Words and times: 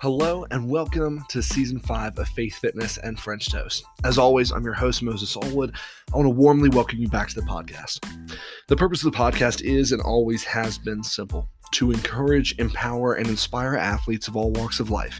Hello 0.00 0.46
and 0.52 0.70
welcome 0.70 1.24
to 1.28 1.42
season 1.42 1.80
five 1.80 2.16
of 2.20 2.28
Faith 2.28 2.54
Fitness 2.54 2.98
and 2.98 3.18
French 3.18 3.50
Toast. 3.50 3.84
As 4.04 4.16
always, 4.16 4.52
I'm 4.52 4.62
your 4.62 4.72
host, 4.72 5.02
Moses 5.02 5.36
Allwood. 5.36 5.74
I 6.14 6.16
want 6.16 6.26
to 6.26 6.30
warmly 6.30 6.68
welcome 6.68 7.00
you 7.00 7.08
back 7.08 7.28
to 7.30 7.34
the 7.34 7.42
podcast. 7.42 7.98
The 8.68 8.76
purpose 8.76 9.02
of 9.02 9.10
the 9.10 9.18
podcast 9.18 9.60
is 9.62 9.90
and 9.90 10.00
always 10.00 10.44
has 10.44 10.78
been 10.78 11.02
simple 11.02 11.48
to 11.72 11.90
encourage, 11.90 12.56
empower, 12.60 13.14
and 13.14 13.26
inspire 13.26 13.74
athletes 13.74 14.28
of 14.28 14.36
all 14.36 14.52
walks 14.52 14.78
of 14.78 14.90
life 14.90 15.18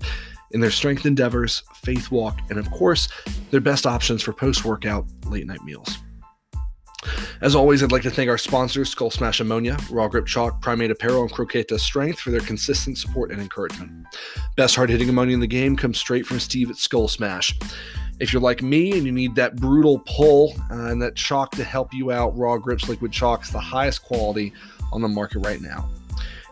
in 0.53 0.61
their 0.61 0.71
strength 0.71 1.05
endeavors, 1.07 1.65
faith 1.83 2.13
walk, 2.13 2.39
and 2.49 2.57
of 2.57 2.71
course, 2.71 3.09
their 3.51 3.61
best 3.61 3.85
options 3.85 4.23
for 4.23 4.33
post 4.33 4.65
workout 4.65 5.07
late 5.27 5.49
night 5.49 5.65
meals. 5.65 5.99
As 7.41 7.55
always, 7.55 7.83
I'd 7.83 7.93
like 7.93 8.03
to 8.03 8.11
thank 8.11 8.29
our 8.29 8.39
sponsors, 8.39 8.91
Skull 8.91 9.11
Smash 9.11 9.41
Ammonia, 9.41 9.77
Raw 9.91 10.09
Grip 10.09 10.27
Chalk, 10.27 10.61
Primate 10.61 10.91
Apparel, 10.91 11.23
and 11.23 11.33
Croqueta 11.33 11.79
Strength 11.79 12.19
for 12.19 12.31
their 12.31 12.41
consistent 12.41 12.99
support 12.99 13.31
and 13.31 13.41
encouragement. 13.41 14.07
Best 14.57 14.75
hard 14.75 14.91
hitting 14.91 15.09
ammonia 15.09 15.35
in 15.35 15.41
the 15.41 15.47
game 15.47 15.77
comes 15.77 15.99
straight 15.99 16.27
from 16.27 16.41
Steve 16.41 16.71
at 16.71 16.77
Skull 16.77 17.07
Smash. 17.07 17.57
If 18.19 18.33
you're 18.33 18.43
like 18.43 18.63
me 18.63 18.93
and 18.97 19.07
you 19.07 19.13
need 19.13 19.37
that 19.37 19.55
brutal 19.57 20.01
pull 20.01 20.55
uh, 20.71 20.87
and 20.87 21.01
that 21.01 21.15
chalk 21.15 21.53
to 21.53 21.63
help 21.63 21.95
you 21.95 22.11
out, 22.11 22.37
Raw 22.37 22.57
Grips 22.57 22.89
Liquid 22.89 23.13
Chalk 23.13 23.45
is 23.45 23.51
the 23.51 23.61
highest 23.61 24.03
quality 24.03 24.53
on 24.93 25.01
the 25.01 25.09
market 25.09 25.39
right 25.41 25.61
now. 25.61 25.89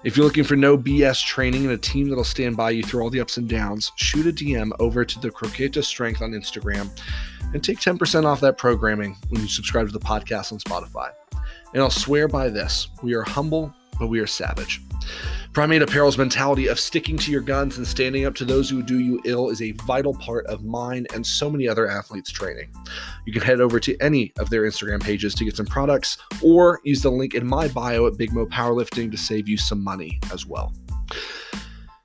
If 0.07 0.17
you're 0.17 0.25
looking 0.25 0.45
for 0.45 0.55
no 0.55 0.79
BS 0.79 1.25
training 1.25 1.65
and 1.65 1.73
a 1.73 1.77
team 1.77 2.09
that'll 2.09 2.23
stand 2.23 2.57
by 2.57 2.71
you 2.71 2.85
through 2.85 3.03
all 3.03 3.11
the 3.11 3.21
ups 3.21 3.39
and 3.39 3.49
downs, 3.49 3.91
shoot 3.97 4.25
a 4.25 4.33
DM 4.33 4.71
over 4.79 5.05
to 5.05 5.19
the 5.19 5.31
Croqueta 5.31 5.83
Strength 5.83 6.23
on 6.23 6.31
Instagram 6.31 6.89
and 7.53 7.65
take 7.65 7.81
10% 7.81 8.25
off 8.25 8.39
that 8.39 8.57
programming 8.57 9.17
when 9.31 9.43
you 9.43 9.49
subscribe 9.49 9.89
to 9.89 9.93
the 9.93 9.99
podcast 9.99 10.53
on 10.53 10.61
Spotify. 10.61 11.11
And 11.75 11.83
I'll 11.83 11.91
swear 11.91 12.29
by 12.29 12.49
this 12.51 12.87
we 13.03 13.15
are 13.15 13.25
humble, 13.25 13.75
but 13.99 14.07
we 14.07 14.21
are 14.21 14.29
savage. 14.29 14.81
Primate 15.57 15.81
Apparel's 15.81 16.19
mentality 16.19 16.67
of 16.67 16.79
sticking 16.79 17.17
to 17.17 17.31
your 17.31 17.41
guns 17.41 17.79
and 17.79 17.87
standing 17.87 18.27
up 18.27 18.35
to 18.35 18.45
those 18.45 18.69
who 18.69 18.83
do 18.83 19.01
you 19.01 19.23
ill 19.25 19.49
is 19.49 19.63
a 19.63 19.71
vital 19.87 20.13
part 20.13 20.45
of 20.49 20.67
mine 20.67 21.07
and 21.15 21.27
so 21.27 21.49
many 21.49 21.67
other 21.67 21.89
athletes' 21.89 22.31
training. 22.31 22.69
You 23.25 23.33
can 23.33 23.41
head 23.41 23.63
over 23.63 23.81
to 23.81 23.97
any 24.03 24.35
of 24.39 24.51
their 24.51 24.65
Instagram 24.65 25.03
pages 25.03 25.35
to 25.35 25.47
get 25.47 25.57
some 25.57 25.65
products 25.65 26.19
or 26.43 26.79
use 26.85 27.01
the 27.01 27.11
link 27.11 27.33
in 27.33 27.47
my 27.47 27.69
bio 27.69 28.07
at 28.07 28.19
Big 28.19 28.35
Mo 28.35 28.45
Powerlifting 28.45 29.11
to 29.11 29.17
save 29.17 29.49
you 29.49 29.57
some 29.57 29.83
money 29.83 30.21
as 30.31 30.45
well. 30.45 30.75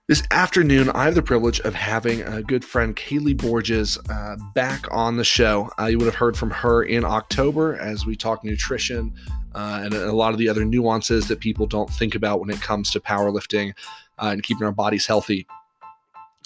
This 0.08 0.24
afternoon, 0.32 0.90
I 0.92 1.04
have 1.04 1.16
the 1.16 1.22
privilege 1.22 1.60
of 1.60 1.76
having 1.76 2.22
a 2.22 2.42
good 2.42 2.64
friend, 2.64 2.96
Kaylee 2.96 3.36
Borges, 3.36 3.98
uh, 4.10 4.38
back 4.56 4.86
on 4.92 5.18
the 5.18 5.26
show. 5.26 5.70
Uh, 5.78 5.88
you 5.88 5.98
would 5.98 6.06
have 6.06 6.16
heard 6.16 6.38
from 6.38 6.52
her 6.52 6.84
in 6.84 7.04
October 7.04 7.76
as 7.76 8.06
we 8.06 8.16
talk 8.16 8.46
nutrition 8.46 9.14
uh, 9.54 9.82
and 9.84 9.94
a 9.94 10.12
lot 10.14 10.34
of 10.34 10.40
the 10.40 10.50
other 10.50 10.66
nuances 10.66 11.28
that 11.28 11.40
people 11.40 11.66
don't 11.66 11.90
think 11.90 12.16
about 12.16 12.40
when 12.40 12.50
it 12.50 12.62
comes 12.62 12.92
to 12.92 13.00
powerlifting 13.00 13.74
uh, 14.20 14.30
and 14.32 14.44
keeping 14.44 14.66
our 14.66 14.72
bodies 14.72 15.06
healthy. 15.06 15.48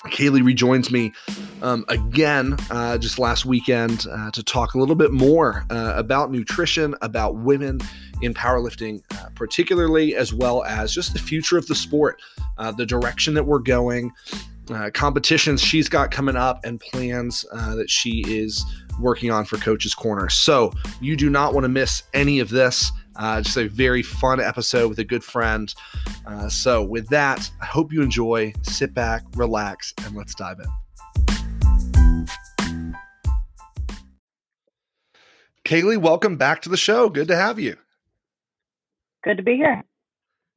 Kaylee 0.08 0.46
rejoins 0.46 0.92
me 0.92 1.14
um, 1.62 1.84
again 1.88 2.56
uh, 2.70 2.98
just 2.98 3.18
last 3.18 3.46
weekend 3.46 4.06
uh, 4.12 4.30
to 4.32 4.44
talk 4.44 4.74
a 4.74 4.78
little 4.78 4.96
bit 4.96 5.12
more 5.12 5.66
uh, 5.70 5.94
about 5.96 6.32
nutrition, 6.32 6.96
about 7.02 7.38
women 7.38 7.80
in 8.22 8.34
powerlifting, 8.34 9.02
uh, 9.14 9.30
particularly, 9.36 10.16
as 10.16 10.34
well 10.34 10.64
as 10.64 10.94
just 10.94 11.14
the 11.14 11.20
future 11.20 11.58
of 11.58 11.68
the 11.68 11.76
sport, 11.76 12.22
uh, 12.58 12.72
the 12.72 12.86
direction 12.86 13.34
that 13.34 13.44
we're 13.46 13.60
going, 13.60 14.12
uh, 14.70 14.90
competitions 14.94 15.62
she's 15.62 15.90
got 15.90 16.12
coming 16.12 16.36
up, 16.36 16.60
and 16.64 16.80
plans 16.80 17.44
that 17.52 17.90
she 17.90 18.24
is 18.28 18.66
working 19.00 19.32
on 19.32 19.46
for 19.46 19.58
Coach's 19.58 19.94
Corner. 19.94 20.30
So 20.30 20.72
you 21.02 21.16
do 21.16 21.30
not 21.30 21.54
want 21.54 21.66
to 21.66 21.70
miss 21.70 22.04
any 22.14 22.40
of 22.40 22.50
this. 22.50 22.92
Uh, 23.16 23.42
just 23.42 23.58
a 23.58 23.68
very 23.70 24.04
fun 24.04 24.42
episode 24.42 24.90
with 24.90 25.00
a 25.00 25.04
good 25.04 25.24
friend. 25.24 25.74
Uh, 26.26 26.50
so, 26.50 26.84
with 26.84 27.08
that, 27.10 27.50
I 27.62 27.66
hope 27.66 27.94
you 27.94 28.02
enjoy. 28.02 28.54
Sit 28.64 28.94
back, 28.94 29.24
relax, 29.36 29.94
and 30.04 30.16
let's 30.16 30.36
dive 30.36 30.58
in. 30.60 30.68
Kaylee, 35.64 35.98
welcome 35.98 36.38
back 36.38 36.62
to 36.64 36.70
the 36.70 36.78
show. 36.78 37.10
Good 37.10 37.30
to 37.30 37.36
have 37.36 37.58
you. 37.58 37.78
Good 39.24 39.38
to 39.38 39.44
be 39.44 39.56
here. 39.56 39.84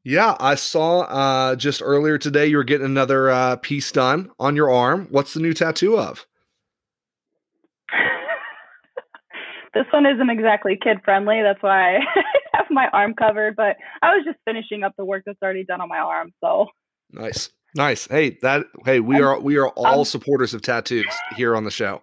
Yeah, 0.09 0.37
I 0.41 0.55
saw 0.55 1.01
uh, 1.01 1.55
just 1.55 1.83
earlier 1.85 2.17
today 2.17 2.47
you 2.47 2.57
were 2.57 2.65
getting 2.65 2.87
another 2.87 3.29
uh, 3.29 3.57
piece 3.57 3.93
done 3.93 4.31
on 4.39 4.57
your 4.57 4.71
arm. 4.71 5.07
What's 5.11 5.35
the 5.35 5.41
new 5.41 5.53
tattoo 5.53 5.99
of? 5.99 6.27
this 9.75 9.85
one 9.93 10.07
isn't 10.07 10.31
exactly 10.31 10.79
kid 10.83 11.01
friendly. 11.05 11.43
That's 11.43 11.63
why 11.63 11.97
I 11.97 12.01
have 12.55 12.69
my 12.71 12.89
arm 12.95 13.13
covered. 13.13 13.55
But 13.55 13.77
I 14.01 14.15
was 14.15 14.25
just 14.25 14.39
finishing 14.47 14.83
up 14.83 14.95
the 14.97 15.05
work 15.05 15.25
that's 15.27 15.43
already 15.43 15.65
done 15.65 15.83
on 15.83 15.91
my 15.91 15.99
arm. 15.99 16.33
So 16.43 16.69
nice, 17.13 17.51
nice. 17.75 18.07
Hey, 18.07 18.39
that. 18.41 18.65
Hey, 18.87 19.01
we 19.01 19.21
are 19.21 19.39
we 19.39 19.59
are 19.59 19.69
all 19.69 19.99
um, 19.99 20.05
supporters 20.07 20.55
of 20.55 20.63
tattoos 20.63 21.05
here 21.37 21.55
on 21.55 21.65
the 21.65 21.71
show. 21.71 22.01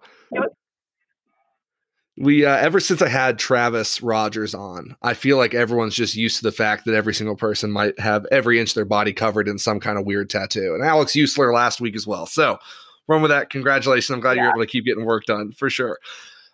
We 2.18 2.46
uh, 2.46 2.56
ever 2.56 2.80
since 2.80 3.02
I 3.02 3.08
had 3.08 3.38
Travis 3.38 4.02
Rogers 4.02 4.54
on, 4.54 4.96
I 5.02 5.12
feel 5.12 5.36
like 5.36 5.52
everyone's 5.52 5.94
just 5.94 6.16
used 6.16 6.38
to 6.38 6.44
the 6.44 6.52
fact 6.52 6.86
that 6.86 6.94
every 6.94 7.12
single 7.12 7.36
person 7.36 7.70
might 7.70 7.98
have 8.00 8.24
every 8.32 8.58
inch 8.58 8.70
of 8.70 8.74
their 8.76 8.86
body 8.86 9.12
covered 9.12 9.48
in 9.48 9.58
some 9.58 9.80
kind 9.80 9.98
of 9.98 10.06
weird 10.06 10.30
tattoo. 10.30 10.74
And 10.74 10.82
Alex 10.82 11.12
Usler 11.12 11.52
last 11.52 11.80
week 11.80 11.94
as 11.94 12.06
well. 12.06 12.24
So 12.24 12.58
run 13.06 13.20
with 13.20 13.30
that. 13.30 13.50
Congratulations. 13.50 14.14
I'm 14.14 14.20
glad 14.20 14.36
yeah. 14.36 14.44
you're 14.44 14.52
able 14.52 14.62
to 14.62 14.66
keep 14.66 14.86
getting 14.86 15.04
work 15.04 15.24
done 15.24 15.52
for 15.52 15.68
sure. 15.68 15.98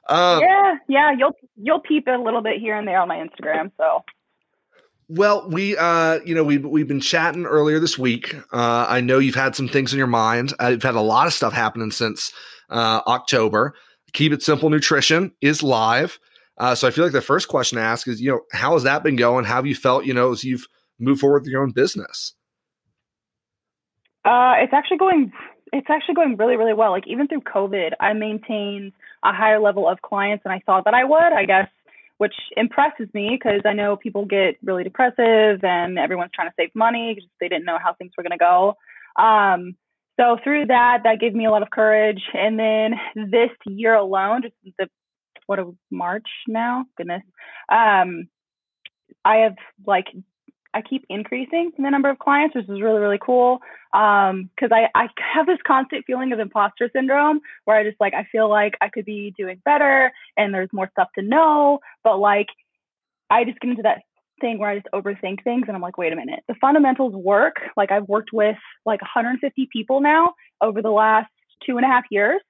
Um, 0.08 0.40
yeah, 0.40 0.74
yeah, 0.88 1.12
you'll 1.16 1.36
you'll 1.56 1.80
peep 1.80 2.08
a 2.08 2.20
little 2.20 2.42
bit 2.42 2.58
here 2.58 2.76
and 2.76 2.86
there 2.86 3.00
on 3.00 3.06
my 3.06 3.18
Instagram. 3.18 3.70
So, 3.76 4.04
well, 5.08 5.48
we 5.48 5.76
uh, 5.76 6.18
you 6.24 6.34
know, 6.34 6.42
we 6.42 6.58
we've, 6.58 6.70
we've 6.70 6.88
been 6.88 7.00
chatting 7.00 7.46
earlier 7.46 7.78
this 7.78 7.96
week. 7.96 8.34
Uh, 8.52 8.86
I 8.88 9.00
know 9.00 9.20
you've 9.20 9.36
had 9.36 9.54
some 9.54 9.68
things 9.68 9.92
in 9.92 9.98
your 9.98 10.08
mind. 10.08 10.54
I've 10.58 10.82
had 10.82 10.96
a 10.96 11.00
lot 11.00 11.28
of 11.28 11.32
stuff 11.32 11.52
happening 11.52 11.92
since 11.92 12.32
uh, 12.68 13.02
October. 13.06 13.74
Keep 14.12 14.32
it 14.32 14.42
simple. 14.42 14.70
Nutrition 14.70 15.32
is 15.40 15.62
live. 15.62 16.18
Uh, 16.58 16.74
so 16.74 16.86
I 16.86 16.90
feel 16.90 17.04
like 17.04 17.12
the 17.12 17.22
first 17.22 17.48
question 17.48 17.76
to 17.76 17.82
ask 17.82 18.06
is, 18.06 18.20
you 18.20 18.30
know, 18.30 18.40
how 18.52 18.74
has 18.74 18.82
that 18.82 19.02
been 19.02 19.16
going? 19.16 19.44
How 19.44 19.56
have 19.56 19.66
you 19.66 19.74
felt, 19.74 20.04
you 20.04 20.14
know, 20.14 20.32
as 20.32 20.44
you've 20.44 20.66
moved 20.98 21.20
forward 21.20 21.42
with 21.42 21.50
your 21.50 21.62
own 21.62 21.70
business? 21.70 22.34
Uh, 24.24 24.54
it's 24.58 24.72
actually 24.72 24.98
going 24.98 25.32
it's 25.72 25.88
actually 25.88 26.14
going 26.14 26.36
really, 26.36 26.56
really 26.56 26.74
well. 26.74 26.90
Like 26.90 27.06
even 27.06 27.26
through 27.26 27.40
COVID, 27.40 27.92
I 27.98 28.12
maintained 28.12 28.92
a 29.24 29.32
higher 29.32 29.58
level 29.58 29.88
of 29.88 30.02
clients 30.02 30.44
than 30.44 30.52
I 30.52 30.60
thought 30.60 30.84
that 30.84 30.94
I 30.94 31.04
would, 31.04 31.32
I 31.32 31.46
guess, 31.46 31.68
which 32.18 32.34
impresses 32.56 33.08
me 33.14 33.30
because 33.32 33.62
I 33.64 33.72
know 33.72 33.96
people 33.96 34.26
get 34.26 34.58
really 34.62 34.84
depressive 34.84 35.64
and 35.64 35.98
everyone's 35.98 36.30
trying 36.34 36.48
to 36.48 36.54
save 36.58 36.74
money 36.74 37.14
because 37.14 37.30
they 37.40 37.48
didn't 37.48 37.64
know 37.64 37.78
how 37.82 37.94
things 37.94 38.12
were 38.16 38.22
going 38.22 38.38
to 38.38 38.38
go. 38.38 38.76
Um, 39.16 39.76
so 40.18 40.36
through 40.42 40.66
that, 40.66 41.00
that 41.04 41.20
gave 41.20 41.34
me 41.34 41.46
a 41.46 41.50
lot 41.50 41.62
of 41.62 41.70
courage. 41.70 42.22
And 42.34 42.58
then 42.58 42.94
this 43.14 43.50
year 43.66 43.94
alone, 43.94 44.42
just 44.42 44.54
the 44.78 44.88
what 45.46 45.58
of 45.58 45.74
March 45.90 46.28
now, 46.46 46.84
goodness, 46.96 47.22
um, 47.68 48.28
I 49.24 49.38
have 49.38 49.56
like 49.86 50.06
I 50.74 50.80
keep 50.80 51.04
increasing 51.08 51.72
the 51.76 51.90
number 51.90 52.08
of 52.08 52.18
clients, 52.18 52.54
which 52.54 52.68
is 52.68 52.80
really, 52.80 53.00
really 53.00 53.18
cool. 53.20 53.60
Um, 53.92 54.48
cause 54.58 54.70
I, 54.72 54.88
I 54.94 55.08
have 55.34 55.46
this 55.46 55.58
constant 55.66 56.04
feeling 56.06 56.32
of 56.32 56.38
imposter 56.38 56.88
syndrome 56.94 57.40
where 57.64 57.76
I 57.76 57.84
just 57.84 58.00
like, 58.00 58.14
I 58.14 58.26
feel 58.32 58.48
like 58.48 58.74
I 58.80 58.88
could 58.88 59.04
be 59.04 59.34
doing 59.36 59.60
better 59.64 60.10
and 60.36 60.54
there's 60.54 60.70
more 60.72 60.88
stuff 60.92 61.08
to 61.16 61.22
know, 61.22 61.80
but 62.02 62.18
like, 62.18 62.46
I 63.28 63.44
just 63.44 63.60
get 63.60 63.70
into 63.70 63.82
that 63.82 64.02
thing 64.42 64.58
where 64.58 64.68
I 64.68 64.74
just 64.74 64.88
overthink 64.92 65.42
things 65.42 65.64
and 65.66 65.74
I'm 65.74 65.80
like, 65.80 65.96
wait 65.96 66.12
a 66.12 66.16
minute, 66.16 66.40
the 66.48 66.54
fundamentals 66.60 67.14
work. 67.14 67.56
Like 67.78 67.90
I've 67.90 68.08
worked 68.08 68.30
with 68.32 68.56
like 68.84 69.00
150 69.00 69.68
people 69.72 70.02
now 70.02 70.34
over 70.60 70.82
the 70.82 70.90
last 70.90 71.30
two 71.66 71.78
and 71.78 71.86
a 71.86 71.88
half 71.88 72.04
years. 72.10 72.42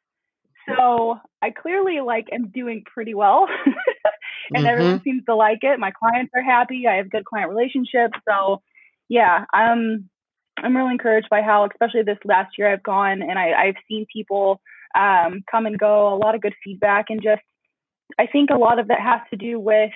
So 0.67 1.19
I 1.41 1.51
clearly 1.51 2.01
like 2.01 2.27
am 2.33 2.49
doing 2.49 2.83
pretty 2.93 3.15
well. 3.15 3.47
and 3.67 4.65
mm-hmm. 4.65 4.67
everyone 4.67 5.03
seems 5.03 5.25
to 5.27 5.37
like 5.37 5.61
it. 5.63 5.79
My 5.79 5.93
clients 5.93 6.33
are 6.35 6.43
happy. 6.43 6.87
I 6.89 6.97
have 6.97 7.11
good 7.11 7.25
client 7.25 7.51
relationships. 7.51 8.19
So 8.29 8.63
yeah, 9.09 9.45
I'm 9.53 10.09
I'm 10.59 10.77
really 10.77 10.93
encouraged 10.93 11.29
by 11.31 11.43
how, 11.43 11.67
especially 11.67 12.03
this 12.03 12.19
last 12.25 12.57
year, 12.59 12.73
I've 12.73 12.83
gone 12.83 13.23
and 13.23 13.39
I, 13.39 13.53
I've 13.53 13.75
seen 13.89 14.07
people 14.13 14.61
um, 14.95 15.43
come 15.51 15.67
and 15.67 15.79
go. 15.79 16.15
A 16.15 16.17
lot 16.17 16.35
of 16.35 16.41
good 16.41 16.55
feedback, 16.63 17.07
and 17.09 17.23
just 17.23 17.43
I 18.19 18.27
think 18.27 18.51
a 18.51 18.59
lot 18.59 18.79
of 18.79 18.89
that 18.89 19.01
has 19.01 19.21
to 19.31 19.37
do 19.37 19.59
with 19.59 19.91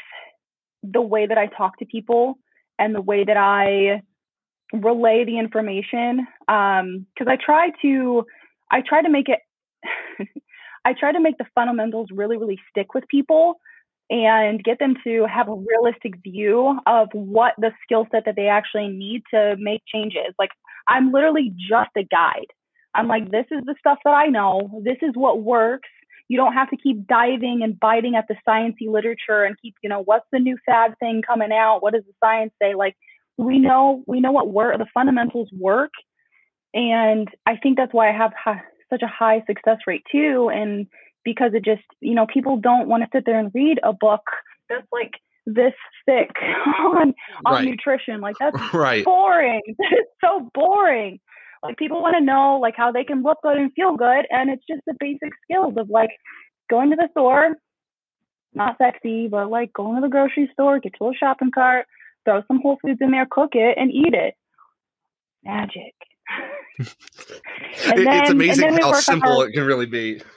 the 0.93 1.01
way 1.01 1.27
that 1.27 1.39
I 1.39 1.47
talk 1.47 1.79
to 1.79 1.87
people 1.87 2.39
and 2.79 2.95
the 2.95 3.01
way 3.01 3.25
that 3.25 3.37
I 3.37 4.03
relay 4.73 5.25
the 5.25 5.39
information. 5.39 6.27
Because 6.47 6.81
um, 6.83 7.29
I 7.29 7.37
try 7.37 7.71
to 7.83 8.25
I 8.71 8.83
try 8.87 9.03
to 9.03 9.11
make 9.11 9.29
it. 9.29 9.41
I 10.85 10.93
try 10.93 11.13
to 11.13 11.21
make 11.21 11.37
the 11.39 11.47
fundamentals 11.55 12.09
really, 12.13 12.37
really 12.37 12.61
stick 12.71 12.95
with 12.95 13.09
people 13.09 13.59
and 14.09 14.63
get 14.63 14.79
them 14.79 14.95
to 15.03 15.27
have 15.27 15.49
a 15.49 15.55
realistic 15.55 16.15
view 16.23 16.79
of 16.87 17.09
what 17.13 17.55
the 17.59 17.73
skill 17.83 18.07
set 18.13 18.25
that 18.25 18.37
they 18.37 18.47
actually 18.47 18.89
need 18.89 19.23
to 19.35 19.57
make 19.59 19.83
changes. 19.93 20.33
Like, 20.39 20.51
I'm 20.87 21.11
literally 21.11 21.53
just 21.57 21.91
a 21.97 22.05
guide. 22.05 22.47
I'm 22.95 23.09
like, 23.09 23.31
this 23.31 23.47
is 23.51 23.65
the 23.65 23.75
stuff 23.81 23.99
that 24.05 24.15
I 24.15 24.27
know. 24.27 24.81
This 24.85 24.99
is 25.03 25.11
what 25.15 25.43
works. 25.43 25.89
You 26.29 26.37
don't 26.37 26.55
have 26.55 26.71
to 26.71 26.77
keep 26.77 27.07
diving 27.07 27.61
and 27.63 27.79
biting 27.79 28.17
at 28.17 28.27
the 28.29 28.37
sciencey 28.47 28.89
literature 28.89 29.45
and 29.45 29.57
keep, 29.61 29.75
you 29.83 29.89
know, 29.89 30.03
what's 30.05 30.27
the 30.33 30.39
new 30.41 30.59
fad 30.67 30.95
thing 30.99 31.23
coming 31.27 31.53
out? 31.53 31.83
What 31.83 31.95
does 31.95 32.05
the 32.05 32.15
science 32.23 32.53
say? 32.61 32.75
Like, 32.75 32.97
we 33.39 33.59
know 33.59 34.03
we 34.07 34.21
know 34.21 34.33
what 34.33 34.51
work 34.53 34.79
the 34.79 34.87
fundamentals 34.95 35.49
work 35.53 35.93
And 36.75 37.29
I 37.47 37.57
think 37.57 37.77
that's 37.77 37.93
why 37.95 38.09
I 38.11 38.13
have 38.17 38.33
ha- 38.43 38.63
such 38.91 39.03
a 39.03 39.07
high 39.09 39.43
success 39.47 39.79
rate 39.87 40.05
too. 40.11 40.51
And 40.53 40.87
because 41.25 41.53
it 41.55 41.65
just, 41.65 41.83
you 42.01 42.15
know, 42.15 42.27
people 42.27 42.59
don't 42.59 42.89
want 42.89 43.03
to 43.03 43.09
sit 43.13 43.25
there 43.27 43.39
and 43.39 43.51
read 43.55 43.81
a 43.83 43.93
book 43.93 44.23
that's 44.69 44.87
like 44.93 45.13
this 45.47 45.75
thick 46.07 46.31
on 46.79 47.15
on 47.45 47.53
right. 47.55 47.65
nutrition. 47.65 48.21
Like 48.21 48.37
that's 48.39 48.59
right. 48.75 49.05
boring. 49.05 49.63
It's 49.79 50.11
so 50.23 50.51
boring. 50.55 51.21
Like 51.63 51.77
people 51.77 52.03
want 52.03 52.17
to 52.19 52.25
know 52.25 52.59
like 52.61 52.75
how 52.77 52.93
they 52.93 53.05
can 53.05 53.23
look 53.23 53.39
good 53.43 53.57
and 53.57 53.73
feel 53.73 53.97
good, 53.97 54.27
and 54.31 54.51
it's 54.51 54.65
just 54.69 54.83
the 54.87 54.95
basic 54.99 55.31
skills 55.45 55.75
of 55.77 55.91
like 55.91 56.11
going 56.71 56.91
to 56.91 56.97
the 56.97 57.09
store, 57.13 57.57
not 58.55 58.79
sexy, 58.79 59.29
but 59.29 59.51
like 59.51 59.73
going 59.73 59.97
to 59.97 60.03
the 60.03 60.11
grocery 60.11 60.49
store, 60.53 60.79
get 60.81 60.93
your 61.01 61.11
little 61.11 61.19
shopping 61.19 61.51
cart, 61.55 61.87
throw 62.25 62.43
some 62.49 62.61
Whole 62.61 62.79
Foods 62.83 62.99
in 63.01 63.11
there, 63.11 63.27
cook 63.31 63.51
it, 63.55 63.77
and 63.79 63.91
eat 63.91 64.15
it. 64.15 64.35
Magic. 65.45 65.95
then, 66.79 68.09
it's 68.09 68.31
amazing 68.31 68.77
how 68.79 68.93
simple 68.95 69.41
our, 69.41 69.49
it 69.49 69.53
can 69.53 69.65
really 69.65 69.87
be. 69.87 70.21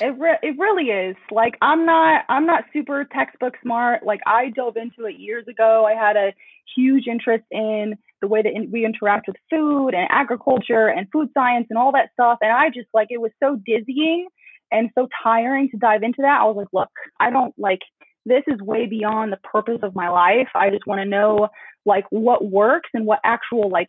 it 0.00 0.18
re- 0.18 0.38
it 0.42 0.58
really 0.58 0.86
is. 0.86 1.16
Like 1.30 1.56
I'm 1.60 1.84
not 1.84 2.24
I'm 2.28 2.46
not 2.46 2.64
super 2.72 3.04
textbook 3.04 3.54
smart. 3.62 4.04
Like 4.04 4.20
I 4.26 4.50
dove 4.50 4.76
into 4.76 5.06
it 5.06 5.18
years 5.18 5.46
ago. 5.48 5.84
I 5.86 5.94
had 5.94 6.16
a 6.16 6.32
huge 6.76 7.06
interest 7.06 7.44
in 7.50 7.94
the 8.20 8.28
way 8.28 8.42
that 8.42 8.52
we 8.70 8.84
interact 8.84 9.26
with 9.26 9.36
food 9.50 9.90
and 9.90 10.06
agriculture 10.10 10.86
and 10.88 11.08
food 11.12 11.28
science 11.34 11.66
and 11.70 11.78
all 11.78 11.92
that 11.92 12.10
stuff. 12.12 12.38
And 12.40 12.52
I 12.52 12.68
just 12.68 12.88
like 12.94 13.08
it 13.10 13.20
was 13.20 13.32
so 13.42 13.56
dizzying 13.66 14.28
and 14.70 14.90
so 14.94 15.08
tiring 15.22 15.68
to 15.70 15.76
dive 15.76 16.02
into 16.02 16.22
that. 16.22 16.40
I 16.40 16.44
was 16.44 16.56
like, 16.56 16.68
look, 16.72 16.90
I 17.20 17.30
don't 17.30 17.54
like 17.58 17.80
this 18.24 18.42
is 18.46 18.60
way 18.60 18.86
beyond 18.86 19.32
the 19.32 19.38
purpose 19.38 19.80
of 19.82 19.94
my 19.94 20.08
life. 20.08 20.48
I 20.54 20.70
just 20.70 20.86
want 20.86 21.00
to 21.00 21.08
know 21.08 21.48
like 21.84 22.04
what 22.10 22.44
works 22.44 22.90
and 22.94 23.04
what 23.04 23.18
actual 23.24 23.68
like 23.68 23.88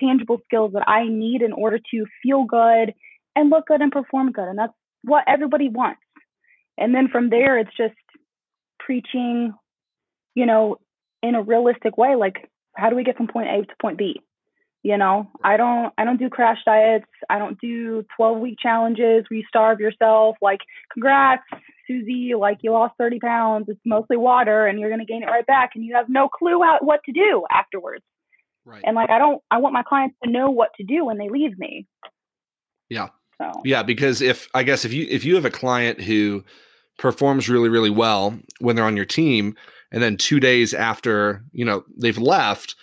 tangible 0.00 0.38
skills 0.44 0.72
that 0.74 0.88
I 0.88 1.08
need 1.08 1.42
in 1.42 1.52
order 1.52 1.78
to 1.78 2.06
feel 2.22 2.44
good 2.44 2.94
and 3.34 3.50
look 3.50 3.66
good 3.66 3.80
and 3.80 3.90
perform 3.90 4.30
good. 4.30 4.48
And 4.48 4.58
that's 4.58 4.72
what 5.02 5.24
everybody 5.26 5.68
wants. 5.68 6.00
And 6.78 6.94
then 6.94 7.08
from 7.08 7.30
there, 7.30 7.58
it's 7.58 7.76
just 7.76 7.94
preaching, 8.78 9.52
you 10.34 10.46
know, 10.46 10.76
in 11.22 11.34
a 11.34 11.42
realistic 11.42 11.96
way. 11.96 12.14
Like, 12.16 12.50
how 12.76 12.90
do 12.90 12.96
we 12.96 13.04
get 13.04 13.16
from 13.16 13.28
point 13.28 13.48
A 13.48 13.62
to 13.62 13.74
point 13.80 13.98
B? 13.98 14.20
You 14.82 14.98
know, 14.98 15.30
I 15.44 15.56
don't 15.56 15.92
I 15.96 16.04
don't 16.04 16.18
do 16.18 16.28
crash 16.28 16.58
diets. 16.66 17.06
I 17.30 17.38
don't 17.38 17.60
do 17.60 18.04
12 18.16 18.40
week 18.40 18.58
challenges 18.60 19.24
where 19.28 19.38
you 19.38 19.44
starve 19.46 19.78
yourself. 19.78 20.36
Like, 20.42 20.58
congrats, 20.92 21.44
Susie, 21.86 22.32
like 22.36 22.58
you 22.62 22.72
lost 22.72 22.94
30 22.98 23.20
pounds. 23.20 23.66
It's 23.68 23.80
mostly 23.86 24.16
water 24.16 24.66
and 24.66 24.80
you're 24.80 24.90
gonna 24.90 25.04
gain 25.04 25.22
it 25.22 25.26
right 25.26 25.46
back 25.46 25.70
and 25.76 25.84
you 25.84 25.94
have 25.94 26.08
no 26.08 26.28
clue 26.28 26.64
out 26.64 26.84
what 26.84 27.00
to 27.04 27.12
do 27.12 27.44
afterwards. 27.48 28.04
Right. 28.64 28.82
And 28.84 28.96
like 28.96 29.10
I 29.10 29.18
don't 29.18 29.40
I 29.52 29.58
want 29.58 29.72
my 29.72 29.84
clients 29.84 30.16
to 30.24 30.30
know 30.30 30.50
what 30.50 30.70
to 30.78 30.84
do 30.84 31.04
when 31.04 31.18
they 31.18 31.28
leave 31.28 31.56
me. 31.58 31.86
Yeah. 32.88 33.08
So 33.38 33.52
Yeah, 33.64 33.84
because 33.84 34.20
if 34.20 34.48
I 34.52 34.64
guess 34.64 34.84
if 34.84 34.92
you 34.92 35.06
if 35.08 35.24
you 35.24 35.36
have 35.36 35.44
a 35.44 35.50
client 35.50 36.00
who 36.00 36.42
performs 36.98 37.48
really, 37.48 37.68
really 37.68 37.90
well 37.90 38.38
when 38.58 38.76
they're 38.76 38.84
on 38.84 38.96
your 38.96 39.04
team, 39.04 39.54
and 39.92 40.02
then 40.02 40.16
two 40.16 40.40
days 40.40 40.74
after, 40.74 41.44
you 41.52 41.64
know, 41.64 41.84
they've 41.96 42.18
left, 42.18 42.74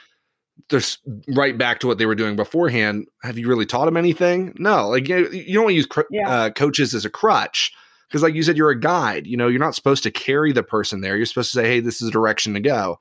they're 0.70 0.82
right 1.30 1.58
back 1.58 1.80
to 1.80 1.88
what 1.88 1.98
they 1.98 2.06
were 2.06 2.16
doing 2.16 2.36
beforehand. 2.36 3.08
Have 3.24 3.38
you 3.38 3.48
really 3.50 3.66
taught 3.66 3.86
them 3.86 3.98
anything? 3.98 4.56
No, 4.58 4.88
like 4.90 5.10
you, 5.10 5.30
you 5.32 5.56
don't 5.56 5.74
use 5.74 5.88
cr- 5.88 6.02
yeah. 6.12 6.30
uh, 6.30 6.50
coaches 6.52 6.94
as 6.94 7.06
a 7.06 7.10
crutch 7.10 7.74
because, 8.08 8.22
like 8.22 8.36
you 8.36 8.44
said, 8.44 8.56
you're 8.56 8.70
a 8.70 8.80
guide. 8.80 9.26
You 9.26 9.38
know, 9.38 9.48
you're 9.48 9.60
not 9.60 9.76
supposed 9.76 10.04
to 10.04 10.12
carry 10.12 10.52
the 10.52 10.64
person 10.64 11.02
there. 11.02 11.18
You're 11.18 11.26
supposed 11.26 11.52
to 11.52 11.58
say, 11.58 11.68
"Hey, 11.68 11.80
this 11.80 12.02
is 12.02 12.10
a 12.10 12.12
direction 12.12 12.54
to 12.54 12.60
go." 12.60 13.00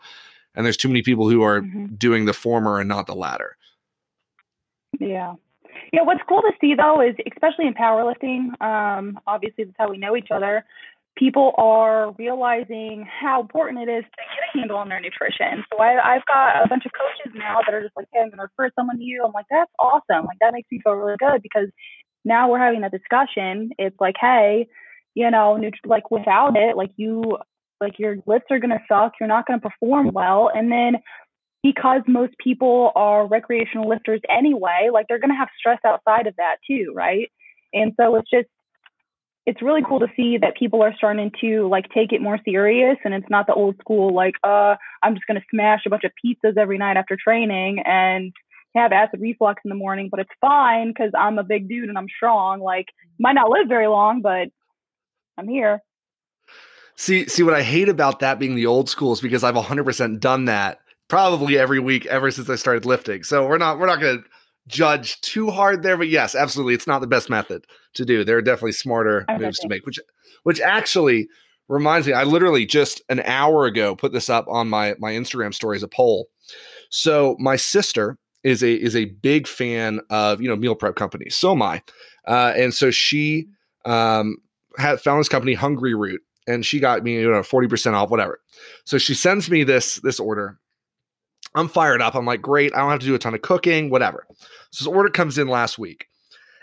And 0.55 0.65
there's 0.65 0.77
too 0.77 0.89
many 0.89 1.03
people 1.03 1.29
who 1.29 1.43
are 1.43 1.61
mm-hmm. 1.61 1.95
doing 1.97 2.25
the 2.25 2.33
former 2.33 2.81
and 2.81 2.89
not 2.89 3.07
the 3.07 3.15
latter. 3.15 3.57
Yeah. 4.99 5.35
Yeah, 5.93 6.03
what's 6.03 6.21
cool 6.29 6.43
to 6.43 6.53
see 6.61 6.75
though 6.75 7.01
is, 7.01 7.15
especially 7.33 7.67
in 7.67 7.75
powerlifting, 7.75 8.61
um, 8.61 9.19
obviously 9.27 9.65
that's 9.65 9.77
how 9.79 9.91
we 9.91 9.99
know 9.99 10.17
each 10.17 10.31
other 10.31 10.65
people 11.19 11.53
are 11.59 12.13
realizing 12.13 13.07
how 13.09 13.41
important 13.41 13.81
it 13.81 13.91
is 13.91 14.05
to 14.05 14.11
get 14.17 14.55
a 14.55 14.59
handle 14.59 14.77
on 14.77 14.89
their 14.89 15.01
nutrition. 15.01 15.65
So 15.73 15.81
I, 15.83 16.15
have 16.15 16.27
got 16.27 16.65
a 16.65 16.69
bunch 16.69 16.87
of 16.87 16.93
coaches 16.93 17.37
now 17.37 17.59
that 17.65 17.75
are 17.75 17.83
just 17.83 17.97
like, 17.97 18.07
hey, 18.13 18.21
I'm 18.21 18.29
going 18.29 18.39
to 18.39 18.47
refer 18.57 18.71
someone 18.79 18.99
to 18.99 19.03
you. 19.03 19.25
I'm 19.27 19.33
like, 19.33 19.47
that's 19.51 19.71
awesome. 19.79 20.27
Like, 20.27 20.39
that 20.41 20.53
makes 20.53 20.69
me 20.71 20.81
feel 20.83 20.93
really 20.93 21.17
good 21.19 21.43
because 21.43 21.69
now 22.25 22.51
we're 22.51 22.61
having 22.61 22.83
that 22.83 22.93
discussion. 22.93 23.71
It's 23.79 23.97
like, 24.01 24.15
hey, 24.21 24.69
you 25.15 25.31
know, 25.31 25.59
like 25.85 26.11
without 26.11 26.57
it, 26.57 26.77
like 26.77 26.93
you, 26.97 27.39
like 27.81 27.99
your 27.99 28.19
lifts 28.27 28.47
are 28.51 28.61
going 28.61 28.71
to 28.71 28.83
suck. 28.89 29.13
You're 29.19 29.29
not 29.29 29.47
going 29.47 29.61
to 29.61 29.69
perform 29.69 30.13
well. 30.13 30.51
And 30.55 30.71
then 30.71 30.97
because 31.63 32.03
most 32.07 32.35
people 32.43 32.93
are 32.95 33.27
recreational 33.27 33.89
lifters 33.89 34.21
anyway, 34.31 34.91
like 34.93 35.07
they're 35.09 35.19
going 35.19 35.33
to 35.33 35.37
have 35.37 35.49
stress 35.59 35.81
outside 35.85 36.27
of 36.29 36.37
that 36.37 36.57
too, 36.69 36.93
right? 36.95 37.31
And 37.73 37.93
so 37.99 38.17
it's 38.17 38.31
just 38.31 38.49
it's 39.49 39.63
really 39.63 39.81
cool 39.83 39.99
to 39.99 40.09
see 40.15 40.37
that 40.37 40.55
people 40.59 40.83
are 40.83 40.95
starting 40.95 41.33
to 41.41 41.67
like 41.69 41.87
take 41.95 42.13
it 42.13 42.21
more 42.21 42.39
serious 42.45 42.99
and 43.03 43.15
it's 43.15 43.31
not 43.31 43.47
the 43.47 43.55
old 43.55 43.75
school 43.81 44.15
like 44.15 44.35
uh 44.45 44.77
i'm 45.03 45.15
just 45.15 45.27
going 45.27 45.41
to 45.41 45.47
smash 45.51 45.81
a 45.87 45.91
bunch 45.91 46.05
of 46.05 46.13
pizzas 46.23 46.59
every 46.59 46.77
night 46.77 46.99
after 46.99 47.17
training 47.17 47.79
and 47.87 48.35
have 48.77 48.93
acid 48.93 49.19
reflux 49.23 49.63
in 49.65 49.71
the 49.71 49.75
morning 49.75 50.09
but 50.11 50.21
it's 50.21 50.31
fine 50.39 50.89
because 50.89 51.11
i'm 51.19 51.39
a 51.39 51.43
big 51.43 51.67
dude 51.67 51.89
and 51.89 51.97
i'm 51.97 52.09
strong 52.15 52.61
like 52.61 52.85
might 53.19 53.33
not 53.33 53.49
live 53.49 53.67
very 53.69 53.89
long 53.89 54.21
but 54.21 54.49
i'm 55.39 55.49
here. 55.49 55.81
See 56.97 57.27
see 57.27 57.43
what 57.43 57.55
i 57.55 57.63
hate 57.63 57.89
about 57.89 58.21
that 58.21 58.39
being 58.39 58.55
the 58.55 58.67
old 58.67 58.91
school 58.91 59.13
is 59.13 59.23
because 59.23 59.45
i've 59.45 59.55
100% 59.55 60.21
done 60.21 60.45
that 60.45 60.81
probably 61.09 61.57
every 61.57 61.81
week 61.81 62.05
ever 62.07 62.31
since 62.31 62.51
i 62.51 62.55
started 62.55 62.85
lifting 62.85 63.23
so 63.23 63.47
we're 63.47 63.57
not 63.57 63.79
we're 63.79 63.87
not 63.87 63.99
going 63.99 64.19
to 64.19 64.25
judge 64.69 65.21
too 65.23 65.51
hard 65.51 65.83
there, 65.83 65.97
but 65.97 66.09
yes, 66.09 66.35
absolutely, 66.35 66.75
it's 66.75 66.87
not 66.87 67.01
the 67.01 67.07
best 67.07 67.29
method 67.29 67.65
to 67.95 68.05
do. 68.05 68.25
There 68.25 68.37
are 68.37 68.43
definitely 68.43 68.73
smarter 68.73 69.25
okay. 69.29 69.45
moves 69.45 69.59
to 69.61 69.69
make, 69.69 69.85
which 69.87 69.99
which 70.45 70.61
actually 70.61 71.29
reminds 71.69 72.07
me. 72.07 72.13
I 72.13 72.25
literally 72.25 72.67
just 72.67 73.03
an 73.09 73.21
hour 73.21 73.67
ago 73.67 73.97
put 73.97 74.13
this 74.13 74.31
up 74.31 74.47
on 74.49 74.69
my 74.69 74.95
my 74.99 75.13
Instagram 75.13 75.55
story 75.55 75.77
as 75.77 75.83
a 75.83 75.89
poll. 75.89 76.29
So 76.91 77.37
my 77.39 77.57
sister 77.57 78.19
is 78.45 78.63
a 78.63 78.73
is 78.73 78.95
a 78.95 79.07
big 79.07 79.47
fan 79.47 80.01
of 80.11 80.41
you 80.41 80.49
know 80.49 80.57
meal 80.57 80.75
prep 80.75 80.97
companies. 80.97 81.37
So 81.37 81.53
am 81.53 81.63
I, 81.63 81.83
uh, 82.27 82.53
and 82.57 82.73
so 82.73 82.91
she 82.91 83.49
um, 83.85 84.37
had 84.77 85.01
found 85.01 85.21
this 85.21 85.29
company 85.29 85.57
Hungryroot, 85.57 86.19
and 86.47 86.65
she 86.65 86.81
got 86.81 87.03
me 87.03 87.15
you 87.15 87.31
know 87.31 87.43
forty 87.43 87.69
percent 87.69 87.97
off 87.97 88.11
whatever. 88.11 88.41
So 88.85 88.99
she 88.99 89.15
sends 89.15 89.51
me 89.51 89.65
this 89.65 89.97
this 89.97 90.21
order, 90.21 90.59
I'm 91.59 91.69
fired 91.69 92.01
up. 92.01 92.15
I'm 92.15 92.25
like, 92.25 92.41
great. 92.41 92.73
I 92.75 92.79
don't 92.79 92.91
have 92.91 93.01
to 93.01 93.07
do 93.07 93.15
a 93.17 93.19
ton 93.19 93.35
of 93.35 93.43
cooking, 93.43 93.91
whatever. 93.91 94.27
So 94.71 94.85
this 94.85 94.87
order 94.87 95.11
comes 95.11 95.39
in 95.39 95.49
last 95.49 95.79
week. 95.79 96.07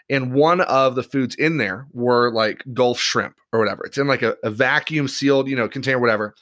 And 0.09 0.33
one 0.33 0.61
of 0.61 0.95
the 0.95 1.03
foods 1.03 1.35
in 1.35 1.57
there 1.57 1.87
were 1.91 2.31
like 2.31 2.63
Gulf 2.73 2.99
shrimp 2.99 3.35
or 3.51 3.59
whatever. 3.59 3.83
It's 3.85 3.97
in 3.97 4.07
like 4.07 4.21
a, 4.21 4.37
a 4.43 4.51
vacuum 4.51 5.07
sealed, 5.07 5.49
you 5.49 5.55
know, 5.55 5.67
container, 5.67 5.99
whatever. 5.99 6.33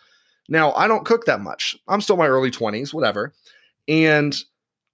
Now, 0.50 0.74
I 0.74 0.88
don't 0.88 1.06
cook 1.06 1.26
that 1.26 1.42
much. 1.42 1.76
I'm 1.88 2.02
still 2.02 2.16
in 2.16 2.20
my 2.20 2.28
early 2.28 2.52
20s, 2.52 2.94
whatever. 2.94 3.34
And 3.88 4.36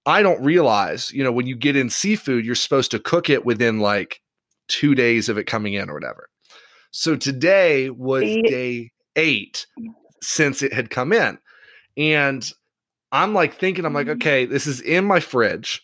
I 0.06 0.22
don't 0.22 0.42
realize, 0.42 1.12
you 1.12 1.22
know, 1.22 1.32
when 1.32 1.46
you 1.46 1.56
get 1.56 1.76
in 1.76 1.90
seafood, 1.90 2.46
you're 2.46 2.54
supposed 2.54 2.92
to 2.92 2.98
cook 2.98 3.28
it 3.28 3.44
within 3.44 3.80
like 3.80 4.22
two 4.68 4.94
days 4.94 5.28
of 5.28 5.36
it 5.36 5.44
coming 5.44 5.74
in 5.74 5.90
or 5.90 5.94
whatever. 5.94 6.30
So 6.92 7.14
today 7.14 7.90
was 7.90 8.22
day 8.22 8.92
eight 9.16 9.66
since 10.22 10.62
it 10.62 10.72
had 10.72 10.88
come 10.88 11.12
in. 11.12 11.38
And 11.96 12.50
I'm 13.12 13.34
like 13.34 13.54
thinking, 13.54 13.84
I'm 13.84 13.92
like, 13.92 14.06
mm-hmm. 14.06 14.18
okay, 14.18 14.46
this 14.46 14.66
is 14.66 14.80
in 14.80 15.04
my 15.04 15.20
fridge. 15.20 15.82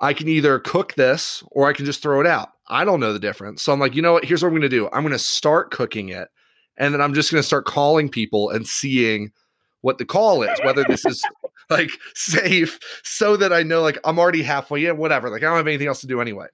I 0.00 0.14
can 0.14 0.28
either 0.28 0.58
cook 0.58 0.94
this 0.94 1.44
or 1.50 1.68
I 1.68 1.72
can 1.72 1.86
just 1.86 2.02
throw 2.02 2.20
it 2.20 2.26
out. 2.26 2.50
I 2.68 2.84
don't 2.84 3.00
know 3.00 3.12
the 3.12 3.18
difference. 3.18 3.62
So 3.62 3.72
I'm 3.72 3.80
like, 3.80 3.94
you 3.94 4.02
know 4.02 4.14
what? 4.14 4.24
Here's 4.24 4.42
what 4.42 4.48
I'm 4.48 4.54
going 4.54 4.62
to 4.62 4.68
do. 4.68 4.88
I'm 4.92 5.02
going 5.02 5.12
to 5.12 5.18
start 5.18 5.70
cooking 5.70 6.08
it. 6.08 6.28
And 6.76 6.92
then 6.92 7.00
I'm 7.00 7.14
just 7.14 7.30
going 7.30 7.40
to 7.40 7.46
start 7.46 7.66
calling 7.66 8.08
people 8.08 8.50
and 8.50 8.66
seeing 8.66 9.30
what 9.82 9.98
the 9.98 10.04
call 10.04 10.42
is, 10.42 10.58
whether 10.64 10.84
this 10.84 11.04
is 11.04 11.22
like 11.70 11.90
safe 12.14 12.78
so 13.04 13.36
that 13.36 13.52
I 13.52 13.62
know 13.62 13.82
like 13.82 13.98
I'm 14.04 14.18
already 14.18 14.42
halfway 14.42 14.86
in, 14.86 14.96
whatever. 14.96 15.30
Like 15.30 15.42
I 15.42 15.46
don't 15.46 15.56
have 15.56 15.66
anything 15.66 15.88
else 15.88 16.00
to 16.00 16.06
do 16.06 16.20
anyway. 16.20 16.46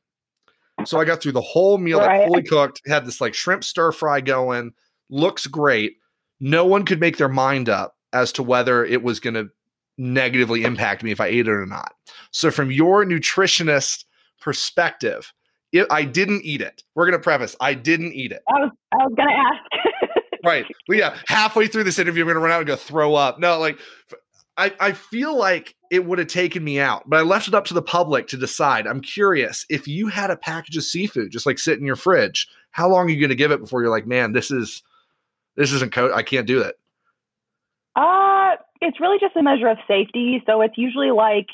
So 0.84 1.00
I 1.00 1.04
got 1.04 1.20
through 1.20 1.32
the 1.32 1.40
whole 1.40 1.78
meal, 1.78 1.98
right. 1.98 2.20
like 2.20 2.28
fully 2.28 2.42
cooked, 2.42 2.82
had 2.86 3.06
this 3.06 3.20
like 3.20 3.34
shrimp 3.34 3.64
stir 3.64 3.92
fry 3.92 4.20
going, 4.20 4.72
looks 5.10 5.46
great. 5.46 5.94
No 6.40 6.66
one 6.66 6.84
could 6.84 7.00
make 7.00 7.16
their 7.16 7.28
mind 7.28 7.68
up 7.68 7.96
as 8.12 8.32
to 8.32 8.42
whether 8.42 8.84
it 8.84 9.02
was 9.02 9.20
going 9.20 9.34
to 9.34 9.48
negatively 9.98 10.64
impact 10.64 11.02
me 11.02 11.10
if 11.10 11.20
I 11.20 11.26
ate 11.26 11.46
it 11.46 11.50
or 11.50 11.66
not. 11.66 11.92
So, 12.30 12.50
from 12.50 12.70
your 12.70 13.04
nutritionist 13.04 14.04
perspective, 14.40 15.32
if 15.72 15.86
I 15.90 16.04
didn't 16.04 16.44
eat 16.44 16.60
it. 16.60 16.82
We're 16.94 17.06
going 17.06 17.18
to 17.18 17.22
preface 17.22 17.54
I 17.60 17.74
didn't 17.74 18.14
eat 18.14 18.32
it. 18.32 18.42
I 18.48 18.60
was, 18.60 18.70
I 18.92 18.96
was 18.96 19.12
going 19.16 19.28
to 19.28 19.34
ask. 19.34 20.24
right. 20.44 20.64
Well, 20.88 20.98
yeah, 20.98 21.16
halfway 21.26 21.66
through 21.66 21.84
this 21.84 21.98
interview, 21.98 22.22
I'm 22.22 22.28
going 22.28 22.36
to 22.36 22.40
run 22.40 22.52
out 22.52 22.60
and 22.60 22.66
go 22.66 22.76
throw 22.76 23.14
up. 23.14 23.38
No, 23.38 23.58
like, 23.58 23.78
I, 24.56 24.72
I 24.80 24.92
feel 24.92 25.36
like 25.36 25.76
it 25.90 26.04
would 26.04 26.18
have 26.18 26.28
taken 26.28 26.64
me 26.64 26.80
out, 26.80 27.08
but 27.08 27.18
I 27.18 27.22
left 27.22 27.48
it 27.48 27.54
up 27.54 27.64
to 27.66 27.74
the 27.74 27.82
public 27.82 28.28
to 28.28 28.36
decide. 28.36 28.86
I'm 28.86 29.00
curious 29.00 29.64
if 29.68 29.86
you 29.86 30.08
had 30.08 30.30
a 30.30 30.36
package 30.36 30.76
of 30.76 30.84
seafood 30.84 31.30
just 31.30 31.46
like 31.46 31.58
sit 31.58 31.78
in 31.78 31.86
your 31.86 31.96
fridge, 31.96 32.48
how 32.70 32.88
long 32.88 33.06
are 33.06 33.10
you 33.10 33.20
going 33.20 33.28
to 33.30 33.36
give 33.36 33.52
it 33.52 33.60
before 33.60 33.82
you're 33.82 33.90
like, 33.90 34.06
man, 34.06 34.32
this 34.32 34.50
is 34.50 34.82
this 35.56 35.72
isn't 35.72 35.92
code. 35.92 36.12
I 36.12 36.22
can't 36.22 36.46
do 36.46 36.60
it. 36.60 36.78
Uh 37.96 38.37
it's 38.80 39.00
really 39.00 39.18
just 39.20 39.36
a 39.36 39.42
measure 39.42 39.68
of 39.68 39.78
safety. 39.86 40.42
So 40.46 40.60
it's 40.60 40.76
usually 40.78 41.10
like 41.10 41.46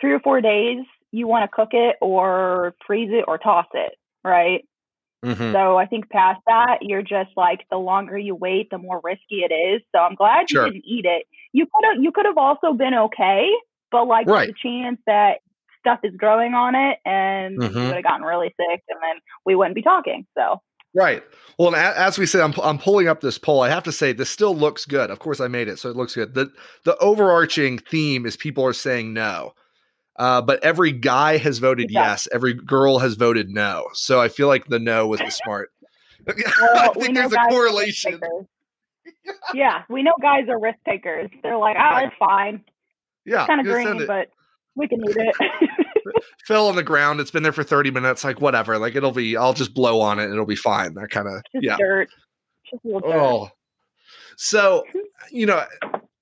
three 0.00 0.12
or 0.12 0.20
four 0.20 0.40
days, 0.40 0.84
you 1.10 1.26
want 1.26 1.44
to 1.44 1.48
cook 1.54 1.70
it 1.72 1.96
or 2.00 2.74
freeze 2.86 3.10
it 3.12 3.24
or 3.28 3.38
toss 3.38 3.66
it, 3.74 3.94
right? 4.24 4.64
Mhm. 5.24 5.52
So 5.52 5.76
I 5.76 5.86
think 5.86 6.10
past 6.10 6.40
that, 6.46 6.78
you're 6.82 7.02
just 7.02 7.30
like 7.36 7.66
the 7.70 7.76
longer 7.78 8.18
you 8.18 8.34
wait, 8.34 8.70
the 8.70 8.78
more 8.78 9.00
risky 9.04 9.44
it 9.48 9.52
is. 9.52 9.82
So 9.94 10.00
I'm 10.00 10.14
glad 10.16 10.50
Sure. 10.50 10.66
you 10.66 10.72
didn't 10.72 10.84
eat 10.86 11.04
it. 11.04 11.26
You 11.52 11.66
could 11.66 11.84
have 11.92 12.02
you 12.02 12.10
could 12.10 12.26
have 12.26 12.38
also 12.38 12.72
been 12.72 12.94
okay, 12.94 13.48
but 13.90 14.06
like 14.06 14.26
Right. 14.26 14.50
a 14.50 14.52
chance 14.54 14.98
that 15.06 15.40
stuff 15.78 16.00
is 16.04 16.14
growing 16.16 16.54
on 16.54 16.74
it 16.74 16.98
and 17.04 17.58
Mhm. 17.60 17.74
you 17.74 17.86
would 17.86 17.94
have 17.96 18.04
gotten 18.04 18.24
really 18.24 18.48
sick 18.56 18.82
and 18.88 18.98
then 19.02 19.16
we 19.44 19.54
wouldn't 19.54 19.74
be 19.74 19.82
talking. 19.82 20.26
So 20.36 20.60
Right. 20.94 21.22
Well, 21.58 21.68
and 21.68 21.76
a- 21.76 21.98
as 22.00 22.18
we 22.18 22.26
said, 22.26 22.40
I'm, 22.42 22.54
I'm 22.62 22.78
pulling 22.78 23.08
up 23.08 23.20
this 23.20 23.38
poll. 23.38 23.62
I 23.62 23.68
have 23.68 23.84
to 23.84 23.92
say, 23.92 24.12
this 24.12 24.30
still 24.30 24.54
looks 24.54 24.84
good. 24.84 25.10
Of 25.10 25.18
course, 25.18 25.40
I 25.40 25.48
made 25.48 25.68
it, 25.68 25.78
so 25.78 25.88
it 25.90 25.96
looks 25.96 26.14
good. 26.14 26.34
the 26.34 26.50
The 26.84 26.96
overarching 26.98 27.78
theme 27.78 28.26
is 28.26 28.36
people 28.36 28.64
are 28.64 28.72
saying 28.72 29.12
no, 29.12 29.52
uh, 30.16 30.42
but 30.42 30.62
every 30.64 30.92
guy 30.92 31.38
has 31.38 31.58
voted 31.58 31.90
yes. 31.90 32.28
Every 32.32 32.54
girl 32.54 32.98
has 32.98 33.14
voted 33.14 33.48
no. 33.48 33.86
So 33.94 34.20
I 34.20 34.28
feel 34.28 34.48
like 34.48 34.66
the 34.66 34.78
no 34.78 35.06
was 35.06 35.20
the 35.20 35.30
smart. 35.44 35.70
I 36.28 36.32
well, 36.60 36.92
we 36.96 37.04
think 37.06 37.16
there's 37.16 37.32
a 37.32 37.36
guys 37.36 37.44
are 37.46 37.48
risk 37.48 37.56
correlation. 37.56 38.20
yeah, 39.54 39.82
we 39.88 40.02
know 40.02 40.12
guys 40.20 40.48
are 40.48 40.60
risk 40.60 40.78
takers. 40.88 41.30
They're 41.42 41.56
like, 41.58 41.76
oh, 41.78 41.98
it's 41.98 42.14
fine. 42.18 42.64
Yeah, 43.24 43.46
kind 43.46 43.60
of 43.60 43.66
green, 43.66 44.06
but 44.06 44.28
we 44.76 44.88
can 44.88 45.00
eat 45.08 45.16
it. 45.16 45.36
fell 46.46 46.68
on 46.68 46.76
the 46.76 46.82
ground. 46.82 47.20
It's 47.20 47.30
been 47.30 47.42
there 47.42 47.52
for 47.52 47.64
30 47.64 47.90
minutes. 47.90 48.24
Like 48.24 48.40
whatever. 48.40 48.78
Like 48.78 48.94
it'll 48.94 49.12
be. 49.12 49.36
I'll 49.36 49.52
just 49.52 49.74
blow 49.74 50.00
on 50.00 50.18
it. 50.18 50.24
and 50.24 50.32
It'll 50.32 50.46
be 50.46 50.56
fine. 50.56 50.94
That 50.94 51.10
kind 51.10 51.28
of 51.28 51.42
yeah. 51.54 51.76
dirt. 51.78 52.08
Just 52.70 52.84
a 52.84 52.88
little 52.88 53.00
dirt. 53.00 53.18
Oh, 53.18 53.50
so 54.36 54.84
you 55.30 55.46
know, 55.46 55.64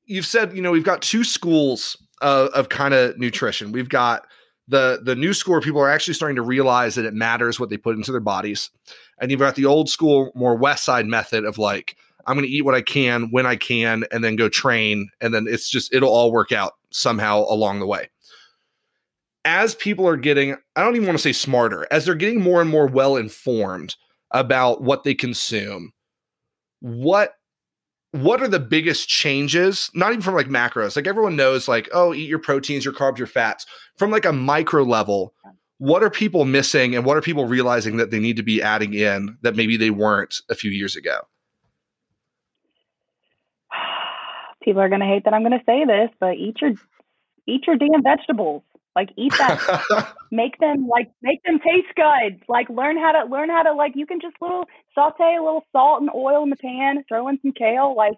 you've 0.04 0.26
said 0.26 0.54
you 0.54 0.62
know 0.62 0.72
we've 0.72 0.84
got 0.84 1.02
two 1.02 1.24
schools 1.24 1.96
of, 2.20 2.48
of 2.48 2.68
kind 2.68 2.94
of 2.94 3.18
nutrition. 3.18 3.72
We've 3.72 3.88
got 3.88 4.26
the 4.68 5.00
the 5.02 5.16
new 5.16 5.34
school 5.34 5.52
where 5.52 5.60
people 5.60 5.80
are 5.80 5.90
actually 5.90 6.14
starting 6.14 6.36
to 6.36 6.42
realize 6.42 6.94
that 6.94 7.04
it 7.04 7.14
matters 7.14 7.58
what 7.58 7.70
they 7.70 7.76
put 7.76 7.96
into 7.96 8.12
their 8.12 8.20
bodies, 8.20 8.70
and 9.20 9.30
you've 9.30 9.40
got 9.40 9.54
the 9.54 9.66
old 9.66 9.88
school, 9.88 10.30
more 10.34 10.58
Westside 10.58 11.06
method 11.06 11.44
of 11.44 11.58
like 11.58 11.96
I'm 12.26 12.36
going 12.36 12.46
to 12.46 12.52
eat 12.52 12.64
what 12.64 12.74
I 12.74 12.82
can 12.82 13.30
when 13.30 13.46
I 13.46 13.56
can, 13.56 14.04
and 14.12 14.22
then 14.22 14.36
go 14.36 14.48
train, 14.48 15.08
and 15.20 15.34
then 15.34 15.46
it's 15.48 15.68
just 15.68 15.92
it'll 15.92 16.10
all 16.10 16.30
work 16.32 16.52
out 16.52 16.74
somehow 16.90 17.44
along 17.48 17.80
the 17.80 17.86
way. 17.86 18.10
As 19.44 19.74
people 19.74 20.06
are 20.06 20.16
getting, 20.16 20.56
I 20.76 20.82
don't 20.82 20.96
even 20.96 21.06
want 21.06 21.18
to 21.18 21.22
say 21.22 21.32
smarter, 21.32 21.86
as 21.90 22.04
they're 22.04 22.14
getting 22.14 22.40
more 22.40 22.60
and 22.60 22.68
more 22.68 22.86
well 22.86 23.16
informed 23.16 23.96
about 24.30 24.82
what 24.82 25.04
they 25.04 25.14
consume 25.14 25.92
what 26.80 27.34
what 28.12 28.42
are 28.42 28.48
the 28.48 28.60
biggest 28.60 29.08
changes 29.08 29.90
not 29.94 30.10
even 30.10 30.22
from 30.22 30.34
like 30.34 30.48
macros 30.48 30.96
like 30.96 31.06
everyone 31.06 31.36
knows 31.36 31.68
like 31.68 31.88
oh 31.92 32.14
eat 32.14 32.28
your 32.28 32.38
proteins 32.38 32.84
your 32.84 32.94
carbs 32.94 33.18
your 33.18 33.26
fats 33.26 33.66
from 33.96 34.10
like 34.10 34.24
a 34.24 34.32
micro 34.32 34.82
level 34.82 35.34
what 35.78 36.02
are 36.02 36.10
people 36.10 36.44
missing 36.44 36.94
and 36.94 37.04
what 37.04 37.16
are 37.16 37.22
people 37.22 37.46
realizing 37.46 37.96
that 37.96 38.10
they 38.10 38.18
need 38.18 38.36
to 38.36 38.42
be 38.42 38.62
adding 38.62 38.94
in 38.94 39.36
that 39.42 39.56
maybe 39.56 39.76
they 39.76 39.90
weren't 39.90 40.36
a 40.48 40.54
few 40.54 40.70
years 40.70 40.96
ago 40.96 41.20
People 44.62 44.82
are 44.82 44.88
gonna 44.88 45.06
hate 45.06 45.24
that 45.24 45.32
I'm 45.32 45.42
gonna 45.42 45.62
say 45.64 45.84
this, 45.86 46.10
but 46.20 46.34
eat 46.34 46.56
your 46.60 46.72
eat 47.46 47.66
your 47.66 47.76
damn 47.76 48.02
vegetables. 48.02 48.62
Like 48.96 49.10
eat 49.16 49.32
that 49.38 50.12
make 50.32 50.58
them 50.58 50.88
like 50.88 51.10
make 51.22 51.42
them 51.44 51.58
taste 51.60 51.94
good. 51.96 52.42
Like 52.48 52.68
learn 52.68 52.98
how 52.98 53.12
to 53.12 53.30
learn 53.30 53.48
how 53.50 53.62
to 53.62 53.72
like 53.72 53.92
you 53.94 54.06
can 54.06 54.20
just 54.20 54.36
little 54.40 54.64
saute 54.94 55.36
a 55.36 55.42
little 55.42 55.64
salt 55.72 56.00
and 56.00 56.10
oil 56.14 56.42
in 56.42 56.50
the 56.50 56.56
pan, 56.56 57.04
throw 57.08 57.28
in 57.28 57.38
some 57.42 57.52
kale, 57.52 57.94
like 57.96 58.16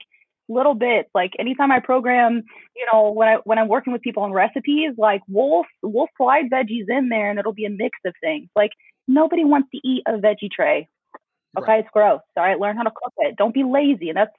little 0.49 0.75
bits. 0.75 1.11
Like 1.15 1.33
anytime 1.39 1.71
I 1.73 1.81
program, 1.81 2.43
you 2.75 2.87
know, 2.93 3.11
when 3.13 3.29
I 3.29 3.37
when 3.45 3.59
I'm 3.59 3.69
working 3.69 3.93
with 3.93 4.03
people 4.03 4.23
on 4.23 4.33
recipes, 4.33 4.93
like 4.97 5.21
we'll 5.29 5.65
we'll 5.83 6.09
slide 6.17 6.51
veggies 6.51 6.87
in 6.89 7.09
there 7.11 7.31
and 7.31 7.39
it'll 7.39 7.53
be 7.53 7.67
a 7.67 7.71
mix 7.71 7.99
of 8.07 8.15
things. 8.23 8.49
Like 8.57 8.71
nobody 9.07 9.45
wants 9.45 9.69
to 9.75 9.81
eat 9.87 10.05
a 10.07 10.13
veggie 10.13 10.51
tray. 10.51 10.89
Okay, 11.59 11.71
Right. 11.73 11.81
it's 11.81 11.89
gross. 11.93 12.21
All 12.37 12.43
right, 12.45 12.59
learn 12.59 12.77
how 12.77 12.85
to 12.85 12.91
cook 12.91 13.13
it. 13.19 13.37
Don't 13.37 13.53
be 13.55 13.63
lazy. 13.65 14.09
And 14.09 14.17
that's 14.17 14.35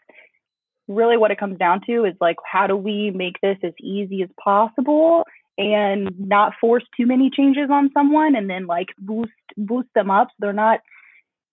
really 0.87 1.15
what 1.17 1.31
it 1.31 1.39
comes 1.39 1.57
down 1.57 1.81
to 1.87 2.05
is 2.05 2.15
like 2.19 2.37
how 2.45 2.67
do 2.67 2.75
we 2.75 3.11
make 3.11 3.39
this 3.41 3.57
as 3.63 3.73
easy 3.79 4.21
as 4.23 4.29
possible 4.43 5.23
and 5.57 6.11
not 6.19 6.53
force 6.59 6.83
too 6.97 7.05
many 7.05 7.29
changes 7.29 7.69
on 7.71 7.91
someone 7.93 8.35
and 8.35 8.49
then 8.49 8.65
like 8.65 8.87
boost 8.97 9.31
boost 9.57 9.89
them 9.95 10.09
up. 10.09 10.27
So 10.29 10.35
they're 10.39 10.53
not 10.53 10.79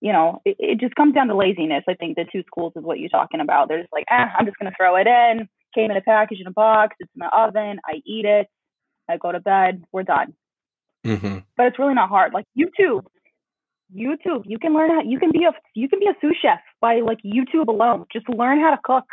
you 0.00 0.12
know 0.12 0.40
it, 0.44 0.56
it 0.58 0.80
just 0.80 0.94
comes 0.94 1.14
down 1.14 1.28
to 1.28 1.36
laziness 1.36 1.84
i 1.88 1.94
think 1.94 2.16
the 2.16 2.24
two 2.32 2.42
schools 2.46 2.72
is 2.76 2.82
what 2.82 2.98
you're 2.98 3.08
talking 3.08 3.40
about. 3.40 3.68
They're 3.68 3.80
just 3.80 3.92
like 3.92 4.06
eh, 4.10 4.26
i'm 4.36 4.46
just 4.46 4.58
going 4.58 4.70
to 4.70 4.76
throw 4.76 4.96
it 4.96 5.06
in 5.06 5.48
came 5.74 5.90
in 5.90 5.96
a 5.96 6.00
package 6.00 6.40
in 6.40 6.46
a 6.46 6.52
box 6.52 6.96
it's 6.98 7.10
in 7.14 7.20
the 7.20 7.36
oven 7.36 7.78
i 7.84 8.00
eat 8.04 8.24
it 8.24 8.48
i 9.08 9.16
go 9.16 9.32
to 9.32 9.40
bed 9.40 9.84
we're 9.92 10.02
done. 10.02 10.34
Mm-hmm. 11.06 11.38
but 11.56 11.66
it's 11.66 11.78
really 11.78 11.94
not 11.94 12.08
hard. 12.08 12.34
Like 12.34 12.46
youtube 12.58 13.06
youtube 13.94 14.44
you 14.44 14.58
can 14.58 14.72
learn 14.72 14.90
how 14.90 15.02
you 15.02 15.18
can 15.18 15.32
be 15.32 15.44
a 15.44 15.52
you 15.74 15.88
can 15.88 15.98
be 15.98 16.06
a 16.06 16.14
sous 16.20 16.36
chef 16.40 16.60
by 16.80 17.00
like 17.00 17.18
youtube 17.24 17.68
alone. 17.68 18.06
Just 18.12 18.28
learn 18.28 18.60
how 18.60 18.70
to 18.70 18.80
cook 18.82 19.06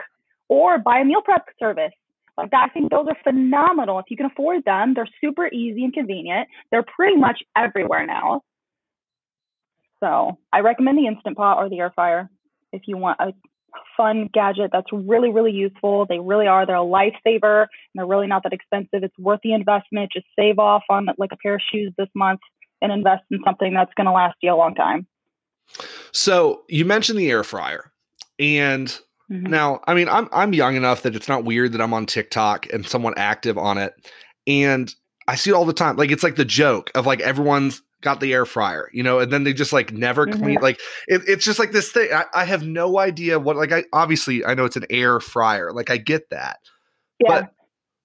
or 0.50 0.77
buy 0.79 1.00
a 1.00 1.06
meal 1.06 1.22
prep 1.22 1.46
service 1.60 1.94
like 2.38 2.53
i 2.53 2.67
think 2.70 2.91
those 2.91 3.08
are 3.08 3.17
phenomenal. 3.24 4.00
If 4.00 4.06
you 4.10 4.17
can 4.17 4.27
afford 4.27 4.63
them 4.65 4.94
they're 4.94 5.10
super 5.22 5.48
easy 5.48 5.84
and 5.84 5.94
convenient. 5.94 6.48
They're 6.72 6.84
pretty 6.84 7.17
much 7.17 7.44
everywhere 7.56 8.06
now. 8.06 8.44
So 10.00 10.38
i 10.53 10.60
recommend 10.60 10.98
the 10.98 11.08
instant 11.08 11.38
pot 11.38 11.58
or 11.58 11.70
the 11.70 11.79
air 11.79 11.91
fryer 11.94 12.29
if 12.72 12.84
you 12.88 12.98
want 12.98 13.20
a 13.20 13.34
fun 13.96 14.29
gadget 14.34 14.70
that's 14.72 14.91
really 14.91 15.32
really 15.32 15.51
useful. 15.51 16.06
They 16.06 16.20
really 16.20 16.48
are. 16.48 16.65
They're 16.65 16.75
a 16.75 16.79
lifesaver 16.79 17.62
and 17.62 17.96
they're 17.96 18.06
really 18.06 18.27
not 18.27 18.44
that 18.44 18.53
expensive. 18.53 19.03
It's 19.03 19.17
worth 19.20 19.39
the 19.44 19.53
investment. 19.53 20.12
Just 20.12 20.25
save 20.38 20.60
off 20.60 20.84
on 20.89 21.08
like 21.17 21.32
a 21.32 21.38
pair 21.38 21.56
of 21.56 21.62
shoes 21.72 21.94
this 21.98 22.10
month 22.15 22.39
and 22.82 22.91
invest 22.91 23.24
in 23.32 23.39
something 23.44 23.74
that's 23.74 23.94
going 23.96 24.06
to 24.06 24.12
last 24.12 24.36
you 24.41 24.53
a 24.53 24.56
long 24.56 24.75
time. 24.75 25.08
so 26.12 26.63
you 26.70 26.86
mentioned 26.86 27.20
the 27.20 27.29
air 27.29 27.44
fryer 27.44 27.91
and 28.39 29.00
Mhm. 29.31 29.48
Now, 29.50 29.81
I 29.88 29.93
mean, 29.93 30.07
I'm 30.10 30.29
I'm 30.31 30.53
young 30.53 30.75
enough 30.75 31.01
that 31.03 31.15
it's 31.15 31.27
not 31.27 31.43
weird 31.43 31.74
that 31.74 31.81
I'm 31.81 31.93
on 31.93 32.05
TikTok 32.05 32.67
and 32.72 32.88
somewhat 32.88 33.17
active 33.17 33.57
on 33.57 33.77
it, 33.77 33.93
and 34.46 34.93
I 35.27 35.36
see 35.36 35.50
it 35.50 35.53
all 35.53 35.65
the 35.65 35.74
time. 35.74 35.98
Like 35.98 36.12
it's 36.12 36.24
like 36.24 36.36
the 36.38 36.46
joke 36.46 36.91
of 36.96 37.05
like 37.05 37.19
everyone's 37.22 37.81
got 38.01 38.19
the 38.22 38.31
air 38.34 38.46
fryer, 38.46 38.89
you 38.93 39.03
know, 39.03 39.19
and 39.19 39.31
then 39.34 39.43
they 39.43 39.53
just 39.53 39.74
like 39.74 39.91
never 39.91 40.25
Mhm. 40.27 40.39
clean. 40.39 40.60
Like 40.62 40.79
it, 41.07 41.22
it's 41.27 41.43
just 41.43 41.60
like 41.60 41.72
this 41.72 41.91
thing. 41.91 42.10
I, 42.13 42.25
I 42.34 42.46
have 42.46 42.63
no 42.63 43.00
idea 43.00 43.39
what. 43.39 43.57
Like 43.57 43.72
I 43.74 43.84
obviously 43.91 44.46
I 44.46 44.53
know 44.53 44.65
it's 44.65 44.77
an 44.77 44.86
air 44.89 45.19
fryer. 45.19 45.74
Like 45.74 45.89
I 45.89 45.98
get 45.98 46.29
that. 46.29 46.60
Yeah. 47.19 47.41
But 47.41 47.51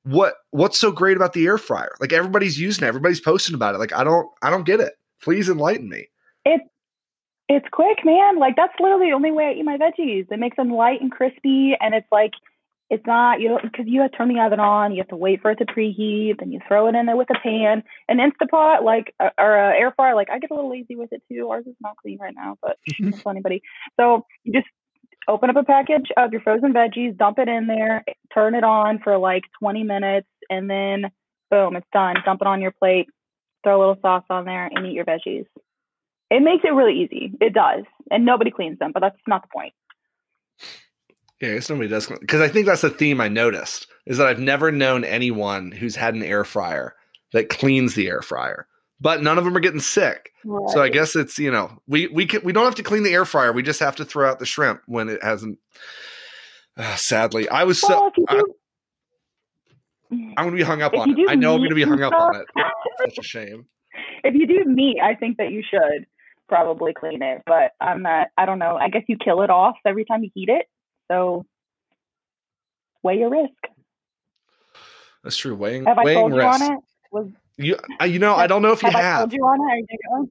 what 0.04 0.34
what's 0.50 0.78
so 0.80 0.90
great 0.90 1.16
about 1.16 1.32
the 1.34 1.46
air 1.46 1.58
fryer? 1.58 1.92
Like 2.00 2.12
everybody's 2.12 2.58
using 2.58 2.84
it. 2.84 2.88
Everybody's 2.88 3.20
posting 3.20 3.54
about 3.54 3.74
it. 3.76 3.78
Like 3.78 3.92
I 3.92 4.02
don't 4.02 4.26
I 4.42 4.50
don't 4.50 4.64
get 4.66 4.80
it. 4.80 4.94
Please 5.22 5.48
enlighten 5.48 5.88
me. 5.88 6.08
It's 6.44 6.64
it's 7.56 7.68
quick, 7.71 8.04
man. 8.04 8.38
Like 8.38 8.56
that's 8.56 8.75
literally 8.80 9.09
the 9.11 9.14
only 9.14 9.32
way 9.32 9.47
I 9.47 9.52
eat 9.52 9.64
my 9.64 9.78
veggies. 9.78 10.30
It 10.30 10.38
makes 10.38 10.56
them 10.56 10.73
light 10.73 11.00
and 11.00 11.11
crispy, 11.11 11.75
and 11.80 11.94
it's 11.94 12.06
like 12.12 12.32
it's 12.90 13.06
not 13.06 13.40
you 13.40 13.49
know 13.49 13.59
because 13.62 13.87
you 13.88 14.02
have 14.02 14.11
to 14.11 14.16
turn 14.16 14.28
the 14.28 14.40
oven 14.40 14.61
on. 14.61 14.92
You 14.92 14.99
have 14.99 15.09
to 15.09 15.16
wait 15.16 15.40
for 15.40 15.50
it 15.50 15.56
to 15.56 15.66
preheat, 15.66 16.38
then 16.38 16.52
you 16.52 16.61
throw 16.66 16.88
it 16.88 16.94
in 16.94 17.06
there 17.06 17.16
with 17.16 17.30
a 17.30 17.38
pan. 17.42 17.82
An 18.09 18.18
Instapot, 18.18 18.82
like 18.82 19.14
or 19.21 19.56
a 19.56 19.78
air 19.78 19.92
fryer, 19.97 20.14
like 20.14 20.30
I 20.30 20.38
get 20.38 20.50
a 20.50 20.54
little 20.54 20.71
lazy 20.71 20.97
with 20.97 21.12
it 21.12 21.23
too. 21.30 21.49
Ours 21.50 21.66
is 21.66 21.76
not 21.80 21.97
clean 21.97 22.18
right 22.21 22.35
now, 22.35 22.56
but 22.61 22.76
don't 23.00 23.18
tell 23.21 23.32
anybody. 23.32 23.62
So 23.99 24.26
you 24.44 24.52
just 24.52 24.68
open 25.28 25.50
up 25.50 25.56
a 25.56 25.64
package 25.64 26.11
of 26.16 26.32
your 26.32 26.42
frozen 26.42 26.73
veggies, 26.73 27.16
dump 27.16 27.38
it 27.38 27.49
in 27.49 27.66
there, 27.66 28.04
turn 28.35 28.54
it 28.54 28.64
on 28.64 28.99
for 28.99 29.18
like 29.18 29.44
20 29.61 29.85
minutes, 29.85 30.28
and 30.50 30.68
then 30.68 31.11
boom, 31.50 31.76
it's 31.76 31.87
done. 31.92 32.16
Dump 32.25 32.40
it 32.40 32.47
on 32.47 32.61
your 32.61 32.73
plate, 32.73 33.06
throw 33.62 33.78
a 33.78 33.80
little 33.80 33.99
sauce 34.02 34.25
on 34.30 34.44
there, 34.44 34.66
and 34.66 34.87
eat 34.87 34.94
your 34.94 35.04
veggies. 35.04 35.47
It 36.32 36.42
makes 36.42 36.64
it 36.64 36.72
really 36.72 36.98
easy. 36.98 37.30
It 37.42 37.52
does. 37.52 37.84
And 38.10 38.24
nobody 38.24 38.50
cleans 38.50 38.78
them, 38.78 38.90
but 38.92 39.00
that's 39.00 39.18
not 39.26 39.42
the 39.42 39.48
point. 39.52 39.74
Yeah, 41.42 41.50
I 41.50 41.54
guess 41.54 41.68
nobody 41.68 41.88
does 41.88 42.06
because 42.06 42.40
I 42.40 42.48
think 42.48 42.64
that's 42.66 42.80
the 42.80 42.88
theme 42.88 43.20
I 43.20 43.28
noticed 43.28 43.86
is 44.06 44.16
that 44.16 44.28
I've 44.28 44.38
never 44.38 44.72
known 44.72 45.04
anyone 45.04 45.72
who's 45.72 45.94
had 45.94 46.14
an 46.14 46.22
air 46.22 46.44
fryer 46.44 46.94
that 47.32 47.50
cleans 47.50 47.94
the 47.94 48.08
air 48.08 48.22
fryer, 48.22 48.66
but 49.00 49.22
none 49.22 49.36
of 49.36 49.44
them 49.44 49.54
are 49.56 49.60
getting 49.60 49.80
sick. 49.80 50.30
So 50.68 50.80
I 50.80 50.88
guess 50.88 51.16
it's 51.16 51.38
you 51.38 51.50
know 51.50 51.82
we 51.88 52.06
we 52.08 52.26
can 52.26 52.42
we 52.44 52.52
don't 52.52 52.64
have 52.64 52.76
to 52.76 52.82
clean 52.82 53.02
the 53.02 53.12
air 53.12 53.24
fryer. 53.24 53.52
We 53.52 53.62
just 53.62 53.80
have 53.80 53.96
to 53.96 54.04
throw 54.04 54.30
out 54.30 54.38
the 54.38 54.46
shrimp 54.46 54.82
when 54.86 55.08
it 55.08 55.22
hasn't. 55.22 55.58
Uh, 56.76 56.94
sadly, 56.94 57.48
I 57.48 57.64
was 57.64 57.80
so 57.80 57.88
well, 57.88 58.12
if 58.16 58.24
I, 58.28 58.42
I'm 60.36 60.46
gonna 60.46 60.56
be 60.56 60.62
hung 60.62 60.80
up 60.80 60.94
on 60.94 61.10
it. 61.10 61.26
I 61.28 61.34
know 61.34 61.56
I'm 61.56 61.62
gonna 61.62 61.74
be 61.74 61.82
hung 61.82 62.02
up 62.02 62.14
on 62.14 62.36
it. 62.36 62.46
Such 63.04 63.18
a 63.18 63.22
shame. 63.22 63.66
if 64.22 64.34
you 64.34 64.46
do 64.46 64.64
meat, 64.64 65.00
I 65.02 65.16
think 65.16 65.38
that 65.38 65.50
you 65.50 65.62
should 65.68 66.06
probably 66.52 66.92
clean 66.92 67.23
it. 67.23 67.42
But 67.47 67.73
I'm 67.80 68.02
not. 68.02 68.28
I 68.37 68.47
don't 68.47 68.59
know. 68.59 68.76
I 68.76 68.88
guess 68.88 69.02
you 69.09 69.16
kill 69.16 69.42
it 69.42 69.50
off 69.50 69.76
every 69.87 70.04
time 70.04 70.23
you 70.23 70.30
heat 70.35 70.49
it. 70.49 70.66
So 71.11 71.44
weigh 73.02 73.18
your 73.18 73.30
risk. 73.30 73.52
That's 75.25 75.37
true. 75.37 75.54
Weighing 75.54 75.85
Have 75.85 75.99
I 75.99 76.04
weighing 76.04 76.18
told 76.18 76.35
you 76.35 76.42
on 76.42 76.62
it? 76.62 76.78
Was 77.11 77.28
You 77.56 77.76
you 78.06 78.18
know 78.18 78.35
I 78.35 78.47
don't 78.47 78.62
know 78.62 78.73
if 78.73 78.82
you 78.82 78.90
have 78.90 79.00
I 79.00 79.18
told 79.21 79.32
you 79.32 79.42
on 79.42 79.78
it? 79.78 79.87
You 79.90 80.30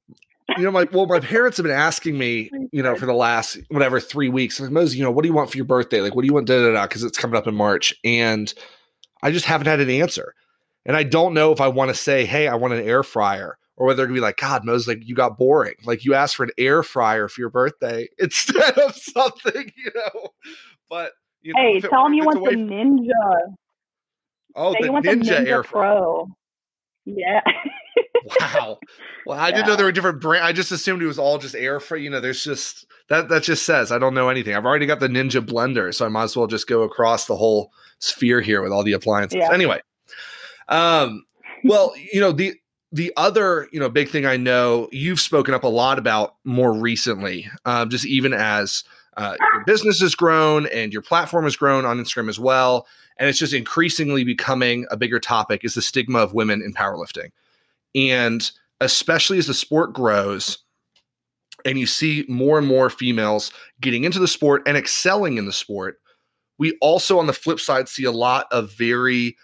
you 0.58 0.64
know, 0.64 0.70
my 0.70 0.86
well, 0.92 1.06
my 1.06 1.20
parents 1.20 1.56
have 1.56 1.64
been 1.64 1.72
asking 1.72 2.18
me, 2.18 2.50
you 2.72 2.82
know, 2.82 2.94
for 2.94 3.06
the 3.06 3.14
last 3.14 3.58
whatever 3.68 4.00
three 4.00 4.28
weeks, 4.28 4.60
like 4.60 4.70
Mosey, 4.70 4.98
you 4.98 5.04
know, 5.04 5.10
what 5.10 5.22
do 5.22 5.28
you 5.28 5.34
want 5.34 5.50
for 5.50 5.56
your 5.56 5.64
birthday? 5.64 6.00
Like, 6.00 6.14
what 6.14 6.22
do 6.22 6.26
you 6.26 6.34
want? 6.34 6.46
Da 6.46 6.58
da 6.58 6.72
da, 6.72 6.86
because 6.86 7.02
it's 7.04 7.18
coming 7.18 7.36
up 7.36 7.46
in 7.46 7.54
March, 7.54 7.94
and 8.04 8.52
I 9.22 9.30
just 9.30 9.46
haven't 9.46 9.66
had 9.66 9.80
an 9.80 9.90
answer. 9.90 10.34
And 10.84 10.96
I 10.96 11.04
don't 11.04 11.34
know 11.34 11.52
if 11.52 11.60
I 11.60 11.68
want 11.68 11.90
to 11.90 11.94
say, 11.94 12.24
hey, 12.24 12.48
I 12.48 12.56
want 12.56 12.74
an 12.74 12.84
air 12.84 13.02
fryer, 13.04 13.56
or 13.76 13.86
whether 13.86 14.04
gonna 14.04 14.14
be 14.14 14.20
like, 14.20 14.36
God, 14.36 14.64
Mose, 14.64 14.86
like 14.86 15.06
you 15.06 15.14
got 15.14 15.38
boring. 15.38 15.74
Like 15.84 16.04
you 16.04 16.14
asked 16.14 16.36
for 16.36 16.44
an 16.44 16.50
air 16.58 16.82
fryer 16.82 17.28
for 17.28 17.40
your 17.40 17.50
birthday 17.50 18.08
instead 18.18 18.78
of 18.78 18.96
something, 18.96 19.72
you 19.76 19.90
know. 19.94 20.28
But 20.88 21.12
you 21.42 21.54
know, 21.54 21.60
hey, 21.60 21.80
tell 21.80 22.04
them 22.04 22.14
you 22.14 22.24
want 22.24 22.44
the 22.44 22.56
Ninja. 22.56 23.54
Oh, 24.54 24.72
the 24.72 24.88
Ninja, 24.88 25.02
the 25.02 25.08
Ninja, 25.10 25.46
Air 25.46 25.62
Pro. 25.62 26.28
Yeah. 27.04 27.40
wow. 28.40 28.78
Well, 29.26 29.38
I 29.38 29.48
yeah. 29.48 29.56
didn't 29.56 29.68
know 29.68 29.76
there 29.76 29.86
were 29.86 29.92
different 29.92 30.20
brand. 30.20 30.44
I 30.44 30.52
just 30.52 30.70
assumed 30.70 31.02
it 31.02 31.06
was 31.06 31.18
all 31.18 31.38
just 31.38 31.54
air 31.54 31.80
fryer. 31.80 32.00
You 32.00 32.10
know, 32.10 32.20
there's 32.20 32.44
just 32.44 32.86
that 33.08 33.28
that 33.30 33.42
just 33.42 33.64
says 33.64 33.90
I 33.90 33.98
don't 33.98 34.14
know 34.14 34.28
anything. 34.28 34.54
I've 34.54 34.66
already 34.66 34.86
got 34.86 35.00
the 35.00 35.08
Ninja 35.08 35.44
blender, 35.44 35.94
so 35.94 36.04
I 36.04 36.08
might 36.08 36.24
as 36.24 36.36
well 36.36 36.46
just 36.46 36.68
go 36.68 36.82
across 36.82 37.26
the 37.26 37.36
whole 37.36 37.72
sphere 37.98 38.40
here 38.40 38.62
with 38.62 38.72
all 38.72 38.84
the 38.84 38.92
appliances. 38.92 39.38
Yeah. 39.38 39.52
Anyway, 39.52 39.80
um, 40.68 41.24
well, 41.64 41.92
you 42.12 42.20
know 42.20 42.32
the 42.32 42.54
the 42.92 43.12
other 43.16 43.68
you 43.72 43.80
know 43.80 43.88
big 43.88 44.10
thing 44.10 44.26
I 44.26 44.36
know 44.36 44.88
you've 44.92 45.20
spoken 45.20 45.54
up 45.54 45.64
a 45.64 45.68
lot 45.68 45.98
about 45.98 46.36
more 46.44 46.72
recently, 46.72 47.48
um, 47.64 47.88
just 47.88 48.06
even 48.06 48.32
as 48.32 48.84
uh, 49.16 49.36
your 49.52 49.64
business 49.64 50.00
has 50.00 50.14
grown 50.14 50.66
and 50.66 50.92
your 50.92 51.02
platform 51.02 51.44
has 51.44 51.56
grown 51.56 51.84
on 51.84 51.98
Instagram 51.98 52.28
as 52.28 52.38
well, 52.38 52.86
and 53.16 53.28
it's 53.28 53.38
just 53.38 53.54
increasingly 53.54 54.24
becoming 54.24 54.86
a 54.90 54.96
bigger 54.96 55.18
topic 55.18 55.64
is 55.64 55.74
the 55.74 55.82
stigma 55.82 56.18
of 56.18 56.34
women 56.34 56.62
in 56.62 56.74
powerlifting, 56.74 57.30
and 57.94 58.52
especially 58.80 59.38
as 59.38 59.46
the 59.46 59.54
sport 59.54 59.92
grows. 59.92 60.58
And 61.64 61.78
you 61.78 61.86
see 61.86 62.24
more 62.28 62.58
and 62.58 62.66
more 62.66 62.90
females 62.90 63.52
getting 63.80 64.02
into 64.02 64.18
the 64.18 64.26
sport 64.26 64.62
and 64.66 64.76
excelling 64.76 65.38
in 65.38 65.46
the 65.46 65.52
sport. 65.52 66.00
We 66.58 66.76
also, 66.80 67.20
on 67.20 67.28
the 67.28 67.32
flip 67.32 67.60
side, 67.60 67.88
see 67.88 68.02
a 68.02 68.10
lot 68.10 68.46
of 68.50 68.72
very 68.72 69.36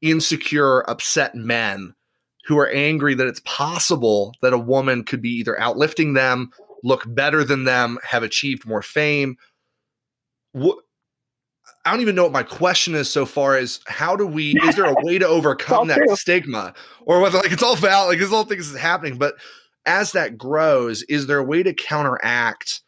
insecure, 0.00 0.88
upset 0.88 1.34
men 1.34 1.94
who 2.48 2.58
are 2.58 2.70
angry 2.70 3.14
that 3.14 3.26
it's 3.26 3.42
possible 3.44 4.34
that 4.40 4.54
a 4.54 4.58
woman 4.58 5.04
could 5.04 5.20
be 5.20 5.28
either 5.28 5.54
outlifting 5.60 6.14
them, 6.14 6.50
look 6.82 7.04
better 7.06 7.44
than 7.44 7.64
them, 7.64 7.98
have 8.02 8.22
achieved 8.22 8.66
more 8.66 8.80
fame. 8.80 9.36
What 10.52 10.78
I 11.84 11.92
don't 11.92 12.00
even 12.00 12.14
know 12.14 12.22
what 12.24 12.32
my 12.32 12.42
question 12.42 12.94
is 12.94 13.10
so 13.10 13.26
far 13.26 13.56
as 13.56 13.80
how 13.86 14.16
do 14.16 14.26
we 14.26 14.54
is 14.62 14.76
there 14.76 14.86
a 14.86 14.94
way 15.02 15.18
to 15.18 15.26
overcome 15.26 15.88
that 15.88 15.98
true. 15.98 16.16
stigma 16.16 16.74
or 17.02 17.20
whether 17.20 17.38
like 17.38 17.52
it's 17.52 17.62
all 17.62 17.76
valid 17.76 18.08
like 18.08 18.18
this 18.18 18.30
whole 18.30 18.44
thing 18.44 18.58
is 18.58 18.76
happening 18.76 19.16
but 19.16 19.36
as 19.86 20.12
that 20.12 20.36
grows 20.36 21.02
is 21.04 21.26
there 21.26 21.38
a 21.38 21.44
way 21.44 21.62
to 21.62 21.72
counteract 21.72 22.82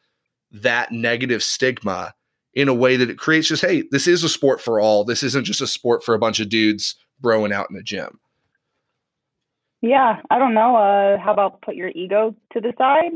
that 0.50 0.92
negative 0.92 1.42
stigma 1.42 2.12
in 2.52 2.68
a 2.68 2.74
way 2.74 2.96
that 2.96 3.08
it 3.08 3.16
creates 3.16 3.48
just 3.48 3.64
hey 3.64 3.84
this 3.90 4.06
is 4.06 4.22
a 4.22 4.28
sport 4.28 4.60
for 4.60 4.80
all 4.80 5.02
this 5.02 5.22
isn't 5.22 5.44
just 5.44 5.62
a 5.62 5.66
sport 5.66 6.04
for 6.04 6.14
a 6.14 6.18
bunch 6.18 6.38
of 6.38 6.50
dudes 6.50 6.96
broing 7.22 7.52
out 7.52 7.68
in 7.70 7.76
the 7.76 7.82
gym 7.82 8.18
yeah 9.80 10.20
i 10.30 10.38
don't 10.38 10.54
know 10.54 10.76
uh 10.76 11.18
how 11.18 11.32
about 11.32 11.60
put 11.62 11.75
your 11.75 11.90
ego 11.94 12.34
to 12.52 12.60
the 12.60 12.72
side 12.78 13.12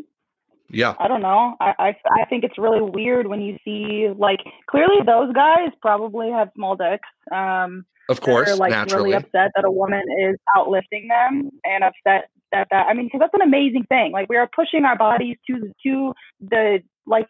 yeah 0.71 0.95
i 0.99 1.09
don't 1.09 1.23
know 1.23 1.55
I, 1.61 1.75
I 1.79 1.97
i 2.21 2.25
think 2.29 2.45
it's 2.45 2.59
really 2.59 2.81
weird 2.81 3.27
when 3.27 3.41
you 3.41 3.59
see 3.65 4.09
like 4.17 4.41
clearly 4.69 4.97
those 5.05 5.33
guys 5.35 5.69
probably 5.81 6.31
have 6.31 6.51
small 6.55 6.77
dicks 6.77 7.09
um 7.33 7.85
of 8.09 8.21
course 8.21 8.49
they're 8.49 8.57
like 8.57 8.71
naturally. 8.71 9.11
really 9.11 9.17
upset 9.17 9.51
that 9.55 9.65
a 9.65 9.71
woman 9.71 10.03
is 10.27 10.37
outlifting 10.57 11.09
them 11.09 11.51
and 11.65 11.85
upset 11.85 12.31
that 12.53 12.67
that 12.71 12.87
i 12.87 12.95
mean 12.95 13.07
because 13.07 13.21
that's 13.21 13.35
an 13.35 13.43
amazing 13.43 13.85
thing 13.85 14.13
like 14.13 14.29
we 14.29 14.37
are 14.37 14.49
pushing 14.55 14.85
our 14.85 14.97
bodies 14.97 15.37
to 15.47 15.73
to 15.83 16.15
the 16.41 16.81
like 17.07 17.27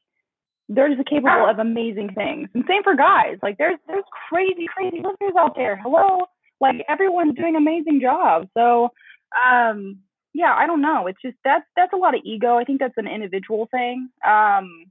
they're 0.69 0.95
just 0.95 1.09
capable 1.09 1.49
of 1.49 1.59
amazing 1.59 2.11
things. 2.15 2.49
And 2.55 2.65
same 2.67 2.83
for 2.83 2.95
guys. 2.95 3.39
Like 3.43 3.59
there's 3.59 3.79
there's 3.87 4.05
crazy, 4.29 4.67
crazy 4.75 5.01
lifters 5.03 5.35
out 5.39 5.55
there. 5.57 5.77
Hello. 5.83 6.27
Like 6.61 6.77
everyone's 6.89 7.35
doing 7.35 7.57
amazing 7.57 8.01
jobs. 8.01 8.49
So 8.57 8.91
um 9.35 9.99
yeah, 10.37 10.53
I 10.53 10.67
don't 10.67 10.81
know. 10.83 11.07
It's 11.07 11.21
just 11.23 11.37
that's 11.45 11.65
that's 11.77 11.93
a 11.93 11.97
lot 11.97 12.15
of 12.15 12.23
ego. 12.25 12.57
I 12.57 12.65
think 12.65 12.81
that's 12.81 12.97
an 12.97 13.07
individual 13.07 13.69
thing. 13.71 14.09
Um 14.27 14.87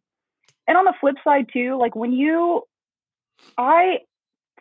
and 0.67 0.77
on 0.77 0.85
the 0.85 0.93
flip 0.99 1.15
side 1.23 1.47
too, 1.51 1.77
like 1.79 1.95
when 1.95 2.13
you 2.13 2.63
I 3.57 3.99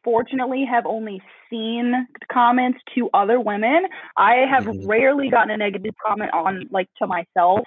fortunately 0.05 0.65
have 0.71 0.87
only 0.87 1.23
seen 1.51 2.07
comments 2.33 2.79
to 2.95 3.09
other 3.15 3.41
women. 3.41 3.85
I 4.17 4.45
have 4.51 4.65
mm-hmm. 4.65 4.87
rarely 4.87 5.31
gotten 5.31 5.51
a 5.51 5.57
negative 5.57 5.95
comment 6.05 6.33
on 6.33 6.69
like 6.71 6.89
to 6.99 7.07
myself 7.07 7.61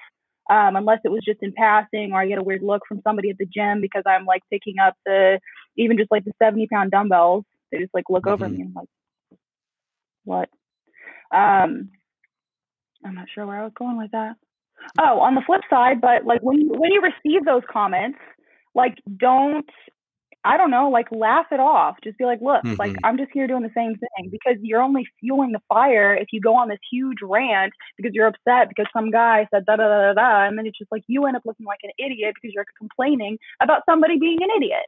um, 0.50 0.76
unless 0.76 1.00
it 1.04 1.12
was 1.12 1.22
just 1.26 1.40
in 1.42 1.54
passing 1.54 2.12
or 2.12 2.22
I 2.22 2.28
get 2.28 2.38
a 2.38 2.44
weird 2.44 2.62
look 2.62 2.84
from 2.88 3.02
somebody 3.04 3.30
at 3.30 3.38
the 3.38 3.46
gym 3.46 3.82
because 3.82 4.04
I'm 4.06 4.26
like 4.26 4.42
picking 4.52 4.76
up 4.80 4.96
the 5.06 5.40
even 5.78 5.98
just 5.98 6.12
like 6.12 6.26
the 6.26 6.34
70 6.42 6.68
pound 6.68 6.92
dumbbells. 6.92 7.46
They 7.72 7.80
just 7.80 7.94
like 7.94 8.06
look 8.10 8.24
mm-hmm. 8.24 8.44
over 8.44 8.50
me 8.50 8.62
and 8.62 8.76
like, 8.76 8.88
what? 10.24 10.50
Um, 11.36 11.90
I'm 13.06 13.16
not 13.16 13.28
sure 13.34 13.46
where 13.46 13.60
I 13.60 13.64
was 13.64 13.74
going 13.78 13.98
with 13.98 14.12
that. 14.12 14.36
Oh, 15.00 15.20
on 15.20 15.36
the 15.36 15.42
flip 15.46 15.62
side, 15.70 16.02
but 16.02 16.26
like 16.26 16.42
when 16.42 16.60
you, 16.60 16.70
when 16.70 16.92
you 16.92 17.02
receive 17.02 17.46
those 17.46 17.64
comments, 17.72 18.20
like 18.74 18.98
don't 19.18 19.70
I 20.46 20.58
don't 20.58 20.70
know, 20.70 20.90
like 20.90 21.08
laugh 21.12 21.48
it 21.52 21.60
off. 21.60 21.96
Just 22.04 22.20
be 22.20 22.26
like, 22.26 22.40
look, 22.40 22.64
mm-hmm. 22.64 22.76
like 22.78 22.96
I'm 23.04 23.18
just 23.18 23.32
here 23.34 23.48
doing 23.48 23.64
the 23.64 23.72
same 23.76 23.96
thing 23.96 24.30
because 24.30 24.58
you're 24.62 24.82
only 24.82 25.08
fueling 25.20 25.52
the 25.52 25.62
fire 25.68 26.14
if 26.14 26.28
you 26.32 26.40
go 26.40 26.56
on 26.56 26.70
this 26.70 26.80
huge 26.92 27.18
rant 27.24 27.74
because 27.98 28.12
you're 28.14 28.28
upset 28.28 28.70
because 28.70 28.86
some 28.94 29.10
guy 29.10 29.48
said 29.52 29.66
da 29.66 29.76
da 29.76 29.88
da 29.88 30.14
da 30.14 30.14
da, 30.14 30.48
and 30.48 30.58
then 30.58 30.68
it's 30.68 30.78
just 30.78 30.92
like 30.92 31.04
you 31.08 31.26
end 31.26 31.36
up 31.36 31.42
looking 31.46 31.66
like 31.66 31.80
an 31.84 31.92
idiot 31.98 32.36
because 32.36 32.54
you're 32.54 32.66
complaining 32.78 33.40
about 33.62 33.82
somebody 33.90 34.20
being 34.20 34.38
an 34.42 34.50
idiot. 34.56 34.86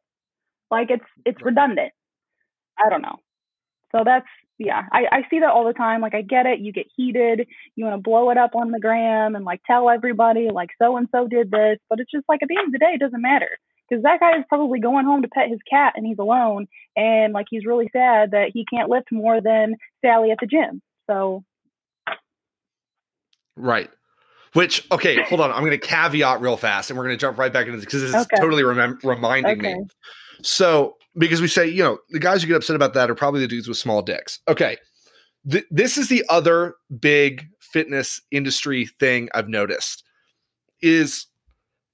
Like 0.70 0.92
it's 0.92 1.06
it's 1.26 1.42
redundant. 1.42 1.92
I 2.78 2.90
don't 2.90 3.02
know. 3.02 3.18
So 3.92 4.04
that's 4.06 4.28
yeah, 4.60 4.84
I, 4.91 5.06
I 5.12 5.22
see 5.30 5.39
that 5.39 5.50
all 5.50 5.65
the 5.65 5.74
time. 5.74 6.02
Like 6.02 6.15
I 6.15 6.22
get 6.22 6.46
it, 6.46 6.60
you 6.60 6.72
get 6.72 6.88
heated, 6.96 7.48
you 7.76 7.86
want 7.86 7.96
to 7.98 8.02
blow 8.02 8.30
it 8.32 8.38
up 8.38 8.56
on 8.56 8.72
the 8.72 8.80
gram 8.80 9.36
and 9.36 9.46
like 9.46 9.62
tell 9.65 9.89
everybody 9.89 10.50
like 10.52 10.70
so 10.82 10.98
and 10.98 11.08
so 11.12 11.28
did 11.28 11.52
this, 11.52 11.78
but 11.89 12.00
it's 12.00 12.12
just 12.12 12.26
like 12.28 12.41
at 12.41 12.50
the 12.50 12.58
end 12.58 12.67
of 12.67 12.72
the 12.72 12.80
day, 12.80 12.93
it 12.93 13.00
doesn't 13.00 13.22
matter 13.22 13.50
because 13.88 14.04
that 14.04 14.20
guy 14.20 14.38
is 14.38 14.46
probably 14.50 14.80
going 14.80 15.06
home 15.06 15.22
to 15.22 15.28
pet 15.28 15.50
his 15.50 15.60
cat 15.70 15.93
and 15.96 16.06
he's 16.06 16.17
alone 16.20 16.67
and 16.96 17.34
like 17.34 17.46
he's 17.50 17.65
really 17.65 17.89
sad 17.93 18.32
that 18.32 18.52
he 18.54 18.65
can't 18.65 18.89
lift 18.89 19.12
more 19.12 19.41
than 19.41 19.76
Sally 20.04 20.32
at 20.32 20.39
the 20.41 20.48
gym. 20.48 20.82
So 21.08 21.43
right. 23.56 23.89
Which 24.54 24.89
okay, 24.91 25.22
hold 25.24 25.41
on. 25.41 25.52
I'm 25.52 25.60
going 25.60 25.72
to 25.72 25.78
caveat 25.78 26.41
real 26.41 26.58
fast, 26.58 26.89
and 26.89 26.98
we're 26.98 27.06
going 27.06 27.15
to 27.15 27.22
jump 27.22 27.38
right 27.38 27.54
back 27.54 27.67
into 27.67 27.78
this 27.78 27.86
because 27.86 28.02
this 28.02 28.15
is 28.15 28.28
totally 28.38 28.63
rem- 28.63 28.98
reminding 29.04 29.60
okay. 29.60 29.76
me. 29.76 29.86
So 30.41 30.95
because 31.17 31.41
we 31.41 31.47
say 31.47 31.67
you 31.67 31.84
know 31.84 32.00
the 32.10 32.19
guys 32.19 32.41
who 32.41 32.47
get 32.47 32.58
upset 32.58 32.76
about 32.76 32.93
that 32.93 33.10
are 33.10 33.15
probably 33.15 33.41
the 33.41 33.47
dudes 33.47 33.67
with 33.67 33.78
small 33.78 34.02
dicks. 34.02 34.39
Okay, 34.47 34.78
Th- 35.50 35.65
this 35.71 35.97
is 35.97 36.10
the 36.10 36.23
other 36.30 36.76
big 37.00 37.47
fitness 37.60 38.21
industry 38.32 38.86
thing 39.00 39.30
I've 39.34 39.50
noticed 39.50 40.04
is 40.82 41.28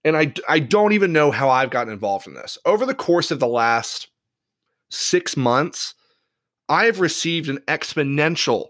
and 0.04 0.18
I, 0.18 0.34
I 0.50 0.60
don't 0.60 0.94
even 0.94 1.14
know 1.14 1.32
how 1.32 1.50
I've 1.50 1.70
gotten 1.70 1.94
involved 1.94 2.28
in 2.28 2.34
this. 2.34 2.58
Over 2.66 2.86
the 2.86 2.96
course 2.96 3.32
of 3.32 3.40
the 3.40 3.48
last 3.48 4.10
six 4.90 5.38
months, 5.38 5.96
I 6.68 6.86
have 6.86 7.00
received 7.00 7.50
an 7.50 7.60
exponentially 7.68 8.68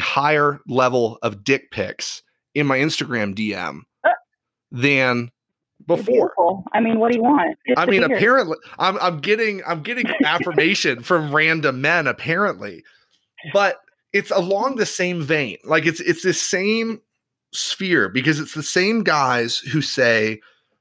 higher 0.00 0.60
level 0.68 1.18
of 1.22 1.44
dick 1.44 1.70
pics 1.70 2.22
in 2.54 2.66
my 2.66 2.78
Instagram 2.78 3.34
DM 3.34 3.80
uh, 4.04 4.10
than 4.70 5.30
before. 5.86 6.64
I 6.72 6.80
mean, 6.80 6.98
what 6.98 7.12
do 7.12 7.18
you 7.18 7.22
want? 7.22 7.56
I 7.76 7.86
mean, 7.86 8.02
apparently, 8.02 8.56
I'm 8.78 8.98
I'm 8.98 9.20
getting 9.20 9.62
I'm 9.66 9.82
getting 9.82 10.06
affirmation 10.24 11.02
from 11.02 11.34
random 11.34 11.80
men 11.80 12.06
apparently, 12.06 12.82
but 13.52 13.80
it's 14.12 14.30
along 14.30 14.76
the 14.76 14.86
same 14.86 15.22
vein. 15.22 15.58
Like 15.64 15.86
it's 15.86 16.00
it's 16.00 16.22
the 16.22 16.34
same 16.34 17.00
sphere 17.52 18.08
because 18.08 18.38
it's 18.40 18.54
the 18.54 18.62
same 18.62 19.02
guys 19.02 19.58
who 19.58 19.82
say, 19.82 20.40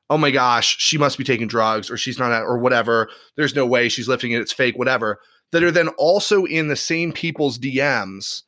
"Oh 0.10 0.18
my 0.18 0.32
gosh, 0.32 0.78
she 0.78 0.98
must 0.98 1.18
be 1.18 1.24
taking 1.24 1.48
drugs 1.48 1.90
or 1.90 1.98
she's 1.98 2.20
not 2.20 2.32
or 2.44 2.58
whatever. 2.58 3.10
There's 3.36 3.56
no 3.56 3.66
way 3.66 3.90
she's 3.90 4.08
lifting 4.08 4.32
it. 4.32 4.42
It's 4.42 4.54
fake, 4.54 4.78
whatever." 4.78 5.20
That 5.52 5.64
are 5.64 5.72
then 5.72 5.88
also 5.98 6.46
in 6.46 6.68
the 6.68 6.76
same 6.76 7.12
people's 7.12 7.58
DMs. 7.58 8.44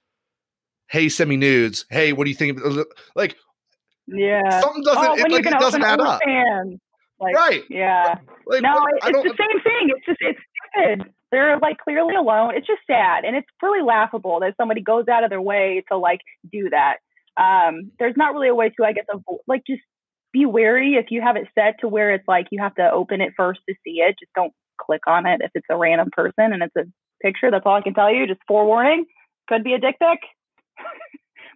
Hey, 0.87 1.09
send 1.09 1.29
me 1.29 1.37
nudes. 1.37 1.85
Hey, 1.89 2.13
what 2.13 2.25
do 2.25 2.29
you 2.29 2.35
think? 2.35 2.59
Like, 3.15 3.37
yeah, 4.11 4.59
something 4.61 4.83
doesn't 4.83 5.05
oh, 5.05 5.15
it, 5.15 5.31
like, 5.31 5.45
it 5.45 5.59
doesn't 5.59 5.83
add 5.83 5.99
up. 5.99 6.21
Like, 7.19 7.35
right. 7.35 7.63
Yeah. 7.69 8.15
Like, 8.47 8.63
no, 8.63 8.73
what, 8.73 8.93
it's 9.03 9.23
the 9.23 9.35
same 9.37 9.61
thing. 9.61 9.93
It's 9.95 10.05
just 10.05 10.17
it's 10.21 10.39
stupid. 10.73 11.13
They're 11.31 11.59
like 11.59 11.77
clearly 11.77 12.15
alone. 12.15 12.55
It's 12.55 12.67
just 12.67 12.81
sad, 12.87 13.25
and 13.25 13.35
it's 13.35 13.47
really 13.61 13.85
laughable 13.85 14.39
that 14.41 14.55
somebody 14.57 14.81
goes 14.81 15.07
out 15.07 15.23
of 15.23 15.29
their 15.29 15.41
way 15.41 15.83
to 15.91 15.97
like 15.97 16.21
do 16.51 16.69
that 16.71 16.97
um, 17.37 17.91
there's 17.99 18.15
not 18.17 18.33
really 18.33 18.49
a 18.49 18.55
way 18.55 18.69
to, 18.69 18.85
I 18.85 18.93
guess, 18.93 19.05
avoid, 19.11 19.39
like 19.47 19.63
just 19.65 19.81
be 20.33 20.45
wary 20.45 20.95
if 20.95 21.07
you 21.09 21.21
have 21.21 21.35
it 21.35 21.47
set 21.55 21.79
to 21.79 21.87
where 21.87 22.13
it's 22.13 22.27
like 22.27 22.47
you 22.51 22.61
have 22.61 22.75
to 22.75 22.89
open 22.91 23.21
it 23.21 23.33
first 23.37 23.61
to 23.67 23.75
see 23.83 23.99
it. 23.99 24.15
Just 24.19 24.33
don't 24.35 24.53
click 24.79 25.01
on 25.07 25.25
it 25.25 25.41
if 25.43 25.51
it's 25.55 25.67
a 25.69 25.77
random 25.77 26.09
person 26.11 26.53
and 26.53 26.63
it's 26.63 26.75
a 26.75 26.85
picture. 27.21 27.51
That's 27.51 27.65
all 27.65 27.75
I 27.75 27.81
can 27.81 27.93
tell 27.93 28.13
you. 28.13 28.27
Just 28.27 28.41
forewarning. 28.47 29.05
Could 29.47 29.63
be 29.63 29.73
a 29.73 29.79
dick 29.79 29.97
pic. 29.99 30.19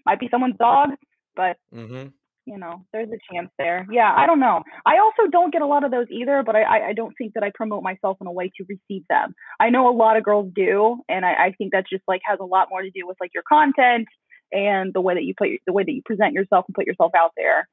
Might 0.05 0.19
be 0.19 0.29
someone's 0.29 0.57
dog, 0.57 0.89
but 1.35 1.57
mm-hmm. 1.73 2.07
You 2.45 2.57
know, 2.57 2.85
there's 2.93 3.09
a 3.09 3.33
chance 3.33 3.49
there. 3.57 3.87
Yeah, 3.91 4.13
I 4.15 4.27
don't 4.27 4.39
know. 4.39 4.61
I 4.85 4.99
also 4.99 5.29
don't 5.31 5.51
get 5.51 5.61
a 5.61 5.67
lot 5.67 5.83
of 5.83 5.91
those 5.91 6.07
either, 6.11 6.43
but 6.45 6.55
I, 6.55 6.89
I 6.89 6.93
don't 6.93 7.13
think 7.17 7.33
that 7.33 7.43
I 7.43 7.51
promote 7.53 7.83
myself 7.83 8.17
in 8.21 8.27
a 8.27 8.31
way 8.31 8.51
to 8.57 8.65
receive 8.69 9.03
them. 9.09 9.33
I 9.59 9.69
know 9.69 9.89
a 9.89 9.95
lot 9.95 10.17
of 10.17 10.23
girls 10.23 10.51
do, 10.55 10.97
and 11.09 11.25
I, 11.25 11.33
I 11.33 11.55
think 11.57 11.71
that 11.71 11.85
just 11.89 12.03
like 12.07 12.21
has 12.25 12.39
a 12.39 12.45
lot 12.45 12.67
more 12.69 12.81
to 12.81 12.91
do 12.91 13.07
with 13.07 13.17
like 13.19 13.31
your 13.33 13.43
content 13.47 14.07
and 14.51 14.93
the 14.93 15.01
way 15.01 15.15
that 15.15 15.23
you 15.23 15.33
put 15.35 15.49
the 15.65 15.73
way 15.73 15.83
that 15.83 15.91
you 15.91 16.01
present 16.05 16.33
yourself 16.33 16.65
and 16.67 16.75
put 16.75 16.85
yourself 16.85 17.13
out 17.17 17.31
there. 17.35 17.67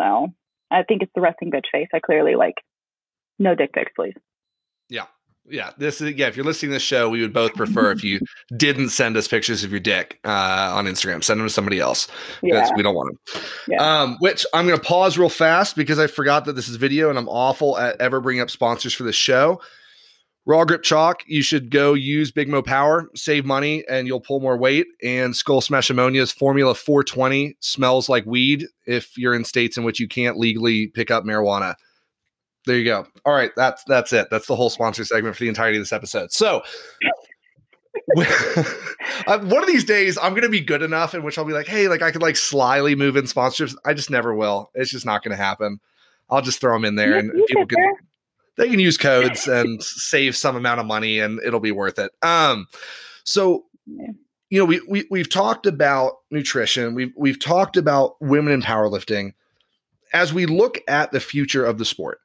So 0.00 0.28
I 0.70 0.84
think 0.84 1.02
it's 1.02 1.12
the 1.14 1.20
resting 1.20 1.50
bitch 1.50 1.66
face. 1.72 1.88
I 1.92 1.98
clearly 1.98 2.36
like 2.36 2.54
no 3.38 3.54
dick 3.54 3.72
pics, 3.72 3.92
please. 3.96 4.14
Yeah, 4.88 5.06
yeah, 5.48 5.70
this 5.76 6.00
is 6.00 6.14
yeah. 6.14 6.28
If 6.28 6.36
you're 6.36 6.46
listening 6.46 6.70
to 6.70 6.74
this 6.74 6.82
show, 6.82 7.08
we 7.08 7.20
would 7.20 7.32
both 7.32 7.54
prefer 7.54 7.90
if 7.90 8.04
you 8.04 8.20
didn't 8.56 8.90
send 8.90 9.16
us 9.16 9.26
pictures 9.26 9.64
of 9.64 9.70
your 9.70 9.80
dick 9.80 10.20
uh, 10.24 10.72
on 10.74 10.86
Instagram. 10.86 11.22
Send 11.22 11.40
them 11.40 11.46
to 11.46 11.52
somebody 11.52 11.80
else 11.80 12.06
because 12.40 12.68
yeah. 12.68 12.76
we 12.76 12.82
don't 12.82 12.94
want 12.94 13.10
them. 13.10 13.42
Yeah. 13.68 14.02
Um, 14.02 14.16
which 14.20 14.46
I'm 14.54 14.66
going 14.66 14.78
to 14.78 14.84
pause 14.84 15.18
real 15.18 15.28
fast 15.28 15.74
because 15.76 15.98
I 15.98 16.06
forgot 16.06 16.44
that 16.44 16.54
this 16.54 16.68
is 16.68 16.76
video 16.76 17.10
and 17.10 17.18
I'm 17.18 17.28
awful 17.28 17.76
at 17.76 18.00
ever 18.00 18.20
bringing 18.20 18.40
up 18.42 18.50
sponsors 18.50 18.94
for 18.94 19.02
the 19.02 19.12
show. 19.12 19.60
Raw 20.44 20.64
Grip 20.64 20.82
Chalk, 20.82 21.22
you 21.26 21.40
should 21.40 21.70
go 21.70 21.94
use 21.94 22.32
Big 22.32 22.48
Mo 22.48 22.62
Power, 22.62 23.08
save 23.14 23.44
money, 23.44 23.84
and 23.88 24.08
you'll 24.08 24.20
pull 24.20 24.40
more 24.40 24.56
weight. 24.56 24.88
And 25.00 25.36
Skull 25.36 25.60
Smash 25.60 25.88
Ammonia's 25.88 26.32
Formula 26.32 26.74
420 26.74 27.56
smells 27.60 28.08
like 28.08 28.26
weed 28.26 28.66
if 28.84 29.16
you're 29.16 29.34
in 29.34 29.44
states 29.44 29.76
in 29.76 29.84
which 29.84 30.00
you 30.00 30.08
can't 30.08 30.36
legally 30.36 30.88
pick 30.88 31.12
up 31.12 31.22
marijuana 31.22 31.76
there 32.66 32.76
you 32.76 32.84
go. 32.84 33.06
All 33.24 33.34
right, 33.34 33.50
that's 33.56 33.84
that's 33.84 34.12
it. 34.12 34.28
That's 34.30 34.46
the 34.46 34.56
whole 34.56 34.70
sponsor 34.70 35.04
segment 35.04 35.36
for 35.36 35.44
the 35.44 35.48
entirety 35.48 35.78
of 35.78 35.82
this 35.82 35.92
episode. 35.92 36.32
So 36.32 36.62
one 38.14 39.62
of 39.62 39.66
these 39.66 39.84
days 39.84 40.18
I'm 40.20 40.34
gonna 40.34 40.48
be 40.48 40.60
good 40.60 40.82
enough 40.82 41.14
in 41.14 41.22
which 41.22 41.38
I'll 41.38 41.44
be 41.44 41.52
like, 41.52 41.66
hey, 41.66 41.88
like 41.88 42.02
I 42.02 42.10
could 42.10 42.22
like 42.22 42.36
slyly 42.36 42.94
move 42.94 43.16
in 43.16 43.24
sponsorships. 43.24 43.74
I 43.84 43.94
just 43.94 44.10
never 44.10 44.34
will. 44.34 44.70
It's 44.74 44.90
just 44.90 45.06
not 45.06 45.22
gonna 45.22 45.36
happen. 45.36 45.80
I'll 46.30 46.42
just 46.42 46.60
throw 46.60 46.74
them 46.74 46.84
in 46.84 46.96
there 46.96 47.16
and 47.16 47.30
people 47.46 47.66
can 47.66 47.94
they 48.56 48.68
can 48.68 48.78
use 48.78 48.96
codes 48.96 49.48
and 49.48 49.82
save 49.82 50.36
some 50.36 50.56
amount 50.56 50.80
of 50.80 50.86
money 50.86 51.18
and 51.18 51.40
it'll 51.44 51.60
be 51.60 51.72
worth 51.72 51.98
it. 51.98 52.12
Um 52.22 52.68
so 53.24 53.64
you 54.52 54.58
know, 54.58 54.66
we, 54.66 54.80
we 54.86 55.06
we've 55.10 55.30
talked 55.30 55.66
about 55.66 56.16
nutrition, 56.30 56.94
we've 56.94 57.12
we've 57.16 57.40
talked 57.40 57.76
about 57.76 58.16
women 58.20 58.52
in 58.52 58.62
powerlifting. 58.62 59.32
As 60.12 60.34
we 60.34 60.44
look 60.44 60.78
at 60.86 61.10
the 61.10 61.20
future 61.20 61.64
of 61.64 61.78
the 61.78 61.86
sport, 61.86 62.18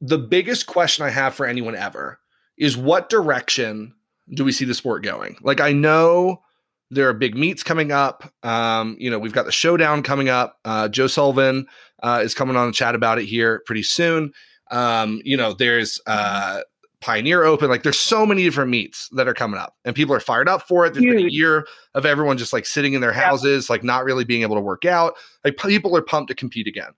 the 0.00 0.18
biggest 0.18 0.66
question 0.66 1.04
I 1.04 1.10
have 1.10 1.34
for 1.34 1.46
anyone 1.46 1.74
ever 1.74 2.18
is 2.56 2.76
what 2.76 3.08
direction 3.08 3.94
do 4.34 4.44
we 4.44 4.52
see 4.52 4.64
the 4.64 4.74
sport 4.74 5.02
going? 5.02 5.36
Like, 5.42 5.60
I 5.60 5.72
know 5.72 6.42
there 6.90 7.08
are 7.08 7.14
big 7.14 7.36
meets 7.36 7.62
coming 7.62 7.92
up. 7.92 8.32
Um, 8.42 8.96
you 8.98 9.10
know, 9.10 9.18
we've 9.18 9.32
got 9.32 9.46
the 9.46 9.52
showdown 9.52 10.02
coming 10.02 10.28
up. 10.28 10.58
Uh, 10.64 10.88
Joe 10.88 11.06
Sullivan 11.06 11.66
uh, 12.02 12.20
is 12.22 12.34
coming 12.34 12.56
on 12.56 12.66
the 12.66 12.72
chat 12.72 12.94
about 12.94 13.18
it 13.18 13.26
here 13.26 13.62
pretty 13.66 13.82
soon. 13.82 14.32
Um, 14.70 15.20
you 15.24 15.36
know, 15.36 15.52
there's 15.52 16.00
uh, 16.06 16.60
Pioneer 17.00 17.44
Open. 17.44 17.68
Like, 17.68 17.82
there's 17.82 17.98
so 17.98 18.24
many 18.24 18.44
different 18.44 18.70
meets 18.70 19.08
that 19.12 19.28
are 19.28 19.34
coming 19.34 19.58
up, 19.58 19.76
and 19.84 19.94
people 19.94 20.14
are 20.14 20.20
fired 20.20 20.48
up 20.48 20.66
for 20.66 20.86
it. 20.86 20.94
There's 20.94 21.04
Huge. 21.04 21.16
been 21.16 21.26
a 21.26 21.30
year 21.30 21.66
of 21.94 22.06
everyone 22.06 22.38
just 22.38 22.52
like 22.52 22.66
sitting 22.66 22.94
in 22.94 23.00
their 23.00 23.12
houses, 23.12 23.68
yeah. 23.68 23.74
like 23.74 23.84
not 23.84 24.04
really 24.04 24.24
being 24.24 24.42
able 24.42 24.56
to 24.56 24.62
work 24.62 24.84
out. 24.84 25.14
Like, 25.44 25.56
people 25.56 25.96
are 25.96 26.02
pumped 26.02 26.28
to 26.28 26.34
compete 26.34 26.66
again. 26.66 26.92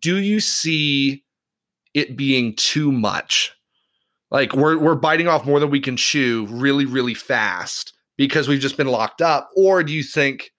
Do 0.00 0.18
you 0.18 0.40
see 0.40 1.21
it 1.94 2.16
being 2.16 2.54
too 2.56 2.92
much. 2.92 3.52
Like 4.30 4.54
we're 4.54 4.78
we're 4.78 4.94
biting 4.94 5.28
off 5.28 5.44
more 5.44 5.60
than 5.60 5.70
we 5.70 5.80
can 5.80 5.96
chew 5.96 6.46
really 6.48 6.86
really 6.86 7.14
fast 7.14 7.92
because 8.16 8.48
we've 8.48 8.60
just 8.60 8.76
been 8.76 8.86
locked 8.86 9.20
up 9.20 9.50
or 9.56 9.82
do 9.82 9.92
you 9.92 10.02
think 10.02 10.50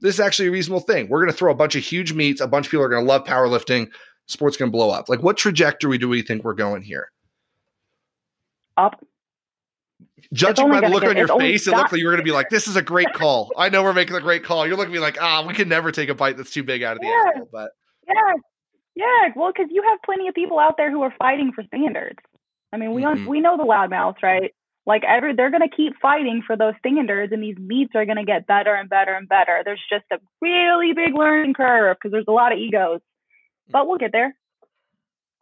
this 0.00 0.14
is 0.14 0.20
actually 0.20 0.48
a 0.48 0.50
reasonable 0.50 0.80
thing? 0.80 1.08
We're 1.08 1.20
going 1.20 1.30
to 1.30 1.36
throw 1.36 1.52
a 1.52 1.56
bunch 1.56 1.76
of 1.76 1.84
huge 1.84 2.12
meets, 2.12 2.40
a 2.40 2.48
bunch 2.48 2.66
of 2.66 2.70
people 2.72 2.84
are 2.84 2.88
going 2.88 3.04
to 3.04 3.08
love 3.08 3.24
powerlifting, 3.24 3.88
sport's 4.26 4.56
going 4.56 4.70
to 4.70 4.76
blow 4.76 4.90
up. 4.90 5.08
Like 5.08 5.22
what 5.22 5.36
trajectory 5.36 5.96
do 5.96 6.08
we 6.08 6.22
think 6.22 6.42
we're 6.42 6.54
going 6.54 6.82
here? 6.82 7.10
Up. 8.76 9.04
Judging 10.32 10.68
by 10.68 10.80
the 10.80 10.88
look 10.88 11.02
get, 11.02 11.10
on 11.10 11.16
your 11.16 11.28
face, 11.38 11.68
it 11.68 11.72
looked 11.72 11.92
like 11.92 12.00
you 12.00 12.06
were 12.06 12.12
going 12.12 12.22
to 12.22 12.24
be 12.24 12.32
like, 12.32 12.48
"This 12.48 12.66
is 12.66 12.76
a 12.76 12.82
great 12.82 13.12
call." 13.14 13.52
I 13.56 13.68
know 13.68 13.82
we're 13.82 13.92
making 13.92 14.16
a 14.16 14.20
great 14.20 14.42
call. 14.42 14.66
You're 14.66 14.76
looking 14.76 14.92
at 14.92 14.96
me 14.96 15.00
like, 15.00 15.18
"Ah, 15.20 15.44
we 15.46 15.54
can 15.54 15.68
never 15.68 15.92
take 15.92 16.08
a 16.08 16.14
bite 16.14 16.36
that's 16.36 16.50
too 16.50 16.64
big 16.64 16.82
out 16.82 16.96
of 16.96 17.02
the 17.02 17.06
yeah. 17.06 17.30
animal." 17.30 17.48
But 17.52 17.70
yeah, 18.08 18.34
yeah, 18.94 19.28
well, 19.34 19.52
because 19.52 19.70
you 19.70 19.82
have 19.82 19.98
plenty 20.04 20.28
of 20.28 20.34
people 20.34 20.58
out 20.58 20.76
there 20.76 20.90
who 20.90 21.02
are 21.02 21.14
fighting 21.18 21.52
for 21.52 21.64
standards. 21.64 22.18
I 22.72 22.76
mean, 22.76 22.92
we 22.92 23.02
mm-hmm. 23.02 23.26
we 23.26 23.40
know 23.40 23.56
the 23.56 23.64
loudmouths, 23.64 24.22
right? 24.22 24.54
Like 24.86 25.02
every, 25.04 25.34
they're 25.34 25.50
going 25.50 25.68
to 25.68 25.74
keep 25.74 25.94
fighting 26.00 26.42
for 26.46 26.56
those 26.56 26.74
standards, 26.78 27.32
and 27.32 27.42
these 27.42 27.56
meets 27.56 27.94
are 27.94 28.04
going 28.04 28.18
to 28.18 28.24
get 28.24 28.46
better 28.46 28.74
and 28.74 28.88
better 28.88 29.14
and 29.14 29.28
better. 29.28 29.62
There's 29.64 29.82
just 29.88 30.04
a 30.12 30.18
really 30.42 30.92
big 30.92 31.14
learning 31.14 31.54
curve 31.54 31.96
because 31.96 32.12
there's 32.12 32.26
a 32.28 32.32
lot 32.32 32.52
of 32.52 32.58
egos, 32.58 33.00
but 33.70 33.88
we'll 33.88 33.98
get 33.98 34.12
there. 34.12 34.36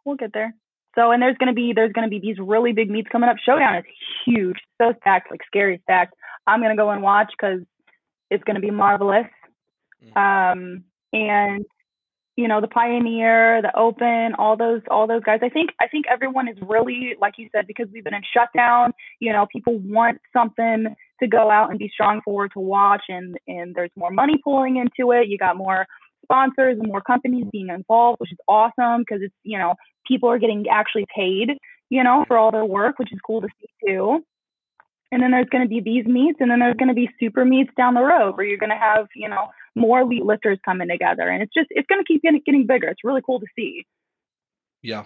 We'll 0.05 0.15
get 0.15 0.33
there. 0.33 0.55
So, 0.95 1.11
and 1.11 1.21
there's 1.21 1.37
going 1.37 1.47
to 1.47 1.53
be 1.53 1.73
there's 1.73 1.91
going 1.91 2.07
to 2.07 2.09
be 2.09 2.19
these 2.19 2.37
really 2.39 2.71
big 2.71 2.89
meets 2.89 3.09
coming 3.11 3.29
up. 3.29 3.37
Showdown 3.43 3.77
is 3.77 3.85
huge, 4.25 4.57
so 4.79 4.93
stacked, 5.01 5.29
like 5.29 5.41
scary 5.45 5.79
stacked. 5.83 6.13
I'm 6.47 6.59
going 6.59 6.75
to 6.75 6.81
go 6.81 6.89
and 6.89 7.01
watch 7.01 7.31
because 7.37 7.61
it's 8.29 8.43
going 8.43 8.55
to 8.55 8.61
be 8.61 8.71
marvelous. 8.71 9.27
Mm. 10.15 10.53
Um, 10.53 10.83
and 11.11 11.65
you 12.35 12.47
know 12.47 12.61
the 12.61 12.67
pioneer 12.67 13.61
the 13.61 13.75
open 13.77 14.33
all 14.37 14.57
those 14.57 14.81
all 14.89 15.07
those 15.07 15.23
guys. 15.23 15.39
I 15.43 15.49
think 15.49 15.71
i 15.79 15.87
think 15.87 16.05
everyone 16.09 16.47
is 16.47 16.57
really 16.61 17.15
like 17.21 17.35
you 17.37 17.49
said 17.51 17.67
because 17.67 17.87
we've 17.93 18.03
been 18.03 18.13
in 18.13 18.23
shutdown 18.33 18.93
you 19.19 19.31
know 19.31 19.45
people 19.51 19.77
want 19.77 20.19
something 20.31 20.95
to 21.21 21.27
go 21.27 21.49
out 21.49 21.69
and 21.69 21.79
be 21.79 21.89
strong 21.93 22.21
for 22.25 22.47
to 22.49 22.59
watch 22.59 23.03
and 23.09 23.37
and 23.47 23.75
there's 23.75 23.91
more 23.95 24.11
money 24.11 24.39
pulling 24.43 24.77
into 24.77 25.11
it. 25.11 25.27
You 25.27 25.37
got 25.37 25.57
more 25.57 25.85
sponsors 26.23 26.77
and 26.79 26.87
more 26.87 27.01
companies 27.01 27.45
being 27.51 27.69
involved 27.69 28.19
which 28.19 28.31
is 28.31 28.37
awesome 28.47 29.01
because 29.01 29.21
it's 29.21 29.35
you 29.43 29.57
know 29.57 29.75
people 30.07 30.29
are 30.29 30.39
getting 30.39 30.65
actually 30.71 31.05
paid 31.15 31.49
you 31.89 32.03
know 32.03 32.25
for 32.27 32.37
all 32.37 32.51
their 32.51 32.65
work 32.65 32.99
which 32.99 33.13
is 33.13 33.19
cool 33.25 33.41
to 33.41 33.47
see 33.59 33.87
too. 33.87 34.23
And 35.11 35.21
then 35.21 35.29
there's 35.29 35.49
going 35.51 35.63
to 35.63 35.69
be 35.69 35.79
these 35.79 36.07
meets 36.07 36.39
and 36.41 36.49
then 36.49 36.59
there's 36.59 36.75
going 36.75 36.87
to 36.87 36.95
be 36.95 37.09
super 37.19 37.45
meets 37.45 37.69
down 37.77 37.93
the 37.93 38.01
road 38.01 38.35
where 38.35 38.45
you're 38.45 38.57
going 38.57 38.71
to 38.71 38.75
have 38.75 39.07
you 39.15 39.29
know 39.29 39.49
more 39.75 40.01
elite 40.01 40.23
lifters 40.23 40.59
coming 40.63 40.87
together 40.87 41.27
and 41.27 41.41
it's 41.41 41.53
just 41.53 41.67
it's 41.71 41.87
going 41.87 42.01
to 42.01 42.05
keep 42.05 42.21
getting, 42.21 42.41
getting 42.45 42.67
bigger. 42.67 42.87
It's 42.87 43.03
really 43.03 43.21
cool 43.25 43.39
to 43.39 43.47
see. 43.55 43.85
Yeah. 44.81 45.05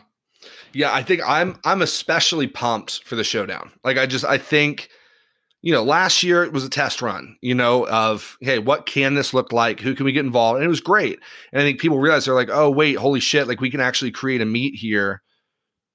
Yeah 0.73 0.93
i 0.93 1.01
think 1.01 1.21
i'm 1.25 1.59
i'm 1.65 1.81
especially 1.81 2.47
pumped 2.47 3.03
for 3.03 3.15
the 3.15 3.23
showdown. 3.23 3.71
Like 3.83 3.97
i 3.97 4.05
just 4.05 4.25
i 4.25 4.37
think 4.37 4.89
you 5.61 5.73
know 5.73 5.83
last 5.83 6.21
year 6.21 6.43
it 6.43 6.53
was 6.53 6.63
a 6.63 6.69
test 6.69 7.01
run 7.01 7.37
you 7.41 7.55
know 7.55 7.87
of 7.87 8.37
hey 8.41 8.59
what 8.59 8.85
can 8.85 9.15
this 9.15 9.33
look 9.33 9.51
like? 9.51 9.79
Who 9.79 9.95
can 9.95 10.05
we 10.05 10.11
get 10.11 10.25
involved? 10.25 10.57
And 10.57 10.65
it 10.65 10.69
was 10.69 10.81
great. 10.81 11.19
And 11.51 11.61
i 11.61 11.65
think 11.65 11.79
people 11.79 11.99
realize 11.99 12.25
they're 12.25 12.35
like 12.35 12.49
oh 12.51 12.69
wait 12.69 12.97
holy 12.97 13.19
shit 13.19 13.47
like 13.47 13.61
we 13.61 13.71
can 13.71 13.81
actually 13.81 14.11
create 14.11 14.41
a 14.41 14.45
meet 14.45 14.75
here 14.75 15.21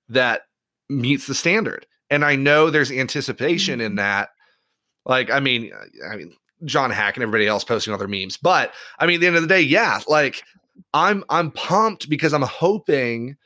that 0.09 0.43
meets 0.89 1.27
the 1.27 1.35
standard. 1.35 1.87
And 2.11 2.25
I 2.25 2.37
know 2.37 2.71
there's 2.71 2.93
anticipation 2.93 3.81
in 3.81 3.93
mm-hmm. 3.93 3.97
that. 3.97 4.29
Like, 5.05 5.31
I 5.31 5.41
mean, 5.41 5.73
I 6.09 6.17
mean, 6.17 6.35
John 6.65 6.91
Haack 6.91 7.15
and 7.15 7.23
everybody 7.23 7.47
else 7.47 7.65
posting 7.65 7.93
other 7.93 8.09
memes, 8.09 8.37
but 8.37 8.73
I 8.99 9.07
mean, 9.07 9.17
at 9.17 9.21
the 9.21 9.27
end 9.27 9.37
of 9.37 9.43
the 9.43 9.49
day, 9.49 9.61
yeah, 9.61 10.01
like 10.09 10.43
I'm 10.95 11.25
I'm 11.29 11.51
pumped 11.51 12.09
because 12.09 12.33
I'm 12.33 12.43
hoping 12.43 13.37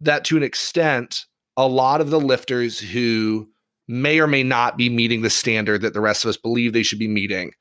that 0.00 0.24
to 0.26 0.36
an 0.36 0.42
extent, 0.42 1.26
a 1.56 1.66
lot 1.66 2.00
of 2.00 2.10
the 2.10 2.20
lifters 2.20 2.78
who 2.78 3.48
may 3.88 4.20
or 4.20 4.26
may 4.26 4.42
not 4.42 4.76
be 4.76 4.88
meeting 4.88 5.22
the 5.22 5.30
standard 5.30 5.82
that 5.82 5.94
the 5.94 6.00
rest 6.00 6.24
of 6.24 6.28
us 6.28 6.36
believe 6.36 6.72
they 6.72 6.82
should 6.82 6.98
be 6.98 7.08
meeting 7.08 7.52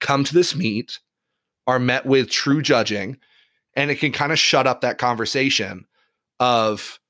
come 0.00 0.24
to 0.24 0.34
this 0.34 0.54
meet, 0.54 0.98
are 1.66 1.78
met 1.78 2.06
with 2.06 2.30
true 2.30 2.62
judging, 2.62 3.16
and 3.74 3.90
it 3.90 3.96
can 3.96 4.12
kind 4.12 4.32
of 4.32 4.38
shut 4.38 4.66
up 4.66 4.80
that 4.80 4.98
conversation 4.98 5.86
of 6.40 7.00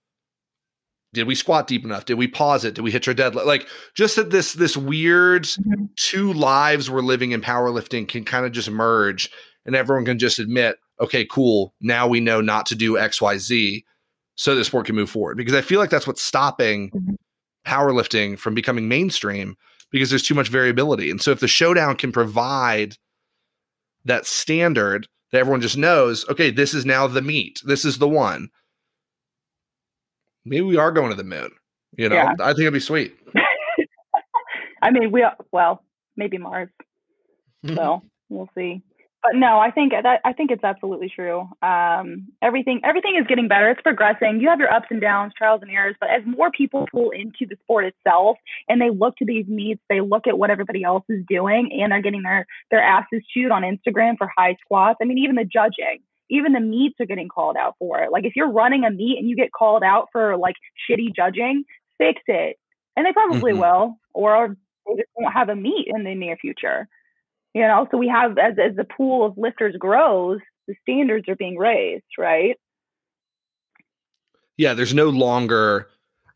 did 1.16 1.26
we 1.26 1.34
squat 1.34 1.66
deep 1.66 1.82
enough? 1.82 2.04
Did 2.04 2.18
we 2.18 2.28
pause 2.28 2.62
it? 2.62 2.74
Did 2.74 2.82
we 2.82 2.90
hit 2.90 3.08
our 3.08 3.14
deadlift? 3.14 3.46
Like 3.46 3.66
just 3.94 4.16
that 4.16 4.30
this 4.30 4.52
this 4.52 4.76
weird 4.76 5.44
mm-hmm. 5.44 5.86
two 5.96 6.34
lives 6.34 6.90
we're 6.90 7.00
living 7.00 7.32
in 7.32 7.40
powerlifting 7.40 8.06
can 8.06 8.22
kind 8.22 8.44
of 8.44 8.52
just 8.52 8.70
merge 8.70 9.30
and 9.64 9.74
everyone 9.74 10.04
can 10.04 10.18
just 10.18 10.38
admit, 10.38 10.76
okay, 11.00 11.24
cool. 11.24 11.72
Now 11.80 12.06
we 12.06 12.20
know 12.20 12.42
not 12.42 12.66
to 12.66 12.74
do 12.74 12.92
XYZ 12.92 13.82
so 14.34 14.54
the 14.54 14.62
sport 14.62 14.84
can 14.84 14.94
move 14.94 15.08
forward. 15.08 15.38
Because 15.38 15.54
I 15.54 15.62
feel 15.62 15.80
like 15.80 15.88
that's 15.88 16.06
what's 16.06 16.20
stopping 16.20 16.90
mm-hmm. 16.90 17.14
powerlifting 17.66 18.38
from 18.38 18.54
becoming 18.54 18.86
mainstream 18.86 19.56
because 19.90 20.10
there's 20.10 20.22
too 20.22 20.34
much 20.34 20.48
variability. 20.48 21.10
And 21.10 21.22
so 21.22 21.30
if 21.30 21.40
the 21.40 21.48
showdown 21.48 21.96
can 21.96 22.12
provide 22.12 22.96
that 24.04 24.26
standard 24.26 25.08
that 25.32 25.38
everyone 25.38 25.62
just 25.62 25.78
knows, 25.78 26.28
okay, 26.28 26.50
this 26.50 26.74
is 26.74 26.84
now 26.84 27.06
the 27.06 27.22
meet. 27.22 27.62
This 27.64 27.86
is 27.86 27.96
the 27.96 28.08
one 28.08 28.50
maybe 30.46 30.62
we 30.62 30.76
are 30.76 30.92
going 30.92 31.10
to 31.10 31.16
the 31.16 31.24
moon. 31.24 31.50
You 31.96 32.08
know, 32.08 32.16
yeah. 32.16 32.34
I 32.40 32.48
think 32.48 32.60
it'd 32.60 32.72
be 32.72 32.80
sweet. 32.80 33.16
I 34.82 34.90
mean, 34.90 35.10
we 35.10 35.24
well, 35.52 35.82
maybe 36.16 36.38
Mars. 36.38 36.68
So 37.66 38.02
we'll 38.28 38.48
see. 38.56 38.82
but 39.22 39.34
no, 39.34 39.58
I 39.58 39.70
think 39.70 39.92
that 39.92 40.20
I 40.24 40.32
think 40.32 40.50
it's 40.50 40.62
absolutely 40.62 41.10
true. 41.14 41.48
Um, 41.62 42.28
everything 42.42 42.80
everything 42.84 43.16
is 43.18 43.26
getting 43.26 43.48
better. 43.48 43.70
It's 43.70 43.80
progressing. 43.80 44.40
You 44.40 44.48
have 44.50 44.60
your 44.60 44.72
ups 44.72 44.88
and 44.90 45.00
downs, 45.00 45.32
trials 45.36 45.62
and 45.62 45.70
errors, 45.70 45.96
but 46.00 46.10
as 46.10 46.22
more 46.26 46.50
people 46.50 46.86
pull 46.92 47.10
into 47.10 47.46
the 47.48 47.56
sport 47.62 47.86
itself 47.86 48.36
and 48.68 48.80
they 48.80 48.90
look 48.90 49.16
to 49.16 49.24
these 49.24 49.46
meets, 49.46 49.80
they 49.88 50.00
look 50.00 50.26
at 50.26 50.38
what 50.38 50.50
everybody 50.50 50.84
else 50.84 51.04
is 51.08 51.24
doing, 51.28 51.70
and 51.80 51.92
they're 51.92 52.02
getting 52.02 52.22
their 52.22 52.46
their 52.70 52.82
asses 52.82 53.22
chewed 53.32 53.50
on 53.50 53.62
Instagram 53.62 54.18
for 54.18 54.30
high 54.36 54.56
squats. 54.62 54.98
I 55.00 55.06
mean, 55.06 55.18
even 55.18 55.36
the 55.36 55.44
judging, 55.44 56.00
even 56.30 56.52
the 56.52 56.60
meets 56.60 57.00
are 57.00 57.06
getting 57.06 57.28
called 57.28 57.56
out 57.56 57.74
for 57.78 58.02
it. 58.02 58.10
Like 58.10 58.24
if 58.24 58.34
you're 58.36 58.50
running 58.50 58.84
a 58.84 58.90
meet 58.90 59.18
and 59.18 59.28
you 59.28 59.36
get 59.36 59.52
called 59.52 59.82
out 59.82 60.08
for 60.12 60.36
like 60.36 60.56
shitty 60.88 61.14
judging, 61.14 61.64
fix 61.98 62.20
it, 62.26 62.56
and 62.96 63.06
they 63.06 63.12
probably 63.12 63.52
mm-hmm. 63.52 63.60
will, 63.60 63.96
or 64.14 64.56
they 64.86 64.94
just 64.94 65.08
won't 65.16 65.34
have 65.34 65.48
a 65.48 65.56
meet 65.56 65.88
in 65.88 66.04
the 66.04 66.14
near 66.14 66.36
future. 66.36 66.88
You 67.54 67.62
know, 67.62 67.86
so 67.90 67.96
we 67.96 68.08
have 68.08 68.38
as 68.38 68.54
as 68.58 68.76
the 68.76 68.84
pool 68.84 69.24
of 69.24 69.38
lifters 69.38 69.76
grows, 69.78 70.40
the 70.66 70.74
standards 70.82 71.28
are 71.28 71.36
being 71.36 71.56
raised, 71.56 72.04
right? 72.18 72.56
Yeah, 74.56 74.74
there's 74.74 74.94
no 74.94 75.10
longer, 75.10 75.88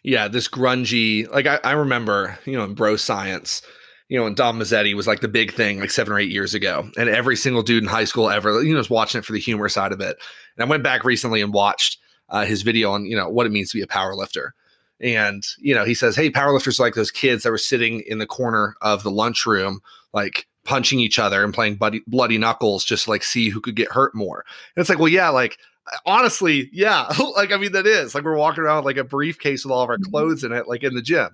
yeah, 0.03 0.29
this 0.29 0.49
grungy. 0.49 1.31
Like 1.31 1.47
I, 1.47 1.59
I 1.65 1.73
remember, 1.73 2.39
you 2.45 2.57
know, 2.57 2.65
in 2.65 2.75
bro 2.75 2.97
science, 2.97 3.63
you 4.11 4.19
know, 4.19 4.27
and 4.27 4.35
Dom 4.35 4.59
Mazzetti 4.59 4.93
was 4.95 5.07
like 5.07 5.21
the 5.21 5.29
big 5.29 5.55
thing 5.55 5.79
like 5.79 5.93
seven 5.93 6.13
or 6.13 6.19
eight 6.19 6.33
years 6.33 6.53
ago. 6.53 6.91
And 6.99 7.09
every 7.09 7.37
single 7.37 7.63
dude 7.63 7.85
in 7.85 7.89
high 7.89 8.05
school 8.05 8.29
ever, 8.29 8.61
you 8.61 8.73
know, 8.73 8.79
was 8.79 8.91
watching 8.91 9.21
it 9.21 9.25
for 9.25 9.33
the 9.33 9.39
humor 9.39 9.69
side 9.69 9.93
of 9.93 10.01
it. 10.01 10.19
And 10.57 10.65
I 10.65 10.69
went 10.69 10.83
back 10.83 11.05
recently 11.05 11.41
and 11.41 11.55
watched 11.55 11.97
uh, 12.29 12.45
his 12.45 12.63
video 12.63 12.91
on, 12.91 13.07
you 13.07 13.17
know, 13.17 13.29
what 13.29 13.47
it 13.47 13.53
means 13.53 13.71
to 13.71 13.79
be 13.79 13.83
a 13.83 13.87
power 13.87 14.17
lifter. 14.17 14.53
And, 15.01 15.45
you 15.59 15.77
know, 15.77 15.85
he 15.85 15.95
says, 15.95 16.17
Hey, 16.17 16.29
powerlifters 16.29 16.81
are 16.81 16.83
like 16.83 16.95
those 16.95 17.13
kids 17.13 17.45
that 17.45 17.53
were 17.53 17.57
sitting 17.57 18.01
in 18.01 18.19
the 18.19 18.27
corner 18.27 18.75
of 18.83 19.05
the 19.05 19.13
lunchroom, 19.13 19.81
like 20.13 20.49
punching 20.65 20.99
each 20.99 21.21
other 21.21 21.45
and 21.45 21.55
playing 21.55 21.77
bloody, 21.77 22.03
bloody 22.09 22.37
knuckles 22.37 22.85
just 22.85 23.07
like 23.07 23.23
see 23.23 23.49
who 23.49 23.61
could 23.61 23.77
get 23.77 23.93
hurt 23.93 24.13
more. 24.13 24.45
And 24.75 24.81
it's 24.81 24.91
like, 24.91 24.99
well, 24.99 25.09
yeah, 25.09 25.29
like 25.29 25.57
honestly, 26.05 26.69
yeah, 26.73 27.13
like 27.37 27.53
I 27.53 27.59
mean, 27.59 27.73
that 27.73 27.87
is 27.87 28.17
like 28.17 28.25
we're 28.25 28.37
walking 28.37 28.65
around 28.65 28.79
with 28.79 28.87
like 28.87 28.97
a 28.97 29.05
briefcase 29.05 29.65
with 29.65 29.71
all 29.71 29.85
of 29.85 29.89
our 29.89 29.99
mm-hmm. 29.99 30.11
clothes 30.11 30.43
in 30.43 30.51
it, 30.51 30.67
like 30.67 30.83
in 30.83 30.95
the 30.95 31.03
gym. 31.03 31.29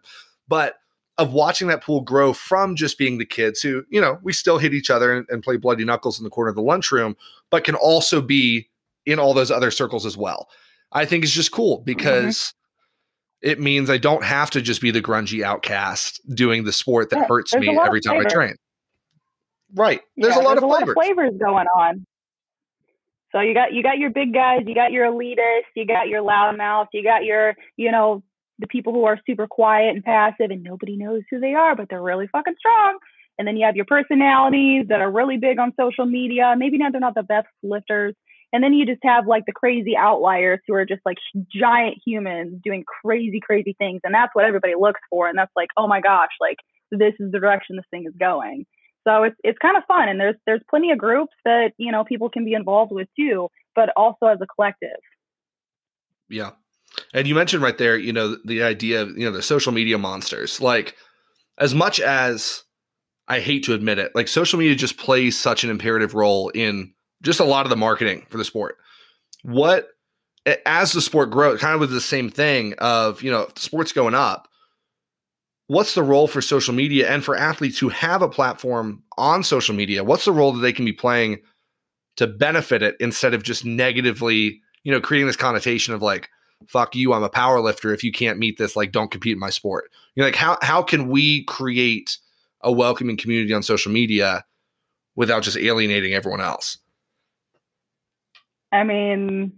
But 0.47 0.75
of 1.19 1.33
watching 1.33 1.69
that 1.69 1.83
pool 1.83 2.01
grow 2.03 2.33
from 2.33 2.77
just 2.77 2.99
being 2.99 3.19
the 3.19 3.25
kids 3.25 3.61
who, 3.61 3.85
you 3.89 4.01
know, 4.01 4.19
we 4.23 4.33
still 4.33 4.59
hit 4.59 4.75
each 4.75 4.91
other 4.91 5.15
and, 5.15 5.27
and 5.31 5.43
play 5.43 5.57
bloody 5.57 5.85
knuckles 5.85 6.19
in 6.19 6.25
the 6.25 6.31
corner 6.31 6.51
of 6.51 6.57
the 6.57 6.63
lunchroom, 6.63 7.17
but 7.51 7.65
can 7.65 7.75
also 7.75 8.21
be 8.21 8.69
in 9.07 9.19
all 9.19 9.33
those 9.33 9.51
other 9.51 9.71
circles 9.71 10.05
as 10.05 10.17
well. 10.17 10.49
I 10.93 11.05
think 11.05 11.25
is 11.25 11.33
just 11.33 11.53
cool 11.53 11.79
mm-hmm. 11.79 11.85
because 11.85 12.55
mm-hmm. 13.43 13.51
it 13.51 13.61
means 13.61 13.89
I 13.89 13.99
don't 13.99 14.25
have 14.25 14.51
to 14.51 14.61
just 14.61 14.81
be 14.81 14.91
the 14.91 15.03
grungy 15.03 15.43
outcast 15.43 16.21
doing 16.35 16.65
the 16.65 16.73
sport 16.73 17.11
that 17.11 17.21
yeah, 17.21 17.27
hurts 17.27 17.55
me 17.55 17.79
every 17.79 18.01
time 18.01 18.21
I 18.21 18.25
train. 18.25 18.57
Right. 19.75 20.01
There's 20.17 20.37
yeah, 20.37 20.43
a 20.43 20.45
lot 20.45 20.49
there's 20.51 20.59
of 20.59 20.65
a 20.65 20.67
lot 20.67 20.89
of 20.89 20.95
flavors 20.95 21.33
going 21.39 21.67
on. 21.67 22.07
So 23.33 23.41
you 23.41 23.55
got 23.55 23.73
you 23.73 23.83
got 23.83 23.99
your 23.99 24.11
big 24.11 24.33
guys, 24.33 24.63
you 24.67 24.75
got 24.75 24.93
your 24.93 25.11
elitists, 25.11 25.73
you 25.75 25.87
got 25.87 26.09
your 26.09 26.23
loudmouth, 26.23 26.87
you 26.93 27.03
got 27.03 27.25
your 27.25 27.55
you 27.77 27.91
know 27.91 28.23
the 28.59 28.67
people 28.67 28.93
who 28.93 29.05
are 29.05 29.21
super 29.27 29.47
quiet 29.47 29.95
and 29.95 30.05
passive 30.05 30.51
and 30.51 30.63
nobody 30.63 30.97
knows 30.97 31.23
who 31.31 31.41
they 31.41 31.55
are, 31.55 31.77
but 31.77 31.89
they're 31.89 32.03
really 32.03 32.27
fucking 32.29 32.55
strong. 32.59 32.99
And 33.39 33.47
then 33.47 33.57
you 33.57 33.67
have 33.67 33.77
your 33.77 33.85
personalities 33.85 34.87
that 34.89 35.01
are 35.01 35.11
really 35.11 35.37
big 35.37 35.59
on 35.59 35.73
social 35.79 36.07
media. 36.07 36.55
Maybe 36.57 36.79
not 36.79 36.93
they're 36.93 37.01
not 37.01 37.15
the 37.15 37.23
best 37.23 37.49
lifters. 37.63 38.15
And 38.53 38.63
then 38.65 38.73
you 38.73 38.87
just 38.87 39.03
have 39.03 39.27
like 39.27 39.45
the 39.45 39.53
crazy 39.53 39.97
outliers 39.97 40.61
who 40.67 40.75
are 40.75 40.87
just 40.87 41.03
like 41.05 41.19
giant 41.55 41.99
humans 42.05 42.61
doing 42.65 42.85
crazy, 43.03 43.41
crazy 43.41 43.75
things. 43.79 44.01
And 44.05 44.15
that's 44.15 44.35
what 44.35 44.47
everybody 44.47 44.75
looks 44.79 45.01
for. 45.11 45.29
And 45.29 45.37
that's 45.37 45.53
like, 45.55 45.69
oh 45.77 45.87
my 45.87 46.01
gosh, 46.01 46.31
like 46.41 46.57
this 46.91 47.13
is 47.19 47.33
the 47.33 47.41
direction 47.41 47.77
this 47.77 47.85
thing 47.91 48.07
is 48.07 48.15
going. 48.19 48.65
So 49.07 49.23
it's 49.23 49.37
it's 49.45 49.59
kind 49.59 49.77
of 49.77 49.85
fun, 49.87 50.09
and 50.09 50.19
there's 50.19 50.35
there's 50.47 50.63
plenty 50.69 50.91
of 50.91 50.99
groups 50.99 51.33
that 51.45 51.73
you 51.79 51.93
know 51.93 52.03
people 52.03 52.29
can 52.29 52.45
be 52.45 52.55
involved 52.55 52.91
with 52.91 53.07
too, 53.17 53.49
but 53.77 53.91
also 53.97 54.27
as 54.27 54.39
a 54.41 54.47
collective. 54.47 54.99
Yeah, 56.29 56.51
and 57.15 57.27
you 57.27 57.35
mentioned 57.35 57.63
right 57.63 57.77
there, 57.79 57.97
you 57.97 58.13
know, 58.13 58.37
the 58.45 58.63
idea 58.63 59.03
of 59.03 59.17
you 59.17 59.25
know 59.25 59.33
the 59.33 59.43
social 59.43 59.73
media 59.73 59.99
monsters. 59.99 60.61
Like, 60.61 60.95
as 61.59 61.75
much 61.75 62.01
as 62.01 62.63
I 63.29 63.41
hate 63.41 63.65
to 63.65 63.75
admit 63.75 63.99
it, 63.99 64.15
like 64.15 64.29
social 64.29 64.59
media 64.59 64.75
just 64.75 64.99
plays 64.99 65.39
such 65.39 65.65
an 65.65 65.71
imperative 65.71 66.15
role 66.15 66.51
in 66.51 66.93
just 67.23 67.41
a 67.41 67.45
lot 67.45 67.67
of 67.67 67.71
the 67.71 67.77
marketing 67.77 68.27
for 68.29 68.39
the 68.39 68.45
sport. 68.45 68.77
What 69.43 69.89
as 70.65 70.93
the 70.93 71.01
sport 71.01 71.31
grows, 71.31 71.61
kind 71.61 71.75
of 71.75 71.81
with 71.81 71.91
the 71.91 72.01
same 72.01 72.31
thing 72.31 72.75
of 72.79 73.23
you 73.23 73.31
know 73.31 73.49
sports 73.57 73.93
going 73.93 74.15
up 74.15 74.49
what's 75.69 75.95
the 75.95 76.03
role 76.03 76.29
for 76.29 76.41
social 76.41 76.75
media 76.75 77.11
and 77.11 77.25
for 77.25 77.37
athletes 77.37 77.79
who 77.79 77.89
have 77.89 78.23
a 78.23 78.29
platform 78.29 79.03
on 79.19 79.43
social 79.43 79.75
media? 79.75 80.05
What's 80.05 80.25
the 80.25 80.33
role 80.33 80.53
that 80.53 80.61
they 80.61 80.73
can 80.73 80.85
be 80.85 80.93
playing 80.93 81.39
to 82.17 82.27
benefit 82.27 82.83
it 82.83 82.97
instead 83.01 83.35
of 83.35 83.43
just 83.43 83.65
negatively, 83.65 84.61
you 84.85 84.93
know, 84.93 85.01
creating 85.01 85.27
this 85.27 85.37
connotation 85.37 85.95
of 85.95 86.03
like, 86.03 86.29
fuck 86.69 86.95
you, 86.95 87.13
I'm 87.13 87.23
a 87.23 87.29
power 87.29 87.61
lifter. 87.61 87.93
If 87.93 88.05
you 88.05 88.13
can't 88.13 88.39
meet 88.39 88.59
this, 88.59 88.77
like 88.77 88.93
don't 88.93 89.11
compete 89.11 89.35
in 89.35 89.39
my 89.39 89.51
sport. 89.51 89.91
You 90.15 90.23
know, 90.23 90.27
like 90.27 90.37
how 90.37 90.59
how 90.63 90.83
can 90.83 91.09
we 91.09 91.45
create 91.45 92.19
a 92.63 92.73
welcoming 92.73 93.17
community 93.17 93.53
on 93.53 93.63
social 93.63 93.93
media 93.93 94.45
without 95.15 95.43
just 95.43 95.57
alienating 95.57 96.15
everyone 96.15 96.41
else? 96.41 96.79
I 98.73 98.85
mean, 98.85 99.53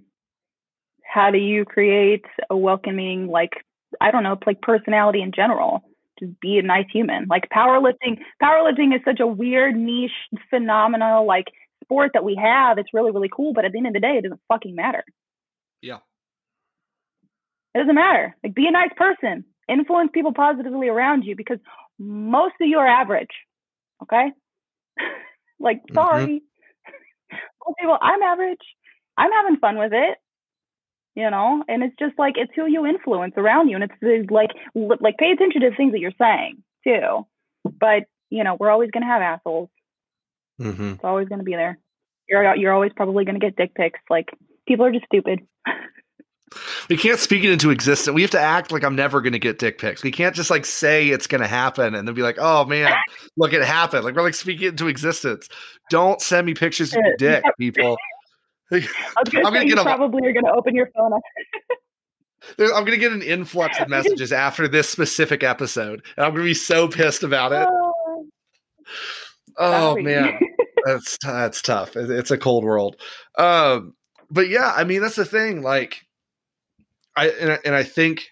how 1.04 1.30
do 1.30 1.38
you 1.38 1.64
create 1.64 2.24
a 2.50 2.56
welcoming 2.56 3.28
like 3.28 3.64
I 4.00 4.11
don't 4.11 4.22
know, 4.22 4.38
like 4.46 4.61
personality 4.61 5.22
in 5.22 5.32
general? 5.32 5.82
just 6.18 6.40
be 6.40 6.58
a 6.58 6.62
nice 6.62 6.87
human. 6.92 7.26
Like 7.28 7.48
powerlifting, 7.50 8.18
powerlifting 8.42 8.94
is 8.94 9.00
such 9.04 9.20
a 9.20 9.26
weird 9.26 9.76
niche 9.76 10.11
phenomenal 10.50 11.26
like 11.26 11.46
sport 11.84 12.12
that 12.14 12.24
we 12.24 12.37
have. 12.37 12.78
It's 12.78 12.92
really 12.92 13.12
really 13.12 13.30
cool, 13.34 13.52
but 13.52 13.64
at 13.64 13.72
the 13.72 13.78
end 13.78 13.87
of 13.87 13.92
the 13.92 14.00
day, 14.00 14.16
it 14.18 14.22
doesn't 14.22 14.40
fucking 14.48 14.74
matter. 14.74 15.04
Yeah. 15.80 15.98
It 17.74 17.78
doesn't 17.78 17.94
matter. 17.94 18.37
Like 18.42 18.54
be 18.54 18.66
a 18.66 18.72
nice 18.72 18.92
person. 18.96 19.44
Influence 19.68 20.11
people 20.12 20.33
positively 20.33 20.88
around 20.88 21.24
you 21.24 21.37
because 21.37 21.59
most 21.98 22.54
of 22.61 22.68
you 22.68 22.78
are 22.78 22.87
average. 22.87 23.28
Okay? 24.02 24.33
like 25.61 25.78
mm-hmm. 25.78 25.94
sorry. 25.94 26.42
Mm-hmm. 26.42 27.37
okay, 27.70 27.87
well, 27.87 27.98
I'm 28.00 28.22
average. 28.22 28.62
I'm 29.16 29.33
having 29.33 29.59
fun 29.59 29.78
with 29.78 29.92
it 29.92 30.18
you 31.18 31.28
know 31.31 31.64
and 31.66 31.83
it's 31.83 31.96
just 31.98 32.16
like 32.16 32.35
it's 32.37 32.52
who 32.54 32.66
you 32.66 32.87
influence 32.87 33.35
around 33.37 33.68
you 33.68 33.74
and 33.74 33.85
it's 33.85 34.31
like 34.31 34.50
like 35.00 35.16
pay 35.18 35.33
attention 35.33 35.61
to 35.61 35.70
the 35.70 35.76
things 35.76 35.90
that 35.92 35.98
you're 35.98 36.12
saying 36.16 36.62
too 36.85 37.26
but 37.64 38.04
you 38.31 38.44
know 38.44 38.57
we're 38.59 38.70
always 38.70 38.90
going 38.92 39.02
to 39.02 39.09
have 39.09 39.20
assholes 39.20 39.68
mm-hmm. 40.61 40.92
it's 40.92 41.04
always 41.04 41.28
going 41.28 41.40
to 41.40 41.44
be 41.44 41.57
there 41.57 41.76
you're 42.28 42.54
you're 42.54 42.72
always 42.72 42.92
probably 42.94 43.24
going 43.24 43.38
to 43.38 43.44
get 43.44 43.57
dick 43.57 43.74
pics 43.74 43.98
like 44.09 44.28
people 44.68 44.87
are 44.87 44.92
just 44.92 45.07
stupid 45.07 45.40
we 46.88 46.96
can't 46.96 47.18
speak 47.18 47.44
it 47.44 47.50
into 47.50 47.70
existence. 47.70 48.14
We 48.14 48.22
have 48.22 48.30
to 48.32 48.40
act 48.40 48.72
like 48.72 48.84
I'm 48.84 48.96
never 48.96 49.20
going 49.20 49.32
to 49.32 49.38
get 49.38 49.58
dick 49.58 49.78
pics. 49.78 50.02
We 50.02 50.12
can't 50.12 50.34
just 50.34 50.50
like 50.50 50.64
say 50.64 51.08
it's 51.08 51.26
going 51.26 51.40
to 51.40 51.48
happen 51.48 51.94
and 51.94 52.06
then 52.06 52.14
be 52.14 52.22
like, 52.22 52.37
"Oh 52.38 52.64
man, 52.64 52.92
look, 53.37 53.52
it 53.52 53.62
happened." 53.62 54.04
Like 54.04 54.14
we're 54.14 54.22
like 54.22 54.34
speaking 54.34 54.66
it 54.66 54.70
into 54.70 54.88
existence. 54.88 55.48
Don't 55.90 56.20
send 56.20 56.46
me 56.46 56.54
pictures 56.54 56.92
of 56.94 57.02
your 57.04 57.16
dick, 57.16 57.44
people. 57.58 57.96
I 58.70 58.76
was 58.76 58.84
gonna 59.30 59.46
I'm 59.46 59.52
gonna 59.52 59.66
get 59.66 59.78
a, 59.78 59.82
probably 59.82 60.26
are 60.28 60.32
gonna 60.32 60.52
open 60.54 60.74
your 60.74 60.90
phone 60.96 61.12
up. 61.14 61.22
I'm 62.58 62.84
gonna 62.84 62.96
get 62.96 63.12
an 63.12 63.22
influx 63.22 63.78
of 63.80 63.88
messages 63.88 64.32
after 64.32 64.68
this 64.68 64.88
specific 64.88 65.42
episode, 65.42 66.02
and 66.16 66.26
I'm 66.26 66.32
gonna 66.32 66.44
be 66.44 66.54
so 66.54 66.88
pissed 66.88 67.22
about 67.22 67.52
it. 67.52 67.68
Oh, 67.70 68.26
oh 69.56 69.96
man, 69.96 70.38
that's 70.84 71.16
that's 71.22 71.62
tough. 71.62 71.96
It's 71.96 72.30
a 72.30 72.38
cold 72.38 72.64
world. 72.64 72.96
Um, 73.37 73.94
but 74.30 74.48
yeah, 74.48 74.72
I 74.74 74.84
mean 74.84 75.00
that's 75.00 75.16
the 75.16 75.24
thing. 75.24 75.62
Like, 75.62 76.06
I 77.18 77.28
and, 77.40 77.52
I 77.52 77.59
and 77.64 77.74
I 77.74 77.83
think 77.83 78.31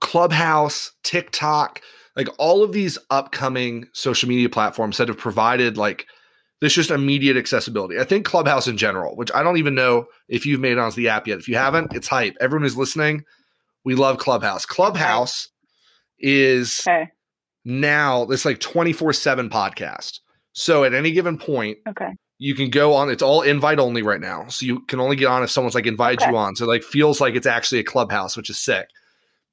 Clubhouse, 0.00 0.92
TikTok, 1.02 1.80
like 2.14 2.28
all 2.38 2.62
of 2.62 2.72
these 2.72 2.98
upcoming 3.10 3.86
social 3.92 4.28
media 4.28 4.48
platforms 4.48 4.98
that 4.98 5.08
have 5.08 5.18
provided 5.18 5.76
like 5.78 6.06
this 6.60 6.74
just 6.74 6.90
immediate 6.90 7.36
accessibility. 7.36 7.98
I 7.98 8.04
think 8.04 8.26
Clubhouse 8.26 8.66
in 8.68 8.76
general, 8.76 9.16
which 9.16 9.30
I 9.34 9.42
don't 9.42 9.56
even 9.56 9.74
know 9.74 10.06
if 10.28 10.46
you've 10.46 10.60
made 10.60 10.72
it 10.72 10.78
onto 10.78 10.96
the 10.96 11.08
app 11.08 11.26
yet. 11.26 11.38
If 11.38 11.48
you 11.48 11.56
haven't, 11.56 11.94
it's 11.94 12.08
hype. 12.08 12.36
Everyone 12.40 12.62
who's 12.62 12.76
listening, 12.76 13.24
we 13.84 13.94
love 13.94 14.18
Clubhouse. 14.18 14.66
Clubhouse 14.66 15.48
is 16.18 16.82
okay. 16.86 17.10
now 17.64 18.24
this 18.26 18.44
like 18.44 18.60
24 18.60 19.12
7 19.14 19.48
podcast. 19.48 20.20
So 20.52 20.84
at 20.84 20.94
any 20.94 21.12
given 21.12 21.38
point, 21.38 21.78
okay. 21.88 22.12
You 22.38 22.54
can 22.54 22.70
go 22.70 22.94
on. 22.94 23.10
It's 23.10 23.22
all 23.22 23.42
invite 23.42 23.78
only 23.78 24.02
right 24.02 24.20
now. 24.20 24.46
So 24.48 24.66
you 24.66 24.80
can 24.80 25.00
only 25.00 25.16
get 25.16 25.26
on 25.26 25.42
if 25.42 25.50
someone's 25.50 25.74
like 25.74 25.86
invited 25.86 26.22
okay. 26.22 26.30
you 26.30 26.36
on. 26.36 26.56
So 26.56 26.66
like 26.66 26.82
feels 26.82 27.20
like 27.20 27.34
it's 27.34 27.46
actually 27.46 27.80
a 27.80 27.84
clubhouse, 27.84 28.36
which 28.36 28.50
is 28.50 28.58
sick. 28.58 28.88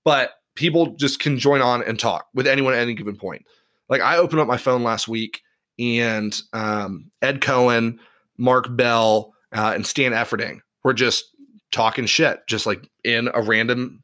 But 0.03 0.31
people 0.55 0.95
just 0.97 1.19
can 1.19 1.39
join 1.39 1.61
on 1.61 1.81
and 1.83 1.97
talk 1.99 2.27
with 2.33 2.47
anyone 2.47 2.73
at 2.73 2.79
any 2.79 2.93
given 2.93 3.15
point. 3.15 3.45
Like 3.89 4.01
I 4.01 4.17
opened 4.17 4.41
up 4.41 4.47
my 4.47 4.57
phone 4.57 4.83
last 4.83 5.07
week 5.07 5.41
and 5.79 6.39
um, 6.51 7.09
Ed 7.21 7.41
Coan, 7.41 7.97
Mark 8.37 8.75
Bell, 8.75 9.33
uh, 9.53 9.71
and 9.75 9.85
Stan 9.85 10.11
Efferding 10.11 10.59
were 10.83 10.93
just 10.93 11.25
talking 11.71 12.05
shit, 12.05 12.39
just 12.47 12.65
like 12.65 12.87
in 13.03 13.29
a 13.33 13.41
random 13.41 14.03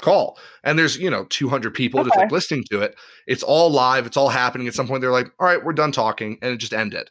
call. 0.00 0.38
And 0.64 0.78
there's, 0.78 0.96
you 0.96 1.10
know, 1.10 1.24
200 1.24 1.74
people 1.74 2.00
okay. 2.00 2.08
just 2.08 2.18
like 2.18 2.32
listening 2.32 2.64
to 2.70 2.80
it. 2.80 2.96
It's 3.26 3.42
all 3.42 3.70
live, 3.70 4.06
it's 4.06 4.16
all 4.16 4.28
happening. 4.28 4.66
At 4.68 4.74
some 4.74 4.86
point, 4.86 5.00
they're 5.00 5.10
like, 5.10 5.30
all 5.38 5.46
right, 5.46 5.62
we're 5.64 5.72
done 5.72 5.92
talking. 5.92 6.38
And 6.42 6.52
it 6.52 6.58
just 6.58 6.72
ended. 6.72 7.10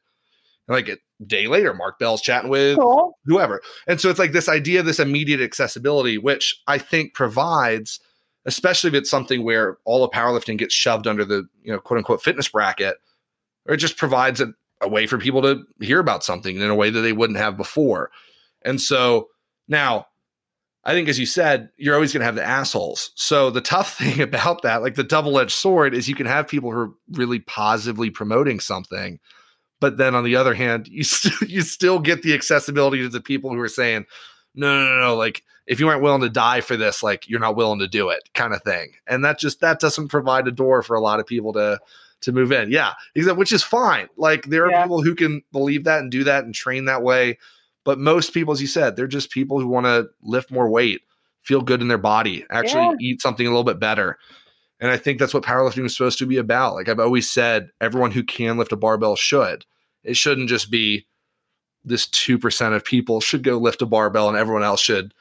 And 0.67 0.75
like 0.75 0.89
a 0.89 0.97
day 1.25 1.47
later, 1.47 1.73
Mark 1.73 1.99
Bell's 1.99 2.21
chatting 2.21 2.49
with 2.49 2.77
Cool. 2.77 3.17
whoever. 3.25 3.61
And 3.87 3.99
so 3.99 4.09
it's 4.09 4.19
like 4.19 4.31
this 4.31 4.49
idea 4.49 4.79
of 4.79 4.85
this 4.85 4.99
immediate 4.99 5.41
accessibility, 5.41 6.17
which 6.17 6.61
I 6.67 6.77
think 6.77 7.13
provides, 7.13 7.99
especially 8.45 8.89
if 8.89 8.93
it's 8.93 9.09
something 9.09 9.43
where 9.43 9.77
all 9.85 10.03
of 10.03 10.11
powerlifting 10.11 10.57
gets 10.57 10.73
shoved 10.73 11.07
under 11.07 11.25
the, 11.25 11.47
you 11.63 11.71
know, 11.71 11.79
quote 11.79 11.97
unquote 11.99 12.21
fitness 12.21 12.49
bracket, 12.49 12.97
or 13.65 13.75
it 13.75 13.77
just 13.77 13.97
provides 13.97 14.41
a, 14.41 14.53
a 14.81 14.87
way 14.89 15.07
for 15.07 15.17
people 15.17 15.41
to 15.41 15.63
hear 15.79 15.99
about 15.99 16.23
something 16.23 16.55
in 16.57 16.69
a 16.69 16.75
way 16.75 16.89
that 16.89 17.01
they 17.01 17.13
wouldn't 17.13 17.39
have 17.39 17.57
before. 17.57 18.11
And 18.63 18.79
so 18.81 19.29
now 19.67 20.07
I 20.83 20.93
think, 20.93 21.09
as 21.09 21.19
you 21.19 21.25
said, 21.25 21.69
you're 21.75 21.95
always 21.95 22.13
going 22.13 22.21
to 22.21 22.25
have 22.25 22.35
the 22.35 22.47
assholes. 22.47 23.11
So 23.15 23.49
the 23.49 23.59
tough 23.59 23.93
thing 23.97 24.21
about 24.21 24.61
that, 24.61 24.81
like 24.81 24.95
the 24.95 25.03
double 25.03 25.37
edged 25.39 25.51
sword, 25.51 25.93
is 25.93 26.07
you 26.07 26.15
can 26.15 26.25
have 26.25 26.47
people 26.47 26.71
who 26.71 26.77
are 26.77 26.91
really 27.11 27.39
positively 27.39 28.09
promoting 28.09 28.59
something, 28.61 29.19
but 29.79 29.97
then 29.97 30.15
on 30.15 30.23
the 30.23 30.35
other 30.35 30.53
hand, 30.53 30.87
you 30.87 31.03
still 31.03 31.31
you 31.47 31.61
still 31.61 31.99
get 31.99 32.21
the 32.23 32.33
accessibility 32.33 33.01
to 33.01 33.09
the 33.09 33.21
people 33.21 33.51
who 33.51 33.59
are 33.59 33.69
saying, 33.69 34.05
no, 34.55 34.83
no, 34.83 34.95
no, 34.95 35.01
no, 35.01 35.15
like 35.15 35.43
if 35.65 35.79
you 35.79 35.87
aren't 35.89 36.01
willing 36.01 36.21
to 36.21 36.29
die 36.29 36.61
for 36.61 36.77
this, 36.77 37.03
like 37.03 37.27
you're 37.29 37.39
not 37.39 37.55
willing 37.55 37.79
to 37.79 37.87
do 37.87 38.09
it, 38.09 38.29
kind 38.33 38.53
of 38.53 38.63
thing. 38.63 38.93
And 39.05 39.23
that 39.25 39.39
just 39.39 39.61
that 39.61 39.79
doesn't 39.79 40.07
provide 40.07 40.47
a 40.47 40.51
door 40.51 40.81
for 40.81 40.95
a 40.95 41.01
lot 41.01 41.19
of 41.19 41.25
people 41.25 41.53
to 41.53 41.79
to 42.21 42.31
move 42.31 42.51
in. 42.51 42.71
Yeah, 42.71 42.93
which 43.15 43.51
is 43.51 43.63
fine. 43.63 44.07
Like 44.17 44.45
there 44.45 44.65
are 44.65 44.71
yeah. 44.71 44.83
people 44.83 45.01
who 45.01 45.15
can 45.15 45.41
believe 45.51 45.83
that 45.83 45.99
and 45.99 46.11
do 46.11 46.23
that 46.23 46.45
and 46.45 46.53
train 46.55 46.85
that 46.85 47.03
way 47.03 47.37
but 47.87 47.99
most 47.99 48.33
people, 48.33 48.51
as 48.51 48.59
you 48.59 48.67
said, 48.67 48.97
they're 48.97 49.07
just 49.07 49.31
people 49.31 49.61
who 49.61 49.67
want 49.69 49.85
to 49.85 50.09
lift 50.21 50.51
more 50.51 50.67
weight, 50.67 51.03
feel 51.43 51.61
good 51.61 51.81
in 51.81 51.87
their 51.87 51.97
body, 51.97 52.45
actually 52.49 52.83
yeah. 52.83 52.95
eat 52.99 53.21
something 53.21 53.47
a 53.47 53.49
little 53.49 53.63
bit 53.63 53.79
better. 53.79 54.19
And 54.79 54.91
I 54.91 54.97
think 54.97 55.19
that's 55.19 55.33
what 55.33 55.43
powerlifting 55.43 55.85
is 55.85 55.95
supposed 55.95 56.19
to 56.19 56.25
be 56.25 56.37
about. 56.37 56.75
Like 56.75 56.89
I've 56.89 56.99
always 56.99 57.29
said, 57.29 57.69
everyone 57.81 58.11
who 58.11 58.23
can 58.23 58.57
lift 58.57 58.71
a 58.71 58.75
barbell 58.75 59.15
should. 59.15 59.65
It 60.03 60.15
shouldn't 60.15 60.49
just 60.49 60.69
be 60.69 61.07
this 61.83 62.07
2% 62.07 62.75
of 62.75 62.85
people 62.85 63.21
should 63.21 63.43
go 63.43 63.57
lift 63.57 63.81
a 63.81 63.85
barbell 63.85 64.29
and 64.29 64.37
everyone 64.37 64.63
else 64.63 64.81
should 64.81 65.13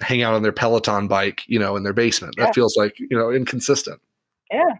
hang 0.00 0.22
out 0.22 0.34
on 0.34 0.42
their 0.42 0.52
Peloton 0.52 1.08
bike, 1.08 1.42
you 1.46 1.58
know, 1.58 1.76
in 1.76 1.82
their 1.82 1.92
basement. 1.92 2.34
Yeah. 2.38 2.46
That 2.46 2.54
feels 2.54 2.76
like, 2.76 2.98
you 2.98 3.16
know, 3.16 3.30
inconsistent. 3.30 4.00
Yeah 4.50 4.76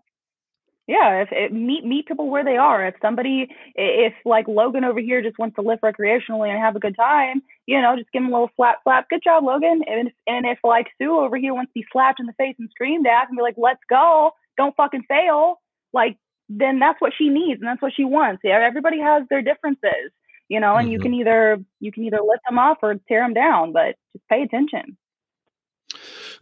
yeah 0.88 1.22
if, 1.22 1.28
if, 1.30 1.52
meet 1.52 1.84
meet 1.84 2.06
people 2.06 2.28
where 2.28 2.44
they 2.44 2.56
are 2.56 2.84
if 2.84 2.94
somebody 3.00 3.48
if 3.76 4.14
like 4.24 4.48
logan 4.48 4.84
over 4.84 4.98
here 4.98 5.22
just 5.22 5.38
wants 5.38 5.54
to 5.54 5.62
lift 5.62 5.82
recreationally 5.82 6.48
and 6.48 6.58
have 6.58 6.74
a 6.74 6.80
good 6.80 6.96
time 6.96 7.42
you 7.68 7.80
know 7.80 7.94
just 7.96 8.10
give 8.12 8.22
him 8.22 8.28
a 8.28 8.32
little 8.32 8.50
slap 8.56 8.78
slap. 8.82 9.10
Good 9.10 9.22
job 9.22 9.44
logan. 9.44 9.82
And 9.86 10.08
if, 10.08 10.14
and 10.26 10.46
if 10.46 10.58
like 10.64 10.86
sue 11.00 11.20
over 11.20 11.36
here 11.36 11.52
wants 11.52 11.70
to 11.70 11.80
be 11.80 11.86
slapped 11.92 12.18
in 12.18 12.26
the 12.26 12.32
face 12.32 12.56
and 12.58 12.70
screamed 12.70 13.06
at 13.06 13.28
and 13.28 13.36
be 13.36 13.42
like 13.42 13.56
let's 13.58 13.82
go. 13.88 14.32
Don't 14.56 14.74
fucking 14.74 15.04
fail. 15.06 15.60
Like 15.92 16.16
then 16.48 16.78
that's 16.78 17.00
what 17.00 17.12
she 17.16 17.28
needs 17.28 17.60
and 17.60 17.68
that's 17.68 17.82
what 17.82 17.92
she 17.94 18.04
wants. 18.04 18.40
Yeah 18.42 18.58
everybody 18.66 18.98
has 19.00 19.24
their 19.28 19.42
differences 19.42 20.10
you 20.48 20.58
know 20.58 20.76
and 20.76 20.86
mm-hmm. 20.86 20.92
you 20.92 21.00
can 21.00 21.12
either 21.12 21.58
you 21.78 21.92
can 21.92 22.04
either 22.04 22.20
lift 22.26 22.40
them 22.48 22.58
up 22.58 22.78
or 22.82 22.94
tear 23.06 23.22
them 23.22 23.34
down 23.34 23.72
but 23.72 23.96
just 24.14 24.26
pay 24.28 24.42
attention. 24.42 24.96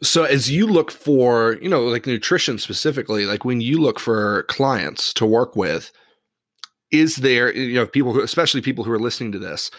So 0.02 0.24
as 0.24 0.50
you 0.50 0.66
look 0.66 0.90
for, 0.90 1.56
you 1.62 1.68
know, 1.68 1.84
like 1.84 2.06
nutrition 2.06 2.58
specifically, 2.58 3.24
like 3.24 3.44
when 3.44 3.60
you 3.60 3.80
look 3.80 3.98
for 3.98 4.42
clients 4.44 5.14
to 5.14 5.24
work 5.24 5.56
with, 5.56 5.90
is 6.92 7.16
there, 7.16 7.52
you 7.54 7.74
know, 7.74 7.86
people 7.86 8.12
who, 8.12 8.20
especially 8.20 8.60
people 8.60 8.84
who 8.84 8.92
are 8.92 8.98
listening 8.98 9.32
to 9.32 9.38
this, 9.38 9.70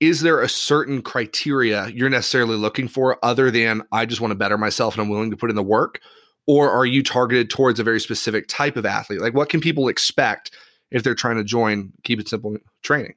is 0.00 0.20
there 0.20 0.40
a 0.40 0.48
certain 0.48 1.02
criteria 1.02 1.88
you're 1.88 2.10
necessarily 2.10 2.56
looking 2.56 2.88
for 2.88 3.18
other 3.24 3.50
than 3.50 3.82
I 3.92 4.06
just 4.06 4.20
want 4.20 4.32
to 4.32 4.36
better 4.36 4.58
myself 4.58 4.94
and 4.94 5.02
I'm 5.02 5.08
willing 5.08 5.30
to 5.30 5.36
put 5.36 5.50
in 5.50 5.56
the 5.56 5.62
work? 5.62 6.00
Or 6.46 6.70
are 6.70 6.86
you 6.86 7.02
targeted 7.02 7.50
towards 7.50 7.80
a 7.80 7.84
very 7.84 7.98
specific 7.98 8.46
type 8.46 8.76
of 8.76 8.86
athlete? 8.86 9.20
Like 9.20 9.34
what 9.34 9.48
can 9.48 9.60
people 9.60 9.88
expect 9.88 10.52
if 10.90 11.02
they're 11.02 11.14
trying 11.14 11.36
to 11.36 11.44
join 11.44 11.92
Keep 12.04 12.20
It 12.20 12.28
Simple 12.28 12.56
training? 12.82 13.14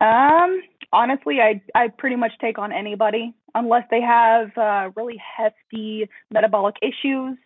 Um, 0.00 0.60
honestly, 0.92 1.40
I 1.40 1.62
I 1.74 1.88
pretty 1.88 2.16
much 2.16 2.32
take 2.40 2.58
on 2.58 2.72
anybody 2.72 3.34
unless 3.54 3.84
they 3.90 4.00
have 4.00 4.56
uh, 4.56 4.90
really 4.96 5.16
hefty 5.36 6.08
metabolic 6.30 6.76
issues. 6.82 7.36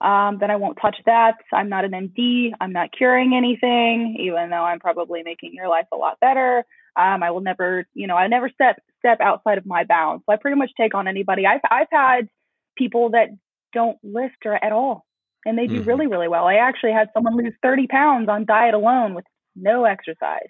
Um, 0.00 0.38
then 0.38 0.50
I 0.50 0.56
won't 0.56 0.78
touch 0.80 0.96
that. 1.06 1.36
I'm 1.52 1.68
not 1.68 1.84
an 1.84 1.92
MD. 1.92 2.52
I'm 2.60 2.72
not 2.72 2.90
curing 2.96 3.34
anything, 3.34 4.16
even 4.20 4.50
though 4.50 4.62
I'm 4.62 4.78
probably 4.78 5.22
making 5.22 5.54
your 5.54 5.68
life 5.68 5.86
a 5.92 5.96
lot 5.96 6.20
better. 6.20 6.64
Um, 6.96 7.22
I 7.22 7.30
will 7.30 7.40
never, 7.40 7.86
you 7.94 8.06
know, 8.06 8.16
I 8.16 8.26
never 8.26 8.50
step 8.50 8.82
step 8.98 9.20
outside 9.20 9.58
of 9.58 9.66
my 9.66 9.84
bounds. 9.84 10.24
So 10.26 10.32
I 10.32 10.36
pretty 10.36 10.56
much 10.56 10.70
take 10.76 10.94
on 10.94 11.08
anybody. 11.08 11.46
I've 11.46 11.60
I've 11.70 11.88
had 11.90 12.28
people 12.76 13.10
that 13.10 13.28
don't 13.72 13.98
lift 14.02 14.44
or 14.44 14.52
at 14.62 14.72
all, 14.72 15.04
and 15.44 15.58
they 15.58 15.66
do 15.66 15.80
mm-hmm. 15.80 15.88
really 15.88 16.06
really 16.06 16.28
well. 16.28 16.44
I 16.46 16.54
actually 16.56 16.92
had 16.92 17.08
someone 17.14 17.36
lose 17.36 17.54
30 17.62 17.86
pounds 17.86 18.28
on 18.28 18.44
diet 18.44 18.74
alone 18.74 19.14
with 19.14 19.24
no 19.54 19.84
exercise, 19.84 20.48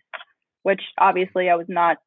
which 0.63 0.83
obviously 0.99 1.49
I 1.49 1.55
was 1.55 1.67
not 1.69 1.99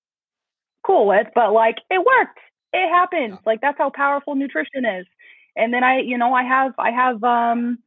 cool 0.86 1.08
with, 1.08 1.28
but 1.36 1.54
like 1.54 1.78
it 1.90 2.00
worked. 2.00 2.40
It 2.72 2.90
happens. 2.90 3.40
Like 3.46 3.62
that's 3.62 3.78
how 3.78 3.90
powerful 3.90 4.36
nutrition 4.36 4.86
is. 4.86 5.06
And 5.56 5.74
then 5.74 5.84
I, 5.84 6.00
you 6.00 6.18
know, 6.18 6.34
I 6.34 6.44
have 6.44 6.74
I 6.78 6.92
have 6.92 7.24
um 7.24 7.80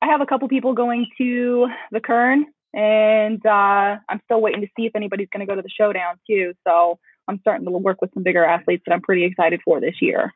I 0.00 0.06
have 0.06 0.20
a 0.20 0.26
couple 0.26 0.48
people 0.48 0.74
going 0.74 1.06
to 1.18 1.68
the 1.90 2.00
Kern 2.00 2.46
and 2.74 3.44
uh 3.44 3.96
I'm 4.08 4.20
still 4.24 4.40
waiting 4.40 4.62
to 4.62 4.68
see 4.76 4.86
if 4.86 4.96
anybody's 4.96 5.28
gonna 5.32 5.46
go 5.46 5.54
to 5.54 5.62
the 5.62 5.70
showdown 5.70 6.16
too. 6.28 6.54
So 6.66 6.98
I'm 7.28 7.38
starting 7.40 7.64
to 7.66 7.70
work 7.70 8.00
with 8.00 8.12
some 8.14 8.22
bigger 8.22 8.44
athletes 8.44 8.82
that 8.86 8.92
I'm 8.92 9.02
pretty 9.02 9.24
excited 9.24 9.60
for 9.64 9.80
this 9.80 9.96
year. 10.00 10.32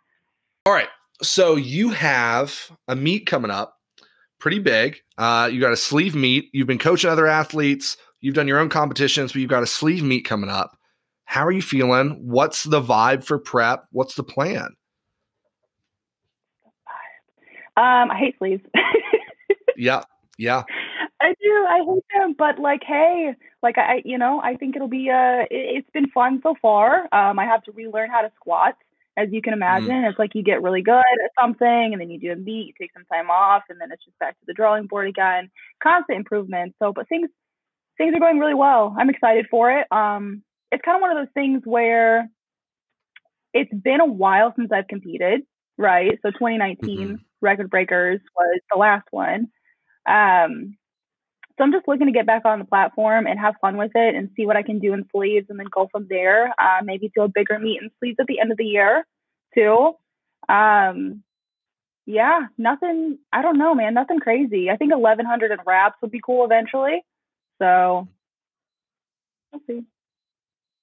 All 0.64 0.72
right. 0.72 0.88
So 1.22 1.56
you 1.56 1.90
have 1.90 2.70
a 2.88 2.96
meet 2.96 3.26
coming 3.26 3.50
up, 3.50 3.76
pretty 4.38 4.58
big. 4.58 4.98
Uh, 5.16 5.48
you 5.50 5.60
got 5.60 5.72
a 5.72 5.76
sleeve 5.76 6.14
meet. 6.14 6.50
You've 6.52 6.66
been 6.66 6.78
coaching 6.78 7.10
other 7.10 7.26
athletes. 7.26 7.96
You've 8.20 8.34
done 8.34 8.48
your 8.48 8.58
own 8.58 8.68
competitions, 8.68 9.32
but 9.32 9.40
you've 9.40 9.50
got 9.50 9.62
a 9.62 9.66
sleeve 9.66 10.02
meet 10.02 10.24
coming 10.24 10.50
up. 10.50 10.76
How 11.24 11.44
are 11.46 11.52
you 11.52 11.62
feeling? 11.62 12.20
What's 12.22 12.64
the 12.64 12.80
vibe 12.80 13.24
for 13.24 13.38
prep? 13.38 13.86
What's 13.90 14.14
the 14.14 14.22
plan? 14.22 14.76
Um, 17.76 18.10
I 18.10 18.16
hate 18.18 18.38
sleeves. 18.38 18.62
yeah, 19.76 20.02
yeah. 20.38 20.62
I 21.20 21.34
do. 21.42 21.66
I 21.68 21.78
hate 21.78 22.04
them, 22.14 22.34
but 22.36 22.58
like, 22.58 22.82
hey, 22.86 23.34
like 23.62 23.78
I, 23.78 24.02
you 24.04 24.18
know, 24.18 24.40
I 24.42 24.56
think 24.56 24.76
it'll 24.76 24.88
be. 24.88 25.10
Uh, 25.10 25.44
it, 25.50 25.76
has 25.76 25.84
been 25.92 26.10
fun 26.10 26.40
so 26.42 26.54
far. 26.60 27.02
Um, 27.12 27.38
I 27.38 27.44
have 27.44 27.62
to 27.64 27.72
relearn 27.72 28.10
how 28.10 28.22
to 28.22 28.30
squat, 28.36 28.76
as 29.16 29.28
you 29.30 29.42
can 29.42 29.52
mm. 29.52 29.56
imagine. 29.56 29.90
Mm. 29.90 30.10
It's 30.10 30.18
like 30.18 30.34
you 30.34 30.42
get 30.42 30.62
really 30.62 30.82
good 30.82 30.96
at 30.96 31.30
something, 31.40 31.92
and 31.92 32.00
then 32.00 32.10
you 32.10 32.18
do 32.18 32.32
a 32.32 32.36
meet, 32.36 32.68
you 32.68 32.72
take 32.78 32.92
some 32.92 33.04
time 33.12 33.30
off, 33.30 33.62
and 33.68 33.80
then 33.80 33.90
it's 33.92 34.04
just 34.04 34.18
back 34.18 34.38
to 34.38 34.44
the 34.46 34.54
drawing 34.54 34.86
board 34.86 35.08
again. 35.08 35.50
Constant 35.82 36.18
improvement. 36.18 36.74
So, 36.78 36.92
but 36.92 37.08
things, 37.08 37.28
things 37.98 38.14
are 38.14 38.20
going 38.20 38.38
really 38.38 38.54
well. 38.54 38.94
I'm 38.98 39.10
excited 39.10 39.46
for 39.50 39.70
it. 39.70 39.86
Um, 39.90 40.42
it's 40.72 40.82
kind 40.84 40.96
of 40.96 41.00
one 41.00 41.16
of 41.16 41.18
those 41.18 41.32
things 41.34 41.62
where 41.64 42.28
it's 43.54 43.72
been 43.72 44.00
a 44.00 44.06
while 44.06 44.52
since 44.56 44.70
I've 44.72 44.88
competed, 44.88 45.42
right? 45.78 46.18
So 46.22 46.30
2019 46.30 46.98
mm-hmm. 46.98 47.14
Record 47.40 47.70
Breakers 47.70 48.20
was 48.36 48.60
the 48.72 48.78
last 48.78 49.06
one. 49.10 49.48
Um, 50.08 50.76
so 51.56 51.64
I'm 51.64 51.72
just 51.72 51.88
looking 51.88 52.06
to 52.06 52.12
get 52.12 52.26
back 52.26 52.44
on 52.44 52.58
the 52.58 52.64
platform 52.64 53.26
and 53.26 53.40
have 53.40 53.54
fun 53.60 53.76
with 53.76 53.92
it 53.94 54.14
and 54.14 54.30
see 54.36 54.44
what 54.44 54.56
I 54.56 54.62
can 54.62 54.78
do 54.78 54.92
in 54.92 55.08
sleeves 55.10 55.46
and 55.48 55.58
then 55.58 55.66
go 55.70 55.88
from 55.90 56.06
there. 56.08 56.48
Uh, 56.58 56.82
maybe 56.84 57.10
do 57.14 57.22
a 57.22 57.28
bigger 57.28 57.58
meet 57.58 57.80
in 57.80 57.90
sleeves 57.98 58.18
at 58.20 58.26
the 58.26 58.40
end 58.40 58.52
of 58.52 58.58
the 58.58 58.64
year 58.64 59.06
too. 59.54 59.92
Um, 60.48 61.22
yeah, 62.04 62.46
nothing. 62.58 63.18
I 63.32 63.42
don't 63.42 63.58
know, 63.58 63.74
man. 63.74 63.94
Nothing 63.94 64.20
crazy. 64.20 64.70
I 64.70 64.76
think 64.76 64.92
1100 64.92 65.50
in 65.50 65.58
wraps 65.66 65.96
would 66.02 66.10
be 66.10 66.20
cool 66.24 66.44
eventually. 66.44 67.02
So 67.60 68.06
we'll 69.52 69.62
see. 69.66 69.86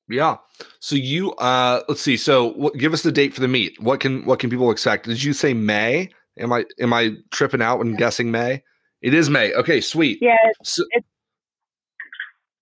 Yeah. 0.10 0.38
So 0.80 0.96
you 0.96 1.34
uh 1.34 1.82
let's 1.88 2.02
see. 2.02 2.18
So 2.18 2.54
what, 2.54 2.76
give 2.76 2.94
us 2.94 3.04
the 3.04 3.12
date 3.12 3.34
for 3.34 3.42
the 3.42 3.48
meet. 3.48 3.80
What 3.82 4.00
can 4.00 4.26
what 4.26 4.40
can 4.40 4.50
people 4.50 4.72
expect? 4.72 5.06
Did 5.06 5.24
you 5.24 5.34
say 5.34 5.54
May? 5.54 6.10
Am 6.38 6.52
I 6.52 6.66
am 6.80 6.94
I 6.94 7.16
tripping 7.32 7.62
out 7.62 7.80
when 7.80 7.92
yeah. 7.92 7.98
guessing 7.98 8.32
May? 8.32 8.64
It 9.04 9.14
is 9.14 9.30
May. 9.30 9.54
Okay, 9.54 9.82
sweet. 9.82 10.20
Yeah. 10.22 10.36
It's, 10.60 10.76
so, 10.76 10.84
it's, 10.92 11.08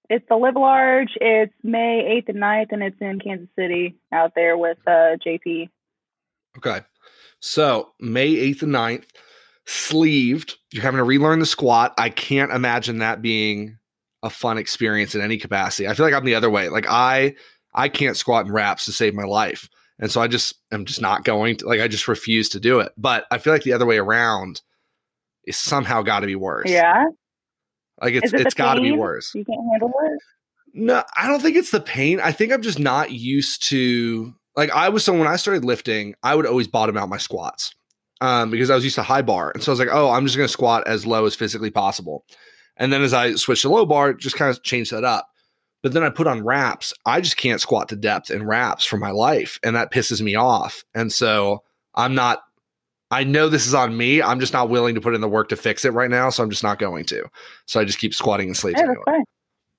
it's 0.09 0.25
the 0.27 0.35
Live 0.35 0.55
Large. 0.55 1.11
It's 1.21 1.53
May 1.63 2.21
8th 2.21 2.29
and 2.29 2.39
9th, 2.39 2.71
and 2.71 2.83
it's 2.83 2.97
in 2.99 3.19
Kansas 3.19 3.47
City 3.55 3.95
out 4.11 4.33
there 4.35 4.57
with 4.57 4.79
uh, 4.87 5.17
JP. 5.25 5.69
Okay. 6.57 6.81
So 7.39 7.91
May 7.99 8.33
8th 8.33 8.63
and 8.63 8.73
9th, 8.73 9.05
sleeved. 9.65 10.57
You're 10.71 10.83
having 10.83 10.97
to 10.97 11.03
relearn 11.03 11.39
the 11.39 11.45
squat. 11.45 11.93
I 11.97 12.09
can't 12.09 12.51
imagine 12.51 12.97
that 12.97 13.21
being 13.21 13.77
a 14.23 14.29
fun 14.29 14.57
experience 14.57 15.15
in 15.15 15.21
any 15.21 15.37
capacity. 15.37 15.87
I 15.87 15.93
feel 15.93 16.05
like 16.05 16.13
I'm 16.13 16.25
the 16.25 16.35
other 16.35 16.49
way. 16.49 16.69
Like 16.69 16.85
I 16.87 17.35
I 17.73 17.89
can't 17.89 18.17
squat 18.17 18.45
in 18.45 18.51
wraps 18.51 18.85
to 18.85 18.91
save 18.91 19.13
my 19.13 19.23
life. 19.23 19.69
And 19.99 20.11
so 20.11 20.19
I 20.21 20.27
just 20.27 20.55
am 20.71 20.85
just 20.85 21.01
not 21.01 21.23
going 21.23 21.57
to 21.57 21.67
like 21.67 21.81
I 21.81 21.87
just 21.87 22.07
refuse 22.07 22.49
to 22.49 22.59
do 22.59 22.79
it. 22.79 22.91
But 22.97 23.25
I 23.31 23.37
feel 23.37 23.53
like 23.53 23.63
the 23.63 23.73
other 23.73 23.85
way 23.85 23.97
around 23.97 24.61
is 25.45 25.57
somehow 25.57 26.01
got 26.01 26.21
to 26.21 26.27
be 26.27 26.35
worse. 26.35 26.69
Yeah. 26.69 27.05
Like 28.01 28.15
it's 28.15 28.33
it 28.33 28.43
has 28.43 28.53
got 28.53 28.75
to 28.75 28.81
be 28.81 28.91
worse. 28.91 29.33
You 29.35 29.45
can't 29.45 29.61
handle 29.71 29.93
it. 30.05 30.19
No, 30.73 31.03
I 31.15 31.27
don't 31.27 31.41
think 31.41 31.55
it's 31.55 31.71
the 31.71 31.81
pain. 31.81 32.19
I 32.19 32.31
think 32.31 32.51
I'm 32.51 32.61
just 32.61 32.79
not 32.79 33.11
used 33.11 33.67
to 33.69 34.33
like 34.55 34.71
I 34.71 34.89
was 34.89 35.03
so 35.03 35.13
when 35.13 35.27
I 35.27 35.35
started 35.35 35.65
lifting, 35.65 36.15
I 36.23 36.35
would 36.35 36.45
always 36.45 36.67
bottom 36.67 36.97
out 36.97 37.09
my 37.09 37.17
squats. 37.17 37.73
Um, 38.21 38.51
because 38.51 38.69
I 38.69 38.75
was 38.75 38.83
used 38.83 38.97
to 38.97 39.03
high 39.03 39.23
bar. 39.23 39.51
And 39.51 39.63
so 39.63 39.71
I 39.71 39.73
was 39.73 39.79
like, 39.79 39.89
oh, 39.91 40.11
I'm 40.11 40.25
just 40.25 40.37
gonna 40.37 40.47
squat 40.47 40.87
as 40.87 41.07
low 41.07 41.25
as 41.25 41.35
physically 41.35 41.71
possible. 41.71 42.23
And 42.77 42.91
then 42.91 43.01
as 43.01 43.13
I 43.13 43.35
switched 43.35 43.61
to 43.63 43.69
low 43.69 43.85
bar, 43.85 44.13
just 44.13 44.35
kind 44.35 44.49
of 44.49 44.63
changed 44.63 44.91
that 44.91 45.03
up. 45.03 45.27
But 45.83 45.93
then 45.93 46.03
I 46.03 46.09
put 46.09 46.27
on 46.27 46.43
wraps. 46.43 46.93
I 47.05 47.21
just 47.21 47.37
can't 47.37 47.59
squat 47.59 47.89
to 47.89 47.95
depth 47.95 48.29
in 48.29 48.45
wraps 48.45 48.85
for 48.85 48.97
my 48.97 49.11
life. 49.11 49.59
And 49.63 49.75
that 49.75 49.91
pisses 49.91 50.21
me 50.21 50.35
off. 50.35 50.83
And 50.93 51.11
so 51.11 51.63
I'm 51.95 52.13
not, 52.13 52.43
I 53.09 53.23
know 53.23 53.49
this 53.49 53.65
is 53.67 53.73
on 53.73 53.97
me. 53.97 54.21
I'm 54.21 54.39
just 54.39 54.53
not 54.53 54.69
willing 54.69 54.95
to 54.95 55.01
put 55.01 55.15
in 55.15 55.21
the 55.21 55.27
work 55.27 55.49
to 55.49 55.55
fix 55.55 55.83
it 55.83 55.93
right 55.93 56.09
now. 56.09 56.29
So 56.29 56.43
I'm 56.43 56.49
just 56.49 56.63
not 56.63 56.77
going 56.79 57.05
to. 57.05 57.23
So 57.65 57.79
I 57.79 57.85
just 57.85 57.97
keep 57.99 58.13
squatting 58.13 58.47
and 58.47 58.55
sleeves. 58.57 58.79
Yeah, 58.79 58.85
anyway. 58.89 59.01
fine. 59.05 59.23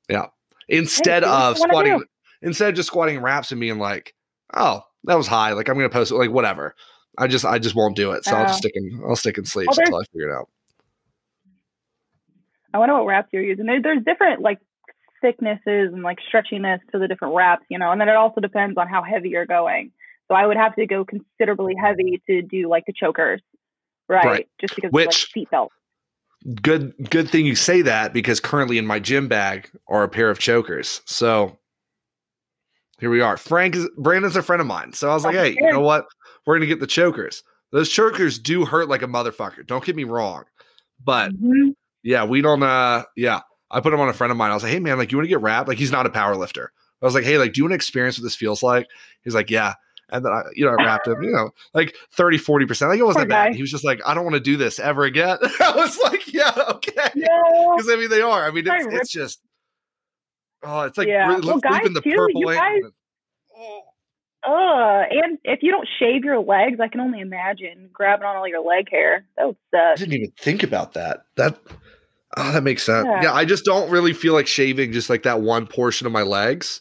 Yeah. 0.08 0.26
Instead 0.68 1.22
what 1.22 1.32
of 1.32 1.58
squatting, 1.58 2.02
instead 2.42 2.70
of 2.70 2.74
just 2.74 2.88
squatting 2.88 3.20
wraps 3.20 3.52
and 3.52 3.60
being 3.60 3.78
like, 3.78 4.14
oh, 4.54 4.82
that 5.04 5.16
was 5.16 5.26
high. 5.28 5.52
Like 5.52 5.68
I'm 5.68 5.76
going 5.76 5.88
to 5.88 5.92
post 5.92 6.10
it, 6.12 6.16
like 6.16 6.30
whatever. 6.30 6.74
I 7.16 7.26
just, 7.28 7.44
I 7.44 7.58
just 7.58 7.74
won't 7.74 7.94
do 7.94 8.10
it. 8.12 8.24
So 8.24 8.34
I'll 8.36 8.46
just 8.46 8.56
Oh. 8.56 8.58
stick 8.58 8.72
in, 8.74 9.02
I'll 9.06 9.16
stick 9.16 9.38
in 9.38 9.44
sleeves 9.44 9.68
Well, 9.68 9.78
until 9.86 10.00
I 10.00 10.04
figure 10.12 10.28
it 10.30 10.34
out. 10.34 10.48
I 12.74 12.78
wonder 12.78 12.94
what 12.94 13.06
wraps 13.06 13.28
you're 13.32 13.42
using. 13.42 13.66
There, 13.66 13.80
there's 13.82 14.04
different 14.04 14.40
like 14.40 14.58
thicknesses 15.20 15.92
and 15.92 16.02
like 16.02 16.18
stretchiness 16.32 16.78
to 16.92 16.98
the 16.98 17.06
different 17.08 17.34
wraps, 17.34 17.64
you 17.68 17.78
know, 17.78 17.90
and 17.92 18.00
then 18.00 18.08
it 18.08 18.16
also 18.16 18.40
depends 18.40 18.76
on 18.78 18.88
how 18.88 19.02
heavy 19.02 19.30
you're 19.30 19.46
going. 19.46 19.92
So 20.28 20.34
I 20.34 20.46
would 20.46 20.56
have 20.56 20.74
to 20.76 20.86
go 20.86 21.04
considerably 21.04 21.74
heavy 21.80 22.22
to 22.28 22.42
do 22.42 22.68
like 22.68 22.84
the 22.86 22.92
chokers, 22.92 23.40
right? 24.08 24.24
Right. 24.24 24.48
Just 24.60 24.74
because 24.74 24.90
Which- 24.90 25.04
of 25.06 25.12
like 25.12 25.14
seat 25.32 25.50
belt. 25.50 25.72
Good, 26.60 26.94
good 27.10 27.30
thing 27.30 27.46
you 27.46 27.54
say 27.54 27.82
that 27.82 28.12
because 28.12 28.40
currently 28.40 28.76
in 28.76 28.84
my 28.84 28.98
gym 28.98 29.28
bag 29.28 29.70
are 29.86 30.02
a 30.02 30.08
pair 30.08 30.28
of 30.28 30.40
chokers. 30.40 31.00
So 31.04 31.56
here 32.98 33.10
we 33.10 33.20
are. 33.20 33.36
Frank 33.36 33.76
is 33.76 33.88
Brandon's 33.96 34.34
a 34.34 34.42
friend 34.42 34.60
of 34.60 34.66
mine. 34.66 34.92
So 34.92 35.08
I 35.08 35.14
was 35.14 35.24
like, 35.24 35.36
hey, 35.36 35.50
you 35.56 35.70
know 35.70 35.78
what? 35.80 36.06
We're 36.44 36.56
gonna 36.56 36.66
get 36.66 36.80
the 36.80 36.86
chokers. 36.88 37.44
Those 37.70 37.88
chokers 37.88 38.40
do 38.40 38.64
hurt 38.64 38.88
like 38.88 39.02
a 39.02 39.06
motherfucker. 39.06 39.64
Don't 39.64 39.84
get 39.84 39.94
me 39.94 40.02
wrong. 40.02 40.42
But 41.04 41.30
Mhm. 41.32 41.76
Yeah, 42.02 42.24
we 42.24 42.40
don't 42.40 42.62
uh 42.62 43.04
yeah. 43.16 43.40
I 43.70 43.80
put 43.80 43.92
him 43.94 44.00
on 44.00 44.08
a 44.08 44.12
friend 44.12 44.30
of 44.30 44.36
mine. 44.36 44.50
I 44.50 44.54
was 44.54 44.62
like, 44.62 44.72
hey 44.72 44.80
man, 44.80 44.98
like 44.98 45.10
you 45.12 45.18
want 45.18 45.24
to 45.26 45.30
get 45.30 45.40
wrapped? 45.40 45.68
Like 45.68 45.78
he's 45.78 45.92
not 45.92 46.04
a 46.06 46.10
power 46.10 46.36
lifter. 46.36 46.72
I 47.00 47.04
was 47.06 47.14
like, 47.14 47.24
hey, 47.24 47.38
like, 47.38 47.52
do 47.54 47.58
you 47.60 47.64
want 47.64 47.72
to 47.72 47.76
experience 47.76 48.18
what 48.18 48.22
this 48.24 48.36
feels 48.36 48.62
like? 48.62 48.86
He's 49.24 49.34
like, 49.34 49.50
yeah. 49.50 49.74
And 50.10 50.24
then 50.24 50.30
I, 50.32 50.42
you 50.54 50.64
know, 50.66 50.76
I 50.78 50.84
wrapped 50.84 51.06
him, 51.08 51.22
you 51.22 51.30
know, 51.32 51.50
like 51.74 51.94
30, 52.12 52.38
40%. 52.38 52.88
Like 52.88 52.98
it 52.98 53.02
wasn't 53.02 53.28
that 53.30 53.46
bad. 53.46 53.54
He 53.54 53.62
was 53.62 53.70
just 53.70 53.82
like, 53.84 54.00
I 54.06 54.12
don't 54.14 54.24
want 54.24 54.34
to 54.34 54.40
do 54.40 54.56
this 54.58 54.78
ever 54.78 55.04
again. 55.04 55.38
I 55.60 55.72
was 55.74 55.98
like, 56.04 56.32
yeah, 56.32 56.52
okay. 56.68 57.08
Yeah. 57.14 57.26
Because 57.74 57.88
I 57.90 57.96
mean, 57.98 58.10
they 58.10 58.20
are. 58.20 58.44
I 58.46 58.50
mean, 58.50 58.64
it's, 58.66 58.86
it's 58.94 59.10
just, 59.10 59.40
oh, 60.62 60.82
it's 60.82 60.98
like 60.98 61.08
Yeah. 61.08 61.28
really 61.28 61.46
Well, 61.46 61.58
guys, 61.58 61.82
the 61.92 62.00
too, 62.02 62.10
you 62.10 62.16
purple 62.16 62.42
ink. 62.50 62.60
guys- 62.60 62.82
Oh. 63.56 63.82
Ugh. 64.44 65.06
And 65.24 65.38
if 65.44 65.60
you 65.62 65.70
don't 65.70 65.88
shave 65.98 66.24
your 66.24 66.40
legs, 66.40 66.78
I 66.80 66.88
can 66.88 67.00
only 67.00 67.20
imagine 67.20 67.88
grabbing 67.92 68.26
on 68.26 68.36
all 68.36 68.46
your 68.48 68.62
leg 68.64 68.88
hair. 68.90 69.24
That 69.36 69.46
would 69.46 69.56
I 69.74 69.94
didn't 69.96 70.14
even 70.14 70.32
think 70.38 70.62
about 70.62 70.94
that. 70.94 71.24
That, 71.36 71.58
oh, 72.36 72.52
that 72.52 72.62
makes 72.62 72.82
sense. 72.82 73.06
Yeah. 73.06 73.22
Yeah. 73.22 73.32
I 73.32 73.44
just 73.44 73.64
don't 73.64 73.90
really 73.90 74.12
feel 74.12 74.32
like 74.32 74.46
shaving 74.46 74.92
just 74.92 75.10
like 75.10 75.22
that 75.22 75.40
one 75.40 75.66
portion 75.66 76.06
of 76.06 76.12
my 76.12 76.22
legs. 76.22 76.80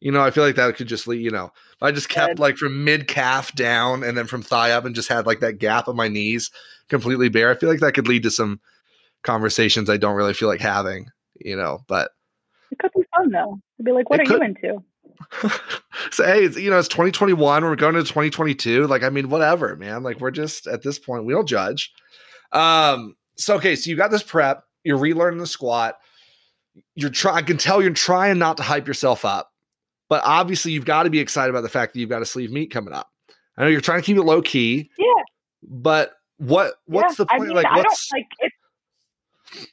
You 0.00 0.12
know, 0.12 0.20
I 0.20 0.30
feel 0.30 0.44
like 0.44 0.56
that 0.56 0.76
could 0.76 0.88
just 0.88 1.06
leave, 1.06 1.22
you 1.22 1.30
know, 1.30 1.50
I 1.80 1.90
just 1.90 2.08
kept 2.08 2.32
Good. 2.32 2.38
like 2.38 2.56
from 2.56 2.84
mid 2.84 3.08
calf 3.08 3.54
down 3.54 4.02
and 4.02 4.16
then 4.16 4.26
from 4.26 4.42
thigh 4.42 4.72
up 4.72 4.84
and 4.84 4.94
just 4.94 5.08
had 5.08 5.26
like 5.26 5.40
that 5.40 5.58
gap 5.58 5.88
of 5.88 5.96
my 5.96 6.08
knees 6.08 6.50
completely 6.88 7.28
bare. 7.28 7.50
I 7.50 7.54
feel 7.54 7.70
like 7.70 7.80
that 7.80 7.94
could 7.94 8.08
lead 8.08 8.22
to 8.24 8.30
some 8.30 8.60
conversations 9.22 9.88
I 9.88 9.96
don't 9.96 10.16
really 10.16 10.34
feel 10.34 10.48
like 10.48 10.60
having, 10.60 11.08
you 11.40 11.56
know, 11.56 11.80
but 11.88 12.10
It 12.70 12.78
could 12.78 12.90
be 12.94 13.04
fun 13.16 13.30
though. 13.30 13.60
To 13.78 13.82
be 13.82 13.92
like, 13.92 14.10
what 14.10 14.20
are 14.20 14.24
you 14.24 14.42
into? 14.42 14.84
so 16.10 16.24
hey, 16.24 16.44
it's, 16.44 16.58
you 16.58 16.70
know, 16.70 16.78
it's 16.78 16.88
2021. 16.88 17.64
We're 17.64 17.76
going 17.76 17.94
to 17.94 18.02
2022. 18.02 18.86
Like, 18.86 19.02
I 19.02 19.08
mean, 19.08 19.30
whatever, 19.30 19.76
man. 19.76 20.02
Like, 20.02 20.20
we're 20.20 20.30
just 20.30 20.66
at 20.66 20.82
this 20.82 20.98
point, 20.98 21.24
we 21.24 21.32
don't 21.32 21.48
judge. 21.48 21.92
Um, 22.52 23.16
so 23.36 23.56
okay, 23.56 23.76
so 23.76 23.90
you 23.90 23.96
got 23.96 24.10
this 24.10 24.22
prep, 24.22 24.64
you're 24.84 24.98
relearning 24.98 25.38
the 25.38 25.46
squat. 25.46 25.96
You're 26.94 27.10
trying, 27.10 27.36
I 27.36 27.42
can 27.42 27.56
tell 27.56 27.80
you're 27.80 27.92
trying 27.92 28.38
not 28.38 28.56
to 28.56 28.62
hype 28.62 28.86
yourself 28.86 29.24
up, 29.24 29.52
but 30.08 30.22
obviously 30.24 30.72
you've 30.72 30.84
got 30.84 31.04
to 31.04 31.10
be 31.10 31.20
excited 31.20 31.50
about 31.50 31.62
the 31.62 31.68
fact 31.68 31.92
that 31.92 32.00
you've 32.00 32.10
got 32.10 32.22
a 32.22 32.26
sleeve 32.26 32.50
meet 32.50 32.70
coming 32.70 32.92
up. 32.92 33.10
I 33.56 33.62
know 33.62 33.68
you're 33.68 33.80
trying 33.80 34.00
to 34.00 34.06
keep 34.06 34.16
it 34.16 34.22
low 34.22 34.42
key, 34.42 34.90
Yeah. 34.98 35.22
but 35.62 36.14
what 36.38 36.74
what's 36.86 37.18
yeah. 37.18 37.24
the 37.24 37.26
point? 37.26 37.42
I 37.42 37.44
mean, 37.46 37.54
like, 37.54 37.66
I 37.66 37.76
don't 37.76 37.84
what's 37.84 38.08
like 38.12 38.26
it's 38.40 38.54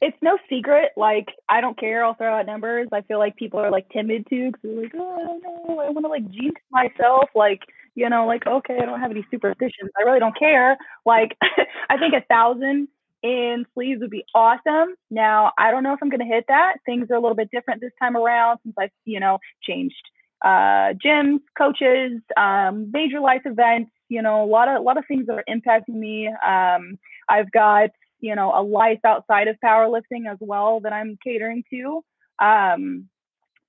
it's 0.01 0.17
no 0.21 0.37
secret. 0.49 0.91
Like 0.95 1.29
I 1.49 1.61
don't 1.61 1.77
care. 1.79 2.05
I'll 2.05 2.13
throw 2.13 2.33
out 2.37 2.45
numbers. 2.45 2.87
I 2.91 3.01
feel 3.01 3.19
like 3.19 3.35
people 3.35 3.59
are 3.59 3.71
like 3.71 3.89
timid 3.89 4.27
too 4.29 4.51
because 4.51 4.61
they're 4.63 4.81
like, 4.83 4.91
oh, 4.95 5.15
I 5.15 5.23
don't 5.23 5.43
know. 5.43 5.79
I 5.79 5.89
want 5.89 6.05
to 6.05 6.09
like 6.09 6.29
jinx 6.29 6.61
myself. 6.71 7.29
Like 7.35 7.61
you 7.95 8.07
know, 8.09 8.27
like 8.27 8.45
okay, 8.45 8.77
I 8.81 8.85
don't 8.85 8.99
have 8.99 9.11
any 9.11 9.25
superstitions. 9.31 9.89
I 9.99 10.03
really 10.03 10.19
don't 10.19 10.37
care. 10.37 10.77
Like 11.05 11.37
I 11.89 11.97
think 11.97 12.13
a 12.13 12.21
thousand 12.27 12.87
in 13.23 13.65
sleeves 13.73 14.01
would 14.01 14.09
be 14.09 14.25
awesome. 14.33 14.95
Now 15.09 15.51
I 15.57 15.71
don't 15.71 15.83
know 15.83 15.93
if 15.93 15.99
I'm 16.01 16.09
gonna 16.09 16.25
hit 16.25 16.45
that. 16.47 16.77
Things 16.85 17.07
are 17.11 17.15
a 17.15 17.19
little 17.19 17.35
bit 17.35 17.49
different 17.51 17.81
this 17.81 17.91
time 17.99 18.17
around 18.17 18.59
since 18.63 18.75
I've 18.79 18.91
you 19.05 19.19
know 19.19 19.39
changed 19.63 20.03
uh, 20.43 20.93
gyms, 21.03 21.39
coaches, 21.57 22.19
um, 22.35 22.89
major 22.91 23.19
life 23.19 23.41
events. 23.45 23.91
You 24.09 24.21
know, 24.21 24.43
a 24.43 24.45
lot 24.45 24.67
of 24.67 24.77
a 24.77 24.81
lot 24.81 24.97
of 24.97 25.05
things 25.07 25.27
that 25.27 25.37
are 25.37 25.43
impacting 25.49 25.95
me. 25.95 26.27
Um, 26.27 26.97
I've 27.29 27.51
got 27.51 27.91
you 28.19 28.35
know 28.35 28.51
a 28.55 28.61
life 28.61 28.99
outside 29.05 29.47
of 29.47 29.57
powerlifting 29.63 30.31
as 30.31 30.37
well 30.39 30.79
that 30.81 30.93
I'm 30.93 31.17
catering 31.23 31.63
to. 31.71 32.03
Um, 32.43 33.07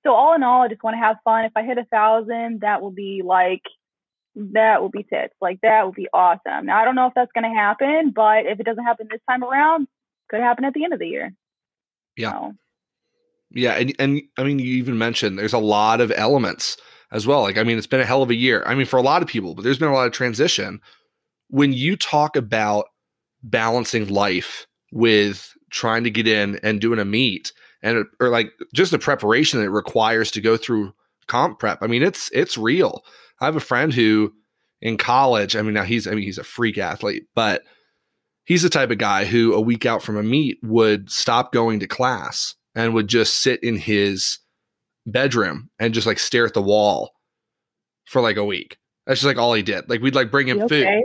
so 0.03 0.13
all 0.13 0.35
in 0.35 0.43
all, 0.43 0.63
I 0.63 0.67
just 0.67 0.83
want 0.83 0.95
to 0.95 0.99
have 0.99 1.17
fun. 1.23 1.45
If 1.45 1.53
I 1.55 1.63
hit 1.63 1.77
a 1.77 1.85
thousand, 1.85 2.61
that 2.61 2.81
will 2.81 2.91
be 2.91 3.21
like 3.23 3.61
that 4.35 4.81
will 4.81 4.89
be 4.89 5.03
tits. 5.03 5.33
Like 5.41 5.59
that 5.61 5.83
will 5.83 5.91
be 5.91 6.07
awesome. 6.13 6.65
Now 6.65 6.81
I 6.81 6.85
don't 6.85 6.95
know 6.95 7.07
if 7.07 7.13
that's 7.15 7.31
going 7.33 7.49
to 7.49 7.55
happen, 7.57 8.11
but 8.15 8.45
if 8.45 8.59
it 8.59 8.65
doesn't 8.65 8.83
happen 8.83 9.07
this 9.09 9.21
time 9.29 9.43
around, 9.43 9.87
could 10.29 10.41
happen 10.41 10.65
at 10.65 10.73
the 10.73 10.83
end 10.83 10.93
of 10.93 10.99
the 10.99 11.07
year. 11.07 11.33
Yeah. 12.17 12.31
So, 12.31 12.53
Yeah, 13.51 13.73
and 13.73 13.95
and 13.99 14.21
I 14.37 14.43
mean, 14.43 14.59
you 14.59 14.73
even 14.75 14.97
mentioned 14.97 15.37
there's 15.37 15.53
a 15.53 15.59
lot 15.59 16.01
of 16.01 16.11
elements 16.15 16.77
as 17.11 17.27
well. 17.27 17.41
Like, 17.41 17.57
I 17.57 17.63
mean, 17.63 17.77
it's 17.77 17.87
been 17.87 18.01
a 18.01 18.05
hell 18.05 18.23
of 18.23 18.29
a 18.29 18.35
year. 18.35 18.63
I 18.65 18.75
mean, 18.75 18.85
for 18.85 18.97
a 18.97 19.03
lot 19.03 19.21
of 19.21 19.27
people, 19.27 19.53
but 19.53 19.63
there's 19.63 19.79
been 19.79 19.89
a 19.89 19.93
lot 19.93 20.07
of 20.07 20.13
transition. 20.13 20.81
When 21.49 21.71
you 21.71 21.95
talk 21.95 22.35
about 22.35 22.85
balancing 23.43 24.07
life 24.07 24.65
with 24.91 25.53
trying 25.69 26.03
to 26.05 26.09
get 26.09 26.27
in 26.27 26.59
and 26.63 26.81
doing 26.81 26.99
a 26.99 27.05
meet, 27.05 27.53
and 27.83 28.05
or 28.19 28.29
like 28.29 28.51
just 28.73 28.91
the 28.91 28.99
preparation 28.99 29.59
that 29.59 29.65
it 29.65 29.69
requires 29.69 30.31
to 30.31 30.41
go 30.41 30.57
through 30.57 30.93
comp 31.27 31.59
prep. 31.59 31.79
I 31.81 31.87
mean, 31.87 32.03
it's 32.03 32.29
it's 32.33 32.57
real. 32.57 33.03
I 33.39 33.45
have 33.45 33.55
a 33.55 33.61
friend 33.61 33.93
who 33.93 34.33
in 34.81 34.97
college. 34.97 35.55
I 35.55 35.61
mean, 35.61 35.73
now 35.73 35.83
he's 35.83 36.07
I 36.07 36.11
mean 36.11 36.23
he's 36.23 36.37
a 36.37 36.43
freak 36.43 36.77
athlete, 36.77 37.23
but 37.35 37.63
he's 38.45 38.61
the 38.63 38.69
type 38.69 38.91
of 38.91 38.97
guy 38.97 39.25
who 39.25 39.53
a 39.53 39.61
week 39.61 39.85
out 39.85 40.03
from 40.03 40.17
a 40.17 40.23
meet 40.23 40.59
would 40.61 41.09
stop 41.09 41.51
going 41.53 41.79
to 41.79 41.87
class 41.87 42.55
and 42.75 42.93
would 42.93 43.07
just 43.07 43.37
sit 43.41 43.63
in 43.63 43.77
his 43.77 44.39
bedroom 45.05 45.69
and 45.79 45.93
just 45.93 46.07
like 46.07 46.19
stare 46.19 46.45
at 46.45 46.53
the 46.53 46.61
wall 46.61 47.11
for 48.05 48.21
like 48.21 48.37
a 48.37 48.45
week. 48.45 48.77
That's 49.05 49.19
just 49.21 49.27
like 49.27 49.37
all 49.37 49.53
he 49.53 49.63
did. 49.63 49.89
Like 49.89 50.01
we'd 50.01 50.15
like 50.15 50.31
bring 50.31 50.47
him 50.47 50.59
you 50.59 50.67
food. 50.67 51.03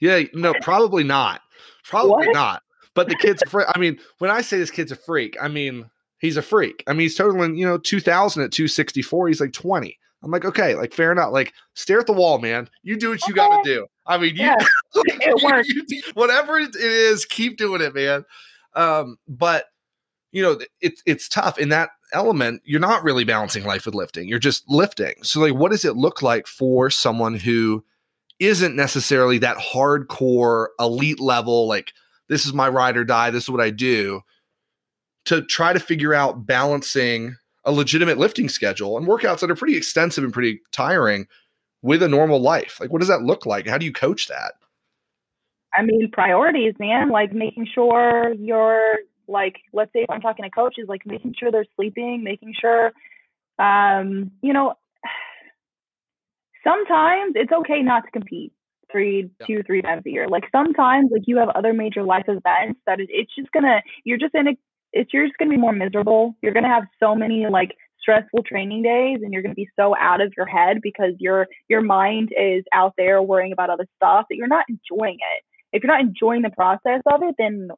Yeah, 0.00 0.22
no, 0.34 0.54
probably 0.62 1.04
not. 1.04 1.42
Probably 1.84 2.28
What? 2.28 2.34
not. 2.34 2.62
But 2.94 3.08
the 3.08 3.16
kid's 3.16 3.42
a 3.42 3.48
freak. 3.48 3.66
I 3.74 3.78
mean, 3.78 3.98
when 4.18 4.30
I 4.30 4.40
say 4.40 4.58
this 4.58 4.70
kid's 4.70 4.92
a 4.92 4.96
freak, 4.96 5.36
I 5.40 5.48
mean 5.48 5.90
he's 6.20 6.36
a 6.36 6.42
freak. 6.42 6.84
I 6.86 6.92
mean, 6.92 7.00
he's 7.00 7.16
totaling, 7.16 7.56
you 7.56 7.66
know, 7.66 7.76
2000 7.78 8.42
at 8.44 8.52
264. 8.52 9.28
He's 9.28 9.40
like 9.40 9.52
20. 9.52 9.98
I'm 10.22 10.30
like, 10.30 10.44
okay, 10.44 10.74
like 10.74 10.92
fair 10.92 11.10
enough. 11.12 11.32
Like, 11.32 11.52
stare 11.74 11.98
at 12.00 12.06
the 12.06 12.12
wall, 12.12 12.38
man. 12.38 12.68
You 12.82 12.96
do 12.96 13.10
what 13.10 13.26
you 13.26 13.34
got 13.34 13.62
to 13.64 13.74
do. 13.74 13.86
I 14.06 14.18
mean, 14.18 14.36
you, 14.36 14.44
Yeah, 14.44 14.56
it 14.94 15.42
works. 15.42 15.68
you 15.68 15.84
do- 15.86 16.02
whatever 16.14 16.58
it 16.58 16.76
is, 16.76 17.24
keep 17.24 17.56
doing 17.56 17.80
it, 17.80 17.94
man. 17.94 18.24
Um, 18.76 19.16
but 19.26 19.64
you 20.32 20.42
know, 20.42 20.60
it's 20.80 21.02
it's 21.06 21.28
tough 21.28 21.58
in 21.58 21.70
that 21.70 21.90
element. 22.12 22.62
You're 22.64 22.80
not 22.80 23.02
really 23.02 23.24
balancing 23.24 23.64
life 23.64 23.86
with 23.86 23.94
lifting. 23.96 24.28
You're 24.28 24.38
just 24.38 24.62
lifting. 24.68 25.14
So, 25.22 25.40
like, 25.40 25.54
what 25.54 25.72
does 25.72 25.84
it 25.84 25.96
look 25.96 26.22
like 26.22 26.46
for 26.46 26.88
someone 26.90 27.34
who 27.34 27.82
isn't 28.38 28.76
necessarily 28.76 29.38
that 29.38 29.56
hardcore 29.56 30.68
elite 30.78 31.18
level? 31.18 31.66
Like, 31.66 31.92
this 32.28 32.46
is 32.46 32.52
my 32.52 32.68
ride 32.68 32.96
or 32.96 33.04
die. 33.04 33.30
This 33.30 33.44
is 33.44 33.50
what 33.50 33.60
I 33.60 33.70
do. 33.70 34.20
To 35.30 35.42
try 35.42 35.72
to 35.72 35.78
figure 35.78 36.12
out 36.12 36.44
balancing 36.44 37.36
a 37.64 37.70
legitimate 37.70 38.18
lifting 38.18 38.48
schedule 38.48 38.96
and 38.96 39.06
workouts 39.06 39.38
that 39.40 39.50
are 39.50 39.54
pretty 39.54 39.76
extensive 39.76 40.24
and 40.24 40.32
pretty 40.32 40.60
tiring 40.72 41.26
with 41.82 42.02
a 42.02 42.08
normal 42.08 42.40
life. 42.40 42.78
Like, 42.80 42.90
what 42.90 42.98
does 42.98 43.06
that 43.06 43.22
look 43.22 43.46
like? 43.46 43.68
How 43.68 43.78
do 43.78 43.86
you 43.86 43.92
coach 43.92 44.26
that? 44.26 44.54
I 45.72 45.82
mean, 45.82 46.10
priorities, 46.12 46.74
man. 46.80 47.10
Like 47.10 47.32
making 47.32 47.68
sure 47.72 48.34
you're 48.34 48.96
like, 49.28 49.58
let's 49.72 49.92
say 49.92 50.00
if 50.00 50.10
I'm 50.10 50.20
talking 50.20 50.42
to 50.44 50.50
coaches, 50.50 50.86
like 50.88 51.06
making 51.06 51.36
sure 51.38 51.52
they're 51.52 51.64
sleeping, 51.76 52.24
making 52.24 52.54
sure, 52.60 52.90
um, 53.60 54.32
you 54.42 54.52
know, 54.52 54.74
sometimes 56.64 57.34
it's 57.36 57.52
okay 57.52 57.82
not 57.82 58.04
to 58.04 58.10
compete 58.10 58.52
three, 58.90 59.30
Yeah. 59.38 59.46
two, 59.46 59.62
three 59.62 59.82
times 59.82 60.02
a 60.06 60.10
year. 60.10 60.26
Like 60.28 60.44
sometimes, 60.50 61.10
like 61.12 61.22
you 61.26 61.36
have 61.38 61.50
other 61.50 61.72
major 61.72 62.02
life 62.02 62.24
events 62.26 62.80
that 62.86 62.98
it, 62.98 63.08
it's 63.12 63.32
just 63.34 63.52
gonna, 63.52 63.80
you're 64.02 64.18
just 64.18 64.34
in 64.34 64.48
a, 64.48 64.52
it's 64.92 65.12
you're 65.12 65.26
just 65.26 65.38
gonna 65.38 65.50
be 65.50 65.56
more 65.56 65.72
miserable. 65.72 66.34
You're 66.42 66.52
gonna 66.52 66.68
have 66.68 66.84
so 66.98 67.14
many 67.14 67.46
like 67.48 67.76
stressful 68.00 68.42
training 68.44 68.82
days, 68.82 69.18
and 69.22 69.32
you're 69.32 69.42
gonna 69.42 69.54
be 69.54 69.68
so 69.76 69.94
out 69.96 70.20
of 70.20 70.32
your 70.36 70.46
head 70.46 70.78
because 70.82 71.12
your 71.18 71.46
your 71.68 71.80
mind 71.80 72.30
is 72.38 72.64
out 72.72 72.94
there 72.96 73.22
worrying 73.22 73.52
about 73.52 73.70
other 73.70 73.86
stuff 73.96 74.26
that 74.28 74.36
you're 74.36 74.48
not 74.48 74.64
enjoying 74.68 75.16
it 75.16 75.44
if 75.72 75.82
you're 75.82 75.92
not 75.92 76.00
enjoying 76.00 76.42
the 76.42 76.50
process 76.50 77.00
of 77.06 77.22
it, 77.22 77.34
then 77.38 77.68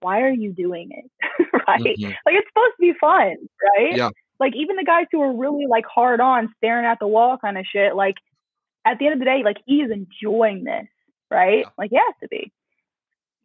why 0.00 0.20
are 0.20 0.30
you 0.30 0.52
doing 0.52 0.90
it? 0.90 1.10
right? 1.68 1.80
Mm-hmm. 1.80 2.04
Like 2.04 2.34
it's 2.34 2.48
supposed 2.48 2.74
to 2.76 2.80
be 2.80 2.92
fun, 3.00 3.36
right? 3.76 3.96
Yeah. 3.96 4.10
Like 4.38 4.54
even 4.54 4.76
the 4.76 4.84
guys 4.84 5.06
who 5.10 5.20
are 5.22 5.36
really 5.36 5.66
like 5.68 5.84
hard 5.92 6.20
on, 6.20 6.52
staring 6.58 6.84
at 6.84 6.98
the 7.00 7.08
wall 7.08 7.38
kind 7.38 7.58
of 7.58 7.64
shit, 7.70 7.96
like 7.96 8.16
at 8.86 8.98
the 8.98 9.06
end 9.06 9.14
of 9.14 9.18
the 9.18 9.24
day, 9.24 9.42
like 9.44 9.56
he 9.66 9.76
is 9.76 9.90
enjoying 9.90 10.64
this, 10.64 10.86
right? 11.30 11.60
Yeah. 11.60 11.70
Like 11.76 11.90
he 11.90 11.96
has 11.96 12.14
to 12.22 12.28
be. 12.28 12.52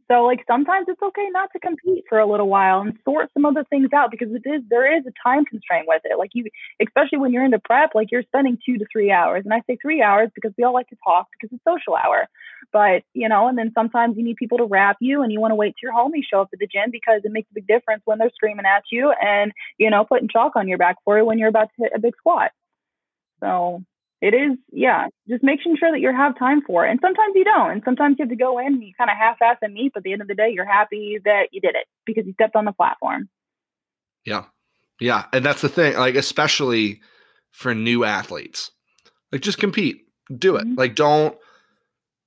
So 0.07 0.23
like 0.23 0.43
sometimes 0.47 0.87
it's 0.89 1.01
okay 1.01 1.27
not 1.31 1.49
to 1.53 1.59
compete 1.59 2.05
for 2.09 2.19
a 2.19 2.29
little 2.29 2.47
while 2.47 2.81
and 2.81 2.97
sort 3.03 3.29
some 3.33 3.45
other 3.45 3.63
things 3.69 3.89
out 3.93 4.11
because 4.11 4.29
it 4.31 4.47
is 4.47 4.61
there 4.69 4.97
is 4.97 5.03
a 5.05 5.13
time 5.23 5.45
constraint 5.45 5.85
with 5.87 6.01
it. 6.05 6.17
Like 6.17 6.31
you 6.33 6.45
especially 6.81 7.19
when 7.19 7.31
you're 7.31 7.45
into 7.45 7.59
prep, 7.59 7.91
like 7.95 8.11
you're 8.11 8.23
spending 8.23 8.57
two 8.65 8.77
to 8.77 8.85
three 8.91 9.11
hours. 9.11 9.43
And 9.45 9.53
I 9.53 9.61
say 9.67 9.77
three 9.81 10.01
hours 10.01 10.29
because 10.35 10.51
we 10.57 10.63
all 10.63 10.73
like 10.73 10.89
to 10.89 10.97
talk 11.03 11.27
because 11.31 11.55
it's 11.55 11.63
social 11.63 11.95
hour. 11.95 12.27
But 12.71 13.03
you 13.13 13.29
know, 13.29 13.47
and 13.47 13.57
then 13.57 13.71
sometimes 13.73 14.17
you 14.17 14.23
need 14.23 14.37
people 14.37 14.57
to 14.57 14.65
wrap 14.65 14.97
you 14.99 15.21
and 15.21 15.31
you 15.31 15.39
want 15.39 15.51
to 15.51 15.55
wait 15.55 15.75
till 15.79 15.89
your 15.89 15.97
homies 15.97 16.23
show 16.29 16.41
up 16.41 16.49
at 16.53 16.59
the 16.59 16.67
gym 16.67 16.91
because 16.91 17.21
it 17.23 17.31
makes 17.31 17.49
a 17.51 17.55
big 17.55 17.67
difference 17.67 18.01
when 18.05 18.17
they're 18.17 18.31
screaming 18.35 18.65
at 18.65 18.83
you 18.91 19.13
and, 19.21 19.51
you 19.77 19.89
know, 19.89 20.05
putting 20.05 20.27
chalk 20.27 20.55
on 20.55 20.67
your 20.67 20.77
back 20.77 20.97
for 21.05 21.17
you 21.17 21.25
when 21.25 21.37
you're 21.39 21.49
about 21.49 21.69
to 21.75 21.83
hit 21.83 21.91
a 21.95 21.99
big 21.99 22.15
squat. 22.17 22.51
So 23.39 23.83
it 24.23 24.33
is, 24.33 24.57
yeah, 24.71 25.07
just 25.27 25.43
making 25.43 25.75
sure 25.75 25.91
that 25.91 25.99
you 25.99 26.09
have 26.09 26.39
time 26.39 26.61
for 26.65 26.87
it. 26.87 26.91
And 26.91 26.99
sometimes 27.01 27.33
you 27.35 27.43
don't. 27.43 27.71
And 27.71 27.81
sometimes 27.83 28.15
you 28.17 28.23
have 28.23 28.29
to 28.29 28.37
go 28.37 28.57
in 28.57 28.67
and 28.67 28.81
you 28.81 28.93
kind 28.97 29.09
of 29.09 29.17
half 29.17 29.41
ass 29.41 29.57
and 29.61 29.73
meet, 29.73 29.91
but 29.93 29.99
at 29.99 30.03
the 30.03 30.13
end 30.13 30.21
of 30.21 30.29
the 30.29 30.33
day, 30.33 30.49
you're 30.49 30.65
happy 30.65 31.19
that 31.25 31.49
you 31.51 31.59
did 31.59 31.75
it 31.75 31.87
because 32.05 32.25
you 32.25 32.31
stepped 32.31 32.55
on 32.55 32.63
the 32.63 32.71
platform. 32.71 33.27
Yeah. 34.23 34.45
Yeah. 35.01 35.25
And 35.33 35.45
that's 35.45 35.59
the 35.59 35.67
thing, 35.67 35.97
like, 35.97 36.15
especially 36.15 37.01
for 37.51 37.75
new 37.75 38.05
athletes, 38.05 38.71
like, 39.33 39.41
just 39.41 39.57
compete, 39.57 40.05
do 40.33 40.55
it. 40.55 40.63
Mm-hmm. 40.63 40.79
Like, 40.79 40.95
don't, 40.95 41.37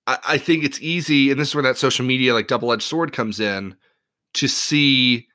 I, 0.07 0.19
I 0.29 0.39
think 0.39 0.65
it's 0.65 0.83
easy. 0.83 1.31
And 1.31 1.41
this 1.41 1.49
is 1.49 1.55
where 1.55 1.63
that 1.63 1.79
social 1.79 2.05
media, 2.05 2.35
like, 2.35 2.47
double 2.47 2.75
edged 2.75 2.83
sword 2.83 3.15
comes 3.15 3.41
in 3.41 3.75
to 4.35 4.49
see 4.49 5.29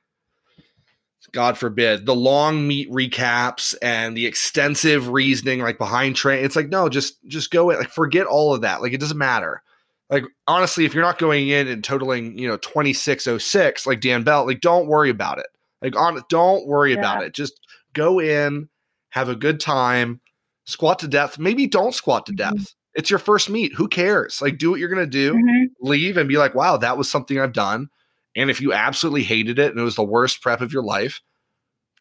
God 1.31 1.57
forbid, 1.57 2.05
the 2.05 2.15
long 2.15 2.67
meet 2.67 2.91
recaps 2.91 3.73
and 3.81 4.15
the 4.17 4.25
extensive 4.25 5.09
reasoning 5.09 5.61
like 5.61 5.77
behind 5.77 6.15
train. 6.15 6.43
It's 6.43 6.55
like, 6.55 6.69
no, 6.69 6.89
just 6.89 7.23
just 7.25 7.51
go 7.51 7.69
in, 7.69 7.77
like 7.77 7.89
forget 7.89 8.27
all 8.27 8.53
of 8.53 8.61
that. 8.61 8.81
Like 8.81 8.93
it 8.93 8.99
doesn't 8.99 9.17
matter. 9.17 9.63
Like 10.09 10.25
honestly, 10.45 10.83
if 10.83 10.93
you're 10.93 11.03
not 11.03 11.19
going 11.19 11.47
in 11.47 11.67
and 11.67 11.83
totaling, 11.83 12.37
you 12.37 12.47
know, 12.47 12.57
2606 12.57 13.87
like 13.87 14.01
Dan 14.01 14.23
Bell, 14.23 14.45
like 14.45 14.59
don't 14.59 14.87
worry 14.87 15.09
about 15.09 15.39
it. 15.39 15.47
Like 15.81 15.95
on 15.95 16.21
don't 16.29 16.67
worry 16.67 16.93
yeah. 16.93 16.99
about 16.99 17.23
it. 17.23 17.33
Just 17.33 17.59
go 17.93 18.19
in, 18.19 18.67
have 19.09 19.29
a 19.29 19.35
good 19.35 19.59
time, 19.59 20.19
squat 20.65 20.99
to 20.99 21.07
death. 21.07 21.39
Maybe 21.39 21.65
don't 21.65 21.95
squat 21.95 22.25
to 22.25 22.33
mm-hmm. 22.33 22.57
death. 22.57 22.73
It's 22.93 23.09
your 23.09 23.19
first 23.19 23.49
meet. 23.49 23.73
Who 23.75 23.87
cares? 23.87 24.41
Like 24.41 24.57
do 24.57 24.71
what 24.71 24.81
you're 24.81 24.89
gonna 24.89 25.05
do, 25.05 25.33
mm-hmm. 25.33 25.65
leave 25.79 26.17
and 26.17 26.27
be 26.27 26.37
like, 26.37 26.55
wow, 26.55 26.75
that 26.77 26.97
was 26.97 27.09
something 27.09 27.39
I've 27.39 27.53
done. 27.53 27.89
And 28.35 28.49
if 28.49 28.61
you 28.61 28.73
absolutely 28.73 29.23
hated 29.23 29.59
it 29.59 29.71
and 29.71 29.79
it 29.79 29.83
was 29.83 29.95
the 29.95 30.03
worst 30.03 30.41
prep 30.41 30.61
of 30.61 30.71
your 30.71 30.83
life, 30.83 31.21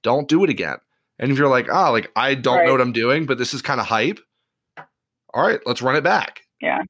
don't 0.03 0.29
do 0.29 0.45
it 0.45 0.51
again. 0.51 0.79
And 1.19 1.31
if 1.31 1.39
you're 1.39 1.49
like, 1.49 1.69
oh, 1.71 1.93
like 1.93 2.11
I 2.17 2.35
don't 2.35 2.59
right. 2.59 2.67
know 2.67 2.73
what 2.73 2.81
I'm 2.81 2.93
doing, 2.93 3.27
but 3.27 3.39
this 3.39 3.53
is 3.53 3.63
kind 3.63 3.81
of 3.81 3.87
hype. 3.87 4.21
All 5.35 5.47
right, 5.47 5.61
let's 5.67 5.83
run 5.83 5.97
it 5.97 6.05
back. 6.05 6.41
Yeah. 6.61 6.83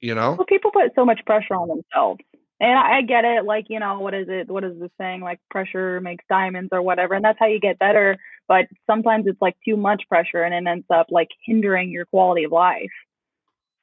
You 0.00 0.14
know? 0.14 0.32
Well, 0.32 0.46
people 0.46 0.70
put 0.70 0.92
so 0.94 1.04
much 1.04 1.20
pressure 1.26 1.54
on 1.54 1.68
themselves. 1.68 2.20
And 2.58 2.78
I, 2.78 2.98
I 2.98 3.02
get 3.02 3.24
it, 3.24 3.44
like, 3.44 3.66
you 3.68 3.80
know, 3.80 4.00
what 4.00 4.12
is 4.12 4.26
it? 4.28 4.48
What 4.50 4.64
is 4.64 4.78
the 4.78 4.90
saying? 4.98 5.22
Like 5.22 5.40
pressure 5.50 6.00
makes 6.00 6.24
diamonds 6.28 6.70
or 6.72 6.82
whatever. 6.82 7.14
And 7.14 7.24
that's 7.24 7.38
how 7.38 7.46
you 7.46 7.58
get 7.58 7.78
better. 7.78 8.18
But 8.48 8.66
sometimes 8.86 9.24
it's 9.26 9.40
like 9.40 9.56
too 9.66 9.76
much 9.76 10.02
pressure 10.08 10.42
and 10.42 10.54
it 10.54 10.70
ends 10.70 10.86
up 10.92 11.06
like 11.10 11.28
hindering 11.46 11.90
your 11.90 12.04
quality 12.06 12.44
of 12.44 12.52
life. 12.52 12.90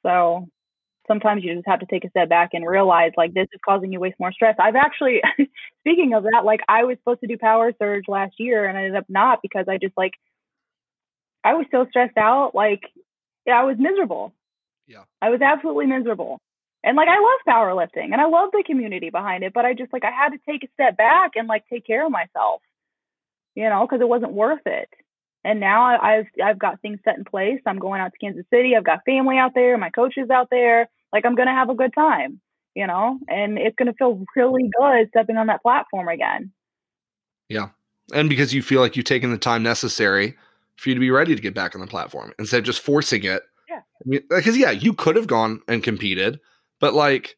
So 0.04 0.48
sometimes 1.08 1.42
you 1.42 1.54
just 1.54 1.66
have 1.66 1.80
to 1.80 1.86
take 1.86 2.04
a 2.04 2.10
step 2.10 2.28
back 2.28 2.50
and 2.52 2.66
realize 2.66 3.12
like 3.16 3.34
this 3.34 3.48
is 3.52 3.60
causing 3.64 3.92
you 3.92 3.98
way 3.98 4.14
more 4.20 4.32
stress. 4.32 4.54
I've 4.58 4.76
actually, 4.76 5.20
speaking 5.80 6.14
of 6.14 6.22
that, 6.24 6.44
like 6.44 6.60
I 6.68 6.84
was 6.84 6.96
supposed 6.98 7.20
to 7.20 7.26
do 7.26 7.36
power 7.36 7.72
surge 7.78 8.04
last 8.06 8.34
year 8.38 8.66
and 8.66 8.78
I 8.78 8.82
ended 8.82 8.96
up 8.96 9.06
not 9.08 9.40
because 9.42 9.66
I 9.68 9.78
just 9.78 9.96
like, 9.96 10.12
I 11.42 11.54
was 11.54 11.66
so 11.70 11.86
stressed 11.90 12.16
out. 12.16 12.54
Like, 12.54 12.82
yeah, 13.46 13.60
I 13.60 13.64
was 13.64 13.76
miserable. 13.78 14.34
Yeah. 14.86 15.02
I 15.20 15.30
was 15.30 15.40
absolutely 15.40 15.86
miserable. 15.86 16.40
And 16.84 16.96
like, 16.96 17.08
I 17.08 17.18
love 17.18 17.56
powerlifting 17.56 18.12
and 18.12 18.20
I 18.20 18.26
love 18.26 18.50
the 18.52 18.62
community 18.64 19.10
behind 19.10 19.42
it, 19.42 19.52
but 19.52 19.64
I 19.64 19.74
just 19.74 19.92
like, 19.92 20.04
I 20.04 20.12
had 20.12 20.30
to 20.30 20.38
take 20.48 20.62
a 20.62 20.68
step 20.74 20.96
back 20.96 21.32
and 21.34 21.48
like 21.48 21.64
take 21.68 21.86
care 21.86 22.06
of 22.06 22.12
myself, 22.12 22.62
you 23.56 23.68
know, 23.68 23.84
because 23.84 24.00
it 24.00 24.08
wasn't 24.08 24.32
worth 24.32 24.66
it 24.66 24.88
and 25.44 25.60
now 25.60 25.98
I've 26.00 26.26
I've 26.44 26.58
got 26.58 26.80
things 26.80 26.98
set 27.04 27.16
in 27.16 27.24
place. 27.24 27.60
I'm 27.64 27.78
going 27.78 28.00
out 28.00 28.12
to 28.12 28.18
Kansas 28.18 28.44
City. 28.52 28.74
I've 28.76 28.84
got 28.84 29.04
family 29.04 29.38
out 29.38 29.54
there, 29.54 29.78
my 29.78 29.90
coaches 29.90 30.30
out 30.30 30.48
there 30.50 30.88
like 31.12 31.24
I'm 31.24 31.34
going 31.34 31.48
to 31.48 31.54
have 31.54 31.70
a 31.70 31.74
good 31.74 31.92
time, 31.94 32.40
you 32.74 32.86
know, 32.86 33.18
and 33.28 33.58
it's 33.58 33.76
going 33.76 33.86
to 33.86 33.94
feel 33.94 34.24
really 34.36 34.70
good 34.78 35.08
stepping 35.08 35.36
on 35.36 35.46
that 35.48 35.62
platform 35.62 36.08
again. 36.08 36.52
Yeah. 37.48 37.68
And 38.14 38.28
because 38.28 38.54
you 38.54 38.62
feel 38.62 38.80
like 38.80 38.96
you've 38.96 39.04
taken 39.04 39.30
the 39.30 39.38
time 39.38 39.62
necessary 39.62 40.36
for 40.76 40.88
you 40.88 40.94
to 40.94 41.00
be 41.00 41.10
ready 41.10 41.34
to 41.34 41.42
get 41.42 41.54
back 41.54 41.74
on 41.74 41.80
the 41.80 41.86
platform 41.86 42.32
instead 42.38 42.58
of 42.58 42.64
just 42.64 42.80
forcing 42.80 43.24
it. 43.24 43.42
Yeah. 43.68 43.80
Because, 44.28 44.54
uh, 44.54 44.58
yeah, 44.58 44.70
you 44.70 44.92
could 44.92 45.16
have 45.16 45.26
gone 45.26 45.60
and 45.68 45.82
competed, 45.82 46.40
but 46.80 46.94
like, 46.94 47.36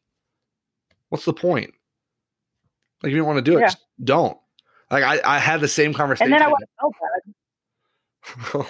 what's 1.09 1.25
the 1.25 1.33
point? 1.33 1.73
Like, 3.01 3.09
if 3.09 3.13
you 3.13 3.17
don't 3.17 3.27
want 3.27 3.43
to 3.43 3.51
do 3.51 3.57
it, 3.57 3.61
yeah. 3.61 3.73
don't. 4.03 4.37
Like, 4.91 5.03
I, 5.03 5.19
I 5.23 5.39
had 5.39 5.61
the 5.61 5.67
same 5.67 5.93
conversation. 5.93 6.31
And 6.31 6.41
then 6.41 6.47
I 6.47 6.49
was 6.49 6.61
so 6.79 6.91
bad. 6.91 7.33
well, 8.53 8.67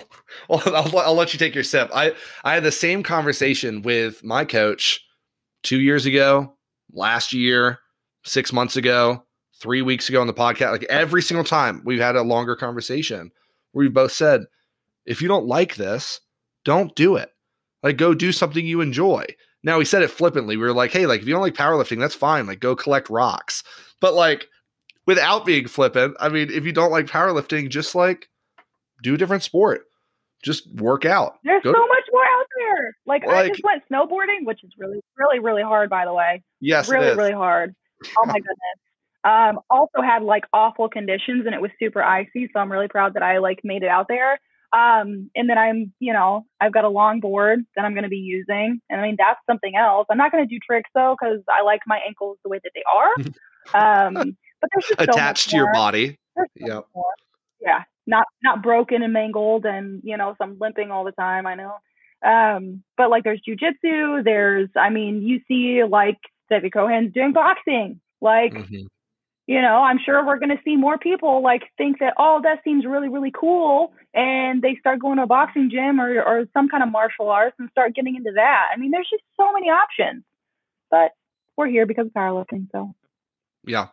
I'll, 0.50 0.98
I'll 1.00 1.14
let 1.14 1.34
you 1.34 1.40
take 1.40 1.56
your 1.56 1.64
sip. 1.64 1.90
I, 1.94 2.14
I 2.44 2.54
had 2.54 2.64
the 2.64 2.72
same 2.72 3.04
conversation 3.04 3.82
with 3.82 4.24
my 4.24 4.46
coach 4.46 5.06
two 5.64 5.80
years 5.80 6.06
ago, 6.06 6.56
last 6.94 7.34
year, 7.34 7.80
six 8.24 8.54
months 8.54 8.76
ago, 8.76 9.24
three 9.60 9.82
weeks 9.82 10.10
ago 10.10 10.22
on 10.22 10.28
the 10.28 10.34
podcast. 10.34 10.72
Like 10.72 10.84
every 10.84 11.22
single 11.22 11.44
time 11.44 11.82
we've 11.86 12.00
had 12.00 12.16
a 12.16 12.24
longer 12.24 12.56
conversation 12.56 13.32
where 13.72 13.86
we 13.86 13.90
both 13.90 14.12
said, 14.12 14.42
if 15.06 15.22
you 15.22 15.28
don't 15.28 15.48
like 15.48 15.76
this, 15.76 16.20
don't 16.64 16.96
do 16.96 17.16
it. 17.16 17.30
Like 17.84 17.98
go 17.98 18.14
do 18.14 18.32
something 18.32 18.66
you 18.66 18.82
enjoy. 18.82 19.26
Now 19.64 19.78
we 19.78 19.86
said 19.86 20.02
it 20.02 20.10
flippantly. 20.10 20.58
We 20.58 20.64
were 20.64 20.74
like, 20.74 20.92
hey, 20.92 21.06
like 21.06 21.22
if 21.22 21.28
you 21.28 21.34
don't 21.34 21.42
like 21.42 21.54
powerlifting, 21.54 22.00
that's 22.00 22.16
fine. 22.16 22.48
Like 22.48 22.60
go 22.60 22.76
collect 22.76 23.10
rocks. 23.10 23.64
But 24.00 24.14
like 24.14 24.48
without 25.06 25.46
being 25.46 25.68
flippant, 25.68 26.16
I 26.20 26.30
mean, 26.30 26.50
if 26.52 26.66
you 26.66 26.72
don't 26.72 26.92
like 26.92 27.06
powerlifting, 27.06 27.70
just 27.70 27.94
like 27.96 28.30
do 29.02 29.16
a 29.16 29.18
different 29.18 29.44
sport. 29.44 29.86
Just 30.44 30.68
work 30.76 31.06
out. 31.06 31.38
There's 31.44 31.64
Go 31.64 31.72
so 31.72 31.88
much 31.88 32.04
more 32.12 32.24
out 32.24 32.46
there. 32.58 32.96
Like, 33.06 33.26
like, 33.26 33.36
I 33.36 33.48
just 33.50 33.64
went 33.64 33.84
snowboarding, 33.92 34.46
which 34.46 34.64
is 34.64 34.72
really, 34.78 35.00
really, 35.16 35.40
really 35.40 35.62
hard, 35.62 35.90
by 35.90 36.06
the 36.06 36.14
way. 36.14 36.44
Yes, 36.60 36.90
really, 36.90 37.16
really 37.16 37.32
hard. 37.32 37.76
Oh 38.18 38.26
my 38.26 38.34
goodness. 38.34 38.58
Um, 39.24 39.60
also 39.70 40.02
had 40.04 40.24
like 40.24 40.46
awful 40.52 40.90
conditions 40.90 41.46
and 41.46 41.54
it 41.54 41.62
was 41.62 41.70
super 41.78 42.02
icy. 42.02 42.50
So 42.52 42.60
I'm 42.60 42.72
really 42.72 42.88
proud 42.88 43.14
that 43.14 43.22
I 43.22 43.38
like 43.38 43.60
made 43.64 43.84
it 43.84 43.90
out 43.90 44.08
there. 44.08 44.40
Um, 44.74 45.30
and 45.36 45.48
then 45.48 45.60
I'm, 45.60 45.94
you 46.00 46.12
know, 46.12 46.46
I've 46.60 46.74
got 46.74 46.86
a 46.86 46.90
long 46.90 47.20
board 47.20 47.60
that 47.76 47.86
I'm 47.86 47.94
going 47.94 48.04
to 48.04 48.10
be 48.10 48.16
using. 48.16 48.82
And 48.90 49.00
I 49.00 49.04
mean, 49.04 49.18
that's 49.20 49.40
something 49.48 49.76
else. 49.76 50.08
I'm 50.10 50.18
not 50.18 50.32
going 50.32 50.44
to 50.44 50.50
do 50.50 50.58
tricks 50.66 50.90
though, 50.96 51.16
because 51.20 51.44
I 51.48 51.62
like 51.62 51.82
my 51.86 52.00
ankles 52.08 52.40
the 52.44 52.50
way 52.50 52.60
that 52.64 52.72
they 52.74 52.84
are. 52.92 53.32
Um, 53.76 54.14
but 54.16 54.70
there's 54.74 54.88
just 54.88 55.02
attached 55.02 55.44
so 55.46 55.52
to 55.52 55.58
your 55.58 55.72
body. 55.72 56.18
yeah. 56.56 56.80
Yeah 57.62 57.84
not 58.08 58.26
not 58.44 58.64
broken 58.64 59.04
and 59.04 59.14
mangled 59.14 59.66
and 59.66 60.02
you 60.04 60.18
know 60.18 60.36
some 60.38 60.58
limping 60.60 60.92
all 60.92 61.04
the 61.04 61.12
time 61.12 61.46
i 61.46 61.56
know. 61.56 61.76
Um 62.24 62.84
but 62.98 63.10
like 63.10 63.24
there's 63.24 63.42
jujitsu 63.48 64.24
there's 64.24 64.70
i 64.76 64.90
mean 64.90 65.22
you 65.22 65.42
see 65.48 65.84
like 65.84 66.18
Stefi 66.50 66.72
Cohen's 66.72 67.14
doing 67.14 67.34
boxing 67.34 68.00
like 68.22 68.54
mm-hmm. 68.54 68.86
you 69.48 69.62
know 69.62 69.82
i'm 69.82 70.00
sure 70.04 70.26
we're 70.26 70.40
going 70.40 70.56
to 70.56 70.64
see 70.64 70.76
more 70.76 70.98
people 70.98 71.42
like 71.42 71.64
think 71.78 72.00
that 72.00 72.14
oh 72.18 72.42
that 72.44 72.64
seems 72.64 72.86
really 72.86 73.10
really 73.10 73.32
cool 73.32 73.94
and 74.14 74.62
they 74.62 74.76
start 74.80 75.00
going 75.00 75.18
to 75.18 75.24
a 75.24 75.28
boxing 75.28 75.70
gym 75.72 76.00
or 76.00 76.22
or 76.22 76.46
some 76.54 76.70
kind 76.70 76.84
of 76.84 76.92
martial 76.92 77.30
arts 77.30 77.56
and 77.60 77.70
start 77.72 77.96
getting 77.96 78.16
into 78.16 78.32
that. 78.36 78.68
I 78.74 78.78
mean 78.78 78.92
there's 78.92 79.10
just 79.10 79.24
so 79.38 79.52
many 79.54 79.68
options. 79.68 80.24
But 80.90 81.12
we're 81.56 81.68
here 81.68 81.86
because 81.86 82.08
of 82.08 82.14
powerlifting 82.14 82.68
so. 82.72 82.94
Yeah 83.66 83.88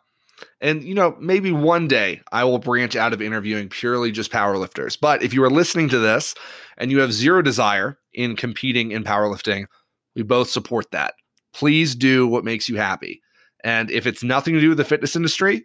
and, 0.60 0.82
you 0.82 0.94
know, 0.94 1.16
maybe 1.20 1.52
one 1.52 1.88
day 1.88 2.20
I 2.32 2.44
will 2.44 2.58
branch 2.58 2.96
out 2.96 3.12
of 3.12 3.22
interviewing 3.22 3.68
purely 3.68 4.10
just 4.12 4.32
powerlifters. 4.32 4.98
But 5.00 5.22
if 5.22 5.32
you 5.32 5.42
are 5.44 5.50
listening 5.50 5.88
to 5.90 5.98
this 5.98 6.34
and 6.76 6.90
you 6.90 7.00
have 7.00 7.12
zero 7.12 7.42
desire 7.42 7.98
in 8.12 8.36
competing 8.36 8.90
in 8.90 9.04
powerlifting, 9.04 9.66
we 10.14 10.22
both 10.22 10.50
support 10.50 10.90
that. 10.90 11.14
Please 11.52 11.94
do 11.94 12.26
what 12.26 12.44
makes 12.44 12.68
you 12.68 12.76
happy. 12.76 13.22
And 13.64 13.90
if 13.90 14.06
it's 14.06 14.22
nothing 14.22 14.54
to 14.54 14.60
do 14.60 14.70
with 14.70 14.78
the 14.78 14.84
fitness 14.84 15.16
industry, 15.16 15.64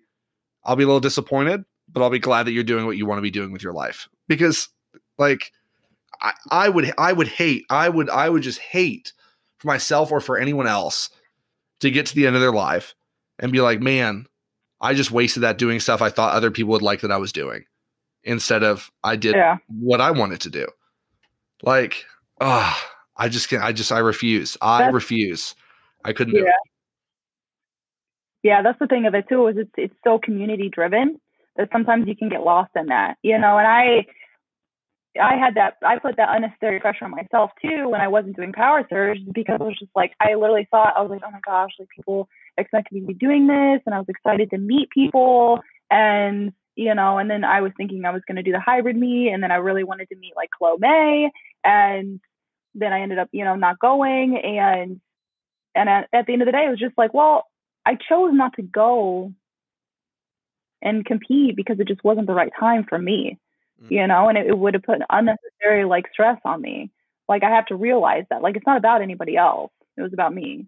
I'll 0.64 0.76
be 0.76 0.84
a 0.84 0.88
little 0.88 1.00
disappointed, 1.00 1.64
but 1.92 2.02
I'll 2.02 2.10
be 2.10 2.20
glad 2.20 2.44
that 2.44 2.54
you're 2.54 2.64
doing 2.64 2.86
what 2.86 2.98
you 2.98 3.06
want 3.06 3.18
to 3.18 3.24
be 3.24 3.32
doing 3.32 3.52
with 3.52 3.64
your 3.64 3.74
life. 3.74 4.08
Because, 4.28 4.70
like, 5.18 5.52
I, 6.22 6.34
I 6.50 6.70
would 6.70 6.94
I 6.98 7.14
would 7.14 7.28
hate, 7.28 7.66
I 7.70 7.90
would 7.90 8.10
I 8.10 8.30
would 8.30 8.44
just 8.44 8.60
hate 8.60 9.14
for 9.58 9.68
myself 9.68 10.12
or 10.12 10.22
for 10.22 10.38
anyone 10.38 10.68
else 10.68 11.10
to 11.82 11.92
get 11.92 12.06
to 12.08 12.16
the 12.16 12.26
end 12.26 12.36
of 12.36 12.42
their 12.42 12.52
life 12.52 12.96
and 13.40 13.52
be 13.52 13.62
like, 13.62 13.82
man, 13.82 14.26
I 14.84 14.94
just 14.94 15.12
wasted 15.12 15.42
that 15.42 15.58
doing 15.58 15.80
stuff 15.80 16.02
I 16.02 16.10
thought 16.10 16.34
other 16.34 16.52
people 16.52 16.72
would 16.74 16.84
like 16.84 17.02
that 17.02 17.12
I 17.12 17.18
was 17.18 17.32
doing 17.32 17.66
instead 18.24 18.64
of 18.64 18.92
I 19.04 19.16
did 19.16 19.36
yeah. 19.36 19.58
what 19.68 20.00
I 20.02 20.12
wanted 20.12 20.42
to 20.42 20.50
do. 20.50 20.68
Like, 21.64 22.06
ah, 22.40 22.78
oh, 22.78 22.90
I 23.18 23.30
just 23.30 23.50
can't, 23.50 23.64
I 23.64 23.72
just, 23.72 23.92
I 23.92 24.00
refuse. 24.00 24.58
I 24.62 24.84
that's, 24.84 24.94
refuse. 24.94 25.56
I 26.06 26.14
couldn't 26.14 26.36
yeah. 26.36 26.42
do 26.42 26.48
it. 26.48 26.54
Yeah, 28.44 28.62
that's 28.62 28.78
the 28.78 28.88
thing 28.88 29.06
of 29.08 29.16
it 29.16 29.26
too, 29.30 29.48
is 29.48 29.56
it's, 29.58 29.72
it's 29.78 29.96
so 30.04 30.20
community 30.20 30.70
driven. 30.70 31.20
that 31.56 31.70
sometimes 31.72 32.08
you 32.08 32.16
can 32.16 32.30
get 32.30 32.42
lost 32.42 32.72
in 32.76 32.88
that, 32.88 33.18
you 33.22 33.38
know, 33.38 33.58
and 33.58 33.68
I 33.68 34.06
I 35.22 35.36
had 35.38 35.56
that 35.56 35.78
I 35.86 36.00
put 36.00 36.18
that 36.18 36.30
unnecessary 36.32 36.80
pressure 36.80 37.06
on 37.06 37.12
myself 37.12 37.52
too 37.62 37.90
when 37.90 38.02
I 38.02 38.08
wasn't 38.08 38.36
doing 38.36 38.52
power 38.52 38.86
surge 38.90 39.20
because 39.34 39.58
it 39.60 39.64
was 39.64 39.78
just 39.78 39.92
like 39.96 40.14
I 40.20 40.34
literally 40.34 40.68
thought 40.72 40.96
I 40.98 41.02
was 41.02 41.12
like, 41.12 41.22
oh 41.26 41.32
my 41.32 41.40
gosh, 41.46 41.72
like 41.78 41.90
people 41.96 42.28
expect 42.58 42.92
me 42.92 43.02
to 43.02 43.08
be 43.08 43.14
doing 43.14 43.48
this 43.48 43.82
and 43.86 43.94
I 43.94 44.00
was 44.00 44.10
excited 44.10 44.50
to 44.52 44.58
meet 44.58 44.90
people 44.90 45.60
and 45.92 46.52
you 46.76 46.96
know, 46.96 47.20
and 47.20 47.30
then 47.30 47.44
I 47.44 47.62
was 47.62 47.72
thinking 47.78 48.06
I 48.06 48.12
was 48.12 48.24
gonna 48.28 48.42
do 48.42 48.52
the 48.52 48.60
hybrid 48.60 48.96
meet 48.96 49.32
and 49.32 49.44
then 49.44 49.52
I 49.52 49.56
really 49.56 49.84
wanted 49.84 50.10
to 50.10 50.16
meet 50.16 50.36
like 50.36 50.50
Chloe 50.50 50.78
May 50.80 51.30
and 51.64 52.20
then 52.74 52.92
I 52.92 53.02
ended 53.02 53.20
up, 53.20 53.30
you 53.32 53.46
know, 53.46 53.56
not 53.56 53.80
going 53.80 54.38
and 54.38 55.00
and 55.76 55.90
at, 55.90 56.08
at 56.12 56.26
the 56.26 56.34
end 56.34 56.42
of 56.42 56.48
the 56.48 56.52
day 56.52 56.66
it 56.66 56.72
was 56.72 56.80
just 56.80 56.98
like, 56.98 57.14
well, 57.14 57.46
I 57.86 57.96
chose 57.96 58.32
not 58.34 58.54
to 58.56 58.64
go 58.64 59.32
and 60.82 61.06
compete 61.06 61.56
because 61.56 61.80
it 61.80 61.88
just 61.88 62.04
wasn't 62.04 62.26
the 62.26 62.34
right 62.34 62.52
time 62.60 62.86
for 62.90 62.98
me 62.98 63.38
mm. 63.84 63.92
you 63.92 64.08
know 64.08 64.30
and 64.30 64.38
it, 64.38 64.48
it 64.48 64.58
would 64.58 64.74
have 64.74 64.84
put 64.84 65.00
unnecessary 65.10 65.86
like 65.86 66.06
stress 66.12 66.40
on 66.46 66.62
me. 66.62 66.92
Like 67.28 67.44
i 67.44 67.50
have 67.50 67.66
to 67.68 67.76
realize 67.76 68.26
that. 68.30 68.42
Like 68.42 68.56
it's 68.56 68.68
not 68.68 68.78
about 68.78 69.02
anybody 69.02 69.38
else. 69.38 69.72
It 69.98 70.02
was 70.02 70.14
about 70.14 70.34
me. 70.34 70.68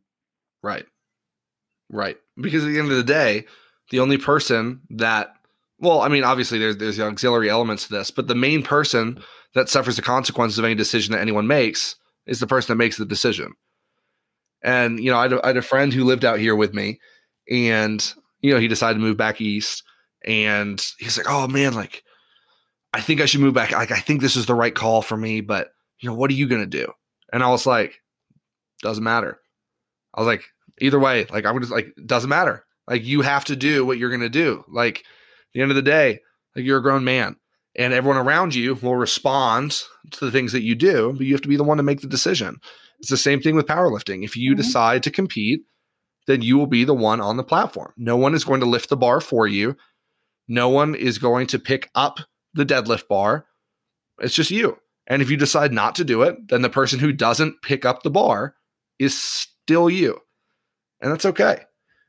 Right. 0.62 0.86
Right. 1.90 2.18
Because 2.40 2.64
at 2.64 2.68
the 2.68 2.80
end 2.80 2.92
of 2.92 2.98
the 2.98 3.04
day 3.04 3.46
the 3.92 4.00
only 4.00 4.18
person 4.18 4.82
that 4.90 5.34
well 5.80 6.02
i 6.02 6.08
mean 6.08 6.24
obviously 6.24 6.58
there's 6.58 6.78
there's 6.78 6.98
the 6.98 7.06
auxiliary 7.06 7.52
elements 7.52 7.86
to 7.86 7.94
this 7.94 8.10
but 8.10 8.28
the 8.28 8.34
main 8.34 8.64
person 8.64 9.22
that 9.56 9.70
suffers 9.70 9.96
the 9.96 10.02
consequences 10.02 10.60
of 10.60 10.66
any 10.66 10.76
decision 10.76 11.14
that 11.14 11.22
anyone 11.22 11.48
makes 11.48 11.96
is 12.28 12.40
the 12.40 12.48
person 12.48 12.74
that 12.74 12.84
makes 12.84 12.98
the 12.98 13.06
decision. 13.06 13.54
And 14.64 15.00
you 15.00 15.12
know 15.12 15.18
I 15.18 15.24
had, 15.24 15.34
a, 15.34 15.44
I 15.44 15.48
had 15.48 15.58
a 15.58 15.64
friend 15.64 15.94
who 15.94 16.04
lived 16.04 16.26
out 16.26 16.40
here 16.40 16.56
with 16.56 16.74
me 16.74 17.00
and 17.50 18.14
you 18.42 18.54
know 18.54 18.60
he 18.60 18.68
decided 18.68 18.96
to 18.96 19.06
move 19.06 19.18
back 19.18 19.42
east 19.42 19.84
and 20.26 20.84
he's 20.98 21.18
like 21.18 21.30
oh 21.30 21.48
man 21.48 21.74
like 21.74 22.04
I 22.96 23.02
think 23.02 23.20
I 23.20 23.26
should 23.26 23.42
move 23.42 23.54
back. 23.54 23.72
Like, 23.72 23.92
I 23.92 24.00
think 24.00 24.22
this 24.22 24.38
is 24.38 24.46
the 24.46 24.56
right 24.56 24.74
call 24.74 25.02
for 25.02 25.18
me, 25.18 25.42
but 25.42 25.72
you 26.00 26.10
know, 26.10 26.16
what 26.16 26.32
are 26.32 26.36
you 26.36 26.48
going 26.48 26.62
to 26.62 26.68
do? 26.68 26.94
And 27.34 27.44
I 27.44 27.50
was 27.50 27.66
like, 27.66 28.02
doesn't 28.82 29.04
matter. 29.04 29.38
I 30.14 30.22
was 30.22 30.28
like, 30.28 30.46
either 30.80 30.98
way, 30.98 31.26
like, 31.30 31.46
I 31.46 31.52
would 31.52 31.62
just 31.62 31.74
like, 31.74 31.94
doesn't 32.06 32.30
matter. 32.30 32.66
Like, 32.88 33.04
you 33.04 33.22
have 33.22 33.44
to 33.46 33.56
do 33.58 33.86
what 33.86 33.98
you're 33.98 34.10
going 34.10 34.22
to 34.22 34.30
do. 34.30 34.64
Like, 34.70 35.04
the 35.54 35.62
end 35.62 35.72
of 35.72 35.76
the 35.76 35.82
day, 35.82 36.22
like, 36.56 36.64
you're 36.64 36.78
a 36.78 36.82
grown 36.82 37.04
man 37.04 37.36
and 37.76 37.94
everyone 37.94 38.18
around 38.18 38.56
you 38.56 38.76
will 38.76 38.96
respond 38.96 39.82
to 40.12 40.24
the 40.24 40.32
things 40.32 40.54
that 40.54 40.64
you 40.64 40.74
do, 40.74 41.12
but 41.18 41.26
you 41.26 41.34
have 41.34 41.42
to 41.42 41.50
be 41.50 41.58
the 41.58 41.66
one 41.66 41.76
to 41.78 41.84
make 41.84 42.00
the 42.00 42.08
decision. 42.08 42.56
It's 43.00 43.10
the 43.10 43.18
same 43.18 43.42
thing 43.42 43.58
with 43.58 43.68
powerlifting. 43.68 44.24
If 44.24 44.38
you 44.38 44.52
mm-hmm. 44.52 44.62
decide 44.62 45.04
to 45.04 45.12
compete, 45.12 45.64
then 46.28 46.42
you 46.42 46.58
will 46.58 46.68
be 46.68 46.86
the 46.86 46.94
one 46.94 47.20
on 47.20 47.36
the 47.36 47.44
platform. 47.44 47.92
No 47.98 48.16
one 48.16 48.34
is 48.34 48.46
going 48.46 48.62
to 48.62 48.66
lift 48.66 48.88
the 48.88 48.96
bar 48.96 49.20
for 49.20 49.48
you. 49.48 49.76
No 50.48 50.70
one 50.70 50.96
is 50.96 51.18
going 51.18 51.48
to 51.48 51.60
pick 51.60 51.90
up 51.94 52.20
the 52.56 52.66
deadlift 52.66 53.08
bar. 53.08 53.46
It's 54.20 54.34
just 54.34 54.52
you. 54.52 54.80
And 55.08 55.22
if 55.22 55.30
you 55.30 55.38
decide 55.38 55.72
not 55.72 55.94
to 55.96 56.04
do 56.04 56.24
it, 56.24 56.48
then 56.48 56.62
the 56.62 56.70
person 56.70 56.98
who 57.00 57.12
doesn't 57.12 57.62
pick 57.62 57.86
up 57.86 58.02
the 58.02 58.10
bar 58.10 58.56
is 58.98 59.18
still 59.18 59.90
you. 59.90 60.20
And 61.02 61.12
that's 61.12 61.26
okay. 61.26 61.60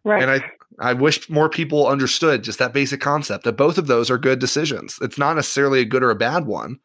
Right. 0.05 0.23
And 0.23 0.31
I 0.31 0.51
I 0.79 0.93
wish 0.93 1.29
more 1.29 1.49
people 1.49 1.87
understood 1.87 2.45
just 2.45 2.59
that 2.59 2.73
basic 2.73 3.01
concept 3.01 3.45
that 3.45 3.57
both 3.57 3.79
of 3.79 3.87
those 3.87 4.11
are 4.11 4.19
good 4.19 4.39
decisions. 4.39 4.99
It's 5.01 5.19
not 5.19 5.37
necessarily 5.37 5.81
a 5.81 5.85
good 5.85 6.03
or 6.03 6.11
a 6.11 6.17
bad 6.17 6.47
one. 6.47 6.79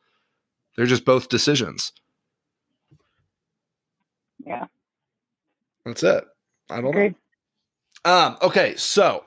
They're 0.75 0.85
just 0.85 1.05
both 1.05 1.29
decisions. 1.29 1.91
Yeah. 4.45 4.65
That's 5.85 6.03
it. 6.03 6.25
I 6.69 6.81
don't 6.81 6.95
know. 6.95 7.13
Um, 8.03 8.37
okay, 8.41 8.75
so 8.77 9.25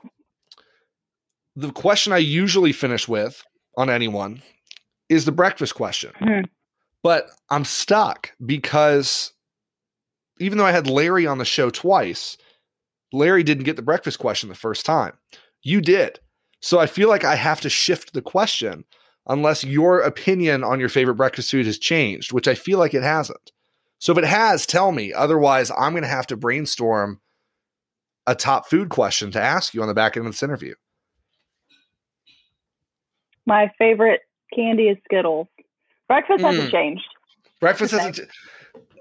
the 1.55 1.71
question 1.71 2.11
I 2.11 2.17
usually 2.17 2.73
finish 2.73 3.07
with 3.07 3.43
on 3.77 3.89
anyone 3.89 4.41
is 5.09 5.25
the 5.25 5.31
breakfast 5.31 5.75
question. 5.75 6.11
Mm-hmm. 6.21 6.45
But 7.03 7.27
I'm 7.49 7.65
stuck 7.65 8.31
because 8.43 9.31
even 10.39 10.57
though 10.57 10.65
I 10.65 10.71
had 10.71 10.87
Larry 10.87 11.27
on 11.27 11.37
the 11.37 11.45
show 11.45 11.69
twice, 11.69 12.37
Larry 13.13 13.43
didn't 13.43 13.63
get 13.63 13.75
the 13.75 13.81
breakfast 13.81 14.19
question 14.19 14.49
the 14.49 14.55
first 14.55 14.85
time. 14.85 15.13
You 15.61 15.81
did. 15.81 16.19
So 16.61 16.79
I 16.79 16.87
feel 16.87 17.09
like 17.09 17.23
I 17.23 17.35
have 17.35 17.61
to 17.61 17.69
shift 17.69 18.13
the 18.13 18.21
question 18.21 18.85
unless 19.27 19.63
your 19.63 19.99
opinion 19.99 20.63
on 20.63 20.79
your 20.79 20.89
favorite 20.89 21.15
breakfast 21.15 21.51
food 21.51 21.65
has 21.65 21.77
changed, 21.77 22.33
which 22.33 22.47
I 22.47 22.55
feel 22.55 22.79
like 22.79 22.93
it 22.93 23.03
hasn't. 23.03 23.51
So 23.99 24.11
if 24.11 24.17
it 24.17 24.25
has, 24.25 24.65
tell 24.65 24.91
me. 24.91 25.13
Otherwise, 25.13 25.71
I'm 25.71 25.93
going 25.93 26.03
to 26.03 26.09
have 26.09 26.27
to 26.27 26.37
brainstorm 26.37 27.21
a 28.27 28.35
top 28.35 28.67
food 28.67 28.89
question 28.89 29.31
to 29.31 29.41
ask 29.41 29.73
you 29.73 29.81
on 29.81 29.87
the 29.87 29.93
back 29.93 30.17
end 30.17 30.25
of 30.25 30.33
this 30.33 30.43
interview. 30.43 30.73
My 33.45 33.71
favorite 33.77 34.21
candy 34.53 34.89
is 34.89 34.97
Skittles. 35.05 35.47
Breakfast 36.07 36.43
mm. 36.43 36.51
hasn't 36.51 36.71
changed. 36.71 37.05
Breakfast 37.59 37.93
hasn't. 37.93 38.19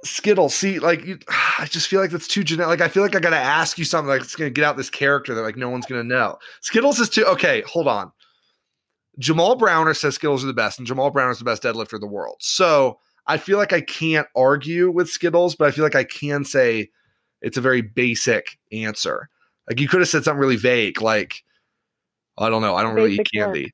Skittles. 0.05 0.55
See, 0.55 0.78
like 0.78 1.05
you, 1.05 1.18
I 1.59 1.66
just 1.66 1.88
feel 1.88 2.01
like 2.01 2.11
that's 2.11 2.28
too 2.28 2.45
generic. 2.45 2.68
Like 2.68 2.80
I 2.80 2.92
feel 2.92 3.03
like 3.03 3.16
I 3.16 3.20
gotta 3.20 3.36
ask 3.36 3.78
you 3.78 3.84
something 3.84 4.09
like 4.09 4.22
it's 4.22 4.36
gonna 4.36 4.51
get 4.51 4.64
out 4.64 4.76
this 4.76 4.90
character 4.90 5.34
that 5.34 5.42
like 5.42 5.57
no 5.57 5.70
one's 5.70 5.86
gonna 5.86 6.05
know. 6.05 6.38
Skittles 6.61 7.01
is 7.01 7.09
too 7.09 7.24
okay. 7.26 7.62
Hold 7.66 7.88
on. 7.88 8.12
Jamal 9.18 9.55
Browner 9.55 9.95
says 9.95 10.16
Skittles 10.16 10.42
are 10.42 10.49
the 10.49 10.53
best, 10.53 10.78
and 10.78 10.86
Jamal 10.86 11.11
Browner 11.11 11.30
is 11.30 11.38
the 11.38 11.45
best 11.45 11.62
deadlifter 11.62 11.95
in 11.95 12.01
the 12.01 12.07
world. 12.07 12.36
So 12.40 12.99
I 13.26 13.38
feel 13.38 13.59
like 13.59 13.72
I 13.72 13.80
can't 13.80 14.26
argue 14.36 14.90
with 14.90 15.09
Skittles, 15.09 15.55
but 15.55 15.68
I 15.68 15.70
feel 15.70 15.84
like 15.84 15.95
I 15.95 16.05
can 16.05 16.45
say 16.45 16.90
it's 17.40 17.57
a 17.57 17.62
very 17.62 17.80
basic 17.80 18.59
answer. 18.72 19.28
Like 19.68 19.80
you 19.80 19.88
could 19.88 20.01
have 20.01 20.09
said 20.09 20.24
something 20.24 20.40
really 20.40 20.57
vague, 20.57 21.01
like 21.01 21.45
I 22.36 22.49
don't 22.51 22.62
know, 22.62 22.74
I 22.74 22.82
don't 22.82 22.95
really 22.95 23.14
eat 23.14 23.28
candy. 23.32 23.72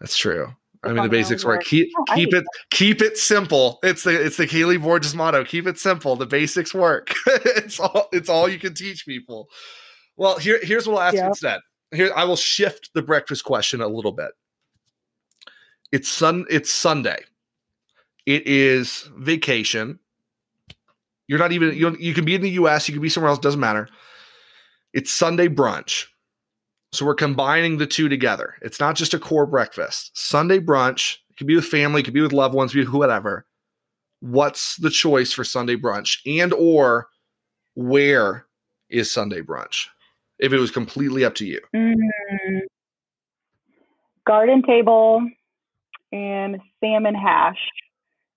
That's 0.00 0.16
true. 0.16 0.54
I 0.82 0.92
mean, 0.92 1.02
the 1.02 1.08
basics 1.08 1.44
work. 1.44 1.64
Keep 1.64 1.90
keep 2.14 2.32
it 2.32 2.44
keep 2.70 3.02
it 3.02 3.18
simple. 3.18 3.78
It's 3.82 4.04
the 4.04 4.24
it's 4.24 4.36
the 4.36 4.46
Kaylee 4.46 4.80
Borges 4.80 5.14
motto. 5.14 5.44
Keep 5.44 5.66
it 5.66 5.78
simple. 5.78 6.16
The 6.16 6.26
basics 6.26 6.72
work. 6.74 7.12
it's 7.26 7.80
all 7.80 8.08
it's 8.12 8.28
all 8.28 8.48
you 8.48 8.58
can 8.58 8.74
teach 8.74 9.06
people. 9.06 9.48
Well, 10.16 10.38
here 10.38 10.60
here's 10.62 10.86
what 10.86 10.96
I'll 10.96 11.08
ask 11.08 11.16
yeah. 11.16 11.26
instead. 11.26 11.60
Here 11.92 12.10
I 12.14 12.24
will 12.24 12.36
shift 12.36 12.90
the 12.94 13.02
breakfast 13.02 13.44
question 13.44 13.80
a 13.80 13.88
little 13.88 14.12
bit. 14.12 14.30
It's 15.92 16.08
sun. 16.08 16.46
It's 16.50 16.70
Sunday. 16.70 17.24
It 18.24 18.46
is 18.46 19.08
vacation. 19.16 19.98
You're 21.28 21.38
not 21.38 21.52
even 21.52 21.74
you. 21.74 21.96
You 21.98 22.14
can 22.14 22.24
be 22.24 22.34
in 22.34 22.42
the 22.42 22.50
U.S. 22.50 22.88
You 22.88 22.94
can 22.94 23.02
be 23.02 23.08
somewhere 23.08 23.30
else. 23.30 23.38
Doesn't 23.38 23.60
matter. 23.60 23.88
It's 24.92 25.10
Sunday 25.10 25.48
brunch. 25.48 26.06
So 26.96 27.04
we're 27.04 27.14
combining 27.14 27.76
the 27.76 27.86
two 27.86 28.08
together. 28.08 28.54
It's 28.62 28.80
not 28.80 28.96
just 28.96 29.12
a 29.12 29.18
core 29.18 29.44
breakfast. 29.44 30.16
Sunday 30.16 30.58
brunch, 30.58 31.18
it 31.28 31.36
could 31.36 31.46
be 31.46 31.54
with 31.54 31.66
family, 31.66 32.02
could 32.02 32.14
be 32.14 32.22
with 32.22 32.32
loved 32.32 32.54
ones, 32.54 32.72
be 32.72 32.84
whatever. 32.84 33.44
What's 34.20 34.76
the 34.76 34.88
choice 34.88 35.30
for 35.30 35.44
Sunday 35.44 35.76
brunch? 35.76 36.20
And 36.24 36.54
or 36.54 37.08
where 37.74 38.46
is 38.88 39.12
Sunday 39.12 39.42
brunch? 39.42 39.88
If 40.38 40.54
it 40.54 40.58
was 40.58 40.70
completely 40.70 41.22
up 41.22 41.34
to 41.34 41.44
you. 41.46 41.60
Mm-hmm. 41.74 42.58
Garden 44.26 44.62
table 44.62 45.20
and 46.12 46.60
salmon 46.80 47.14
hash. 47.14 47.58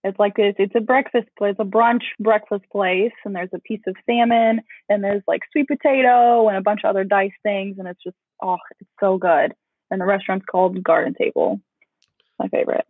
It's 0.04 0.20
like 0.20 0.36
this. 0.36 0.56
It's 0.60 0.76
a 0.76 0.82
breakfast 0.82 1.30
place, 1.38 1.56
a 1.60 1.66
brunch 1.66 2.04
breakfast 2.20 2.66
place, 2.74 3.12
and 3.24 3.34
there's 3.34 3.50
a 3.54 3.60
piece 3.60 3.82
of 3.88 3.96
salmon, 4.06 4.62
and 4.90 5.02
there's 5.02 5.24
like 5.28 5.42
sweet 5.52 5.68
potato 5.68 6.50
and 6.50 6.58
a 6.58 6.62
bunch 6.62 6.82
of 6.84 6.90
other 6.90 7.06
diced 7.06 7.36
things, 7.44 7.78
and 7.80 7.88
it's 7.88 8.04
just 8.04 8.16
oh, 8.42 8.58
it's 8.80 8.90
so 9.00 9.18
good. 9.18 9.54
And 9.92 10.00
the 10.00 10.06
restaurant's 10.06 10.46
called 10.46 10.82
Garden 10.84 11.16
Table. 11.20 11.60
My 12.38 12.48
favorite. 12.48 12.86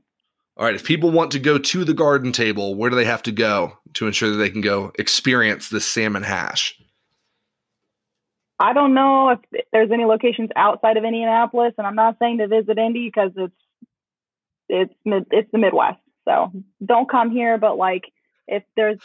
All 0.57 0.65
right. 0.65 0.75
If 0.75 0.83
people 0.83 1.11
want 1.11 1.31
to 1.31 1.39
go 1.39 1.57
to 1.57 1.85
the 1.85 1.93
garden 1.93 2.31
table, 2.31 2.75
where 2.75 2.89
do 2.89 2.95
they 2.95 3.05
have 3.05 3.23
to 3.23 3.31
go 3.31 3.77
to 3.93 4.07
ensure 4.07 4.29
that 4.29 4.37
they 4.37 4.49
can 4.49 4.61
go 4.61 4.91
experience 4.99 5.69
this 5.69 5.85
salmon 5.85 6.23
hash? 6.23 6.77
I 8.59 8.73
don't 8.73 8.93
know 8.93 9.29
if 9.29 9.63
there's 9.71 9.91
any 9.91 10.03
locations 10.03 10.49
outside 10.55 10.97
of 10.97 11.05
Indianapolis, 11.05 11.73
and 11.77 11.87
I'm 11.87 11.95
not 11.95 12.17
saying 12.19 12.39
to 12.39 12.47
visit 12.47 12.77
Indy 12.77 13.07
because 13.07 13.31
it's 13.37 13.53
it's 14.67 14.93
it's 15.05 15.51
the 15.51 15.57
Midwest. 15.57 15.99
So 16.25 16.51
don't 16.85 17.09
come 17.09 17.31
here, 17.31 17.57
but 17.57 17.77
like 17.77 18.03
if 18.47 18.63
there's 18.75 18.99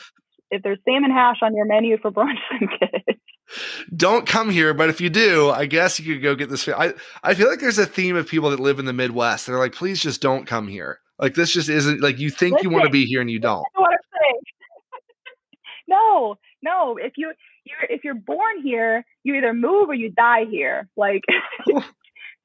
if 0.54 0.62
there's 0.62 0.78
salmon 0.84 1.10
hash 1.10 1.38
on 1.42 1.54
your 1.54 1.66
menu 1.66 1.98
for 2.00 2.10
brunch, 2.10 2.38
then 2.50 2.68
get 2.80 3.02
it 3.06 3.18
don't 3.94 4.26
come 4.26 4.50
here, 4.50 4.74
but 4.74 4.88
if 4.88 5.00
you 5.00 5.10
do, 5.10 5.50
I 5.50 5.66
guess 5.66 6.00
you 6.00 6.14
could 6.14 6.22
go 6.22 6.34
get 6.34 6.50
this. 6.50 6.68
I 6.68 6.94
I 7.22 7.34
feel 7.34 7.48
like 7.48 7.60
there's 7.60 7.78
a 7.78 7.86
theme 7.86 8.16
of 8.16 8.26
people 8.26 8.50
that 8.50 8.60
live 8.60 8.78
in 8.78 8.84
the 8.84 8.92
Midwest. 8.92 9.46
They're 9.46 9.58
like, 9.58 9.74
please 9.74 10.00
just 10.00 10.20
don't 10.20 10.46
come 10.46 10.68
here. 10.68 11.00
Like 11.18 11.34
this 11.34 11.52
just 11.52 11.68
isn't 11.68 12.00
like 12.00 12.18
you 12.18 12.30
think 12.30 12.54
Listen, 12.54 12.70
you 12.70 12.74
want 12.74 12.86
to 12.86 12.90
be 12.90 13.04
here 13.04 13.20
and 13.20 13.30
you 13.30 13.38
don't. 13.38 13.64
no, 15.88 16.36
no. 16.62 16.96
If 16.96 17.12
you 17.16 17.32
you 17.64 17.74
if 17.88 18.04
you're 18.04 18.14
born 18.14 18.62
here, 18.62 19.04
you 19.22 19.34
either 19.34 19.52
move 19.52 19.90
or 19.90 19.94
you 19.94 20.10
die 20.10 20.44
here. 20.50 20.88
Like 20.96 21.22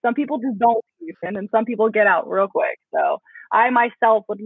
some 0.06 0.14
people 0.14 0.40
just 0.40 0.60
don't 0.60 0.84
leave, 1.02 1.16
and 1.24 1.36
then 1.36 1.48
some 1.52 1.66
people 1.66 1.90
get 1.90 2.08
out 2.08 2.30
real 2.30 2.48
quick. 2.48 2.78
So 2.94 3.20
I 3.52 3.70
myself 3.70 4.26
would. 4.28 4.40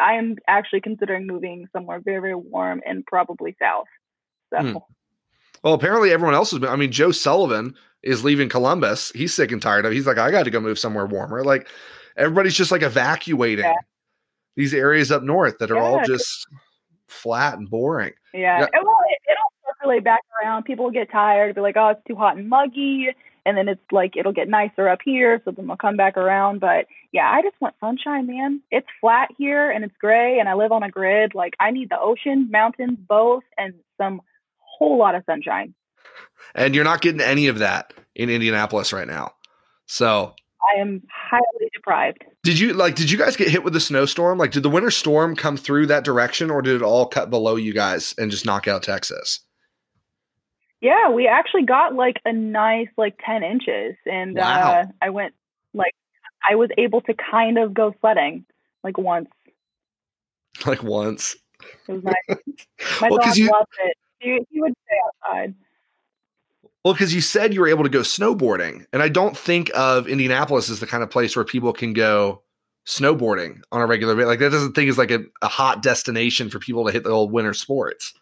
I 0.00 0.14
am 0.14 0.36
actually 0.46 0.80
considering 0.80 1.26
moving 1.26 1.66
somewhere 1.72 2.00
very 2.00 2.20
very 2.20 2.34
warm 2.34 2.80
and 2.86 3.04
probably 3.06 3.56
south. 3.60 3.86
So. 4.54 4.62
Hmm. 4.62 4.76
Well, 5.64 5.74
apparently 5.74 6.12
everyone 6.12 6.34
else 6.34 6.52
has 6.52 6.60
been. 6.60 6.68
I 6.68 6.76
mean, 6.76 6.92
Joe 6.92 7.10
Sullivan 7.10 7.74
is 8.02 8.22
leaving 8.24 8.48
Columbus. 8.48 9.10
He's 9.14 9.34
sick 9.34 9.50
and 9.50 9.60
tired 9.60 9.84
of. 9.84 9.92
It. 9.92 9.96
He's 9.96 10.06
like, 10.06 10.18
I 10.18 10.30
got 10.30 10.44
to 10.44 10.50
go 10.50 10.60
move 10.60 10.78
somewhere 10.78 11.06
warmer. 11.06 11.42
Like 11.42 11.68
everybody's 12.16 12.54
just 12.54 12.70
like 12.70 12.82
evacuating 12.82 13.64
yeah. 13.64 13.74
these 14.56 14.72
areas 14.72 15.10
up 15.10 15.22
north 15.22 15.58
that 15.58 15.70
are 15.70 15.76
yeah. 15.76 15.82
all 15.82 16.04
just 16.04 16.46
flat 17.08 17.58
and 17.58 17.68
boring. 17.68 18.12
Yeah. 18.32 18.60
yeah. 18.60 18.80
Well, 18.82 18.97
circulate 19.88 20.04
back 20.04 20.20
around. 20.42 20.64
People 20.64 20.86
will 20.86 20.92
get 20.92 21.10
tired, 21.10 21.54
be 21.54 21.60
like, 21.60 21.76
oh, 21.76 21.90
it's 21.90 22.00
too 22.06 22.16
hot 22.16 22.36
and 22.36 22.48
muggy. 22.48 23.08
And 23.46 23.56
then 23.56 23.68
it's 23.68 23.80
like 23.90 24.16
it'll 24.16 24.32
get 24.32 24.48
nicer 24.48 24.88
up 24.88 24.98
here, 25.02 25.40
so 25.44 25.52
then 25.52 25.66
they'll 25.66 25.76
come 25.76 25.96
back 25.96 26.18
around. 26.18 26.60
But 26.60 26.86
yeah, 27.12 27.30
I 27.30 27.40
just 27.40 27.58
want 27.60 27.74
sunshine, 27.80 28.26
man. 28.26 28.60
It's 28.70 28.86
flat 29.00 29.30
here 29.38 29.70
and 29.70 29.84
it's 29.84 29.94
gray, 29.98 30.38
and 30.38 30.48
I 30.48 30.54
live 30.54 30.70
on 30.70 30.82
a 30.82 30.90
grid. 30.90 31.34
Like 31.34 31.54
I 31.58 31.70
need 31.70 31.88
the 31.88 31.98
ocean, 31.98 32.50
mountains, 32.50 32.98
both, 33.08 33.44
and 33.56 33.72
some 33.96 34.20
whole 34.58 34.98
lot 34.98 35.14
of 35.14 35.22
sunshine. 35.24 35.74
And 36.54 36.74
you're 36.74 36.84
not 36.84 37.00
getting 37.00 37.22
any 37.22 37.46
of 37.46 37.60
that 37.60 37.94
in 38.14 38.28
Indianapolis 38.28 38.92
right 38.92 39.08
now. 39.08 39.32
So 39.86 40.34
I 40.76 40.80
am 40.80 41.02
highly 41.10 41.70
deprived. 41.72 42.24
Did 42.42 42.58
you 42.58 42.74
like 42.74 42.96
did 42.96 43.10
you 43.10 43.16
guys 43.16 43.36
get 43.36 43.48
hit 43.48 43.64
with 43.64 43.72
the 43.72 43.80
snowstorm? 43.80 44.36
Like 44.36 44.50
did 44.50 44.62
the 44.62 44.68
winter 44.68 44.90
storm 44.90 45.36
come 45.36 45.56
through 45.56 45.86
that 45.86 46.04
direction 46.04 46.50
or 46.50 46.60
did 46.60 46.76
it 46.76 46.82
all 46.82 47.06
cut 47.06 47.30
below 47.30 47.56
you 47.56 47.72
guys 47.72 48.14
and 48.18 48.30
just 48.30 48.44
knock 48.44 48.68
out 48.68 48.82
Texas? 48.82 49.40
Yeah, 50.80 51.10
we 51.10 51.26
actually 51.26 51.64
got 51.64 51.94
like 51.94 52.20
a 52.24 52.32
nice 52.32 52.88
like 52.96 53.18
10 53.24 53.42
inches 53.42 53.96
and 54.06 54.36
wow. 54.36 54.72
uh 54.72 54.84
I 55.02 55.10
went 55.10 55.34
like 55.74 55.94
I 56.48 56.54
was 56.54 56.70
able 56.78 57.00
to 57.02 57.14
kind 57.14 57.58
of 57.58 57.74
go 57.74 57.94
sledding 58.00 58.44
like 58.84 58.98
once. 58.98 59.28
Like 60.66 60.82
once. 60.82 61.36
It 61.86 61.92
was 61.92 62.02
nice. 62.02 62.38
My 63.00 63.10
well, 63.10 63.20
dog 63.20 63.36
you, 63.36 63.48
loved 63.48 63.66
it. 63.84 63.96
He, 64.18 64.40
he 64.50 64.60
would 64.60 64.72
stay 64.72 64.96
outside. 65.06 65.54
Well, 66.84 66.94
because 66.94 67.14
you 67.14 67.20
said 67.20 67.54
you 67.54 67.60
were 67.60 67.68
able 67.68 67.84
to 67.84 67.90
go 67.90 68.00
snowboarding, 68.00 68.84
and 68.92 69.00
I 69.00 69.08
don't 69.08 69.36
think 69.36 69.70
of 69.74 70.08
Indianapolis 70.08 70.68
as 70.68 70.80
the 70.80 70.86
kind 70.86 71.04
of 71.04 71.10
place 71.10 71.36
where 71.36 71.44
people 71.44 71.72
can 71.72 71.92
go 71.92 72.42
snowboarding 72.88 73.60
on 73.70 73.82
a 73.82 73.86
regular 73.86 74.14
basis. 74.16 74.26
Like 74.26 74.38
that 74.40 74.50
doesn't 74.50 74.72
think 74.72 74.88
is 74.88 74.98
like 74.98 75.10
a, 75.10 75.20
a 75.42 75.48
hot 75.48 75.82
destination 75.82 76.50
for 76.50 76.58
people 76.58 76.86
to 76.86 76.92
hit 76.92 77.04
the 77.04 77.10
old 77.10 77.30
winter 77.30 77.54
sports. 77.54 78.14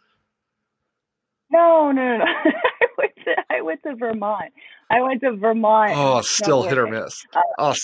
No, 1.51 1.93
no, 1.93 2.19
no. 2.19 2.25
I, 2.45 2.87
went 2.99 3.13
to, 3.25 3.37
I 3.51 3.63
went 3.63 3.83
to 3.85 3.97
Vermont. 3.97 4.53
I 4.91 5.01
went 5.01 5.21
to 5.23 5.37
Vermont. 5.37 5.93
Oh, 5.95 6.21
still 6.23 6.63
hit 6.63 6.79
or 6.79 6.87
miss. 6.87 7.25
Uh, 7.35 7.41
oh, 7.59 7.75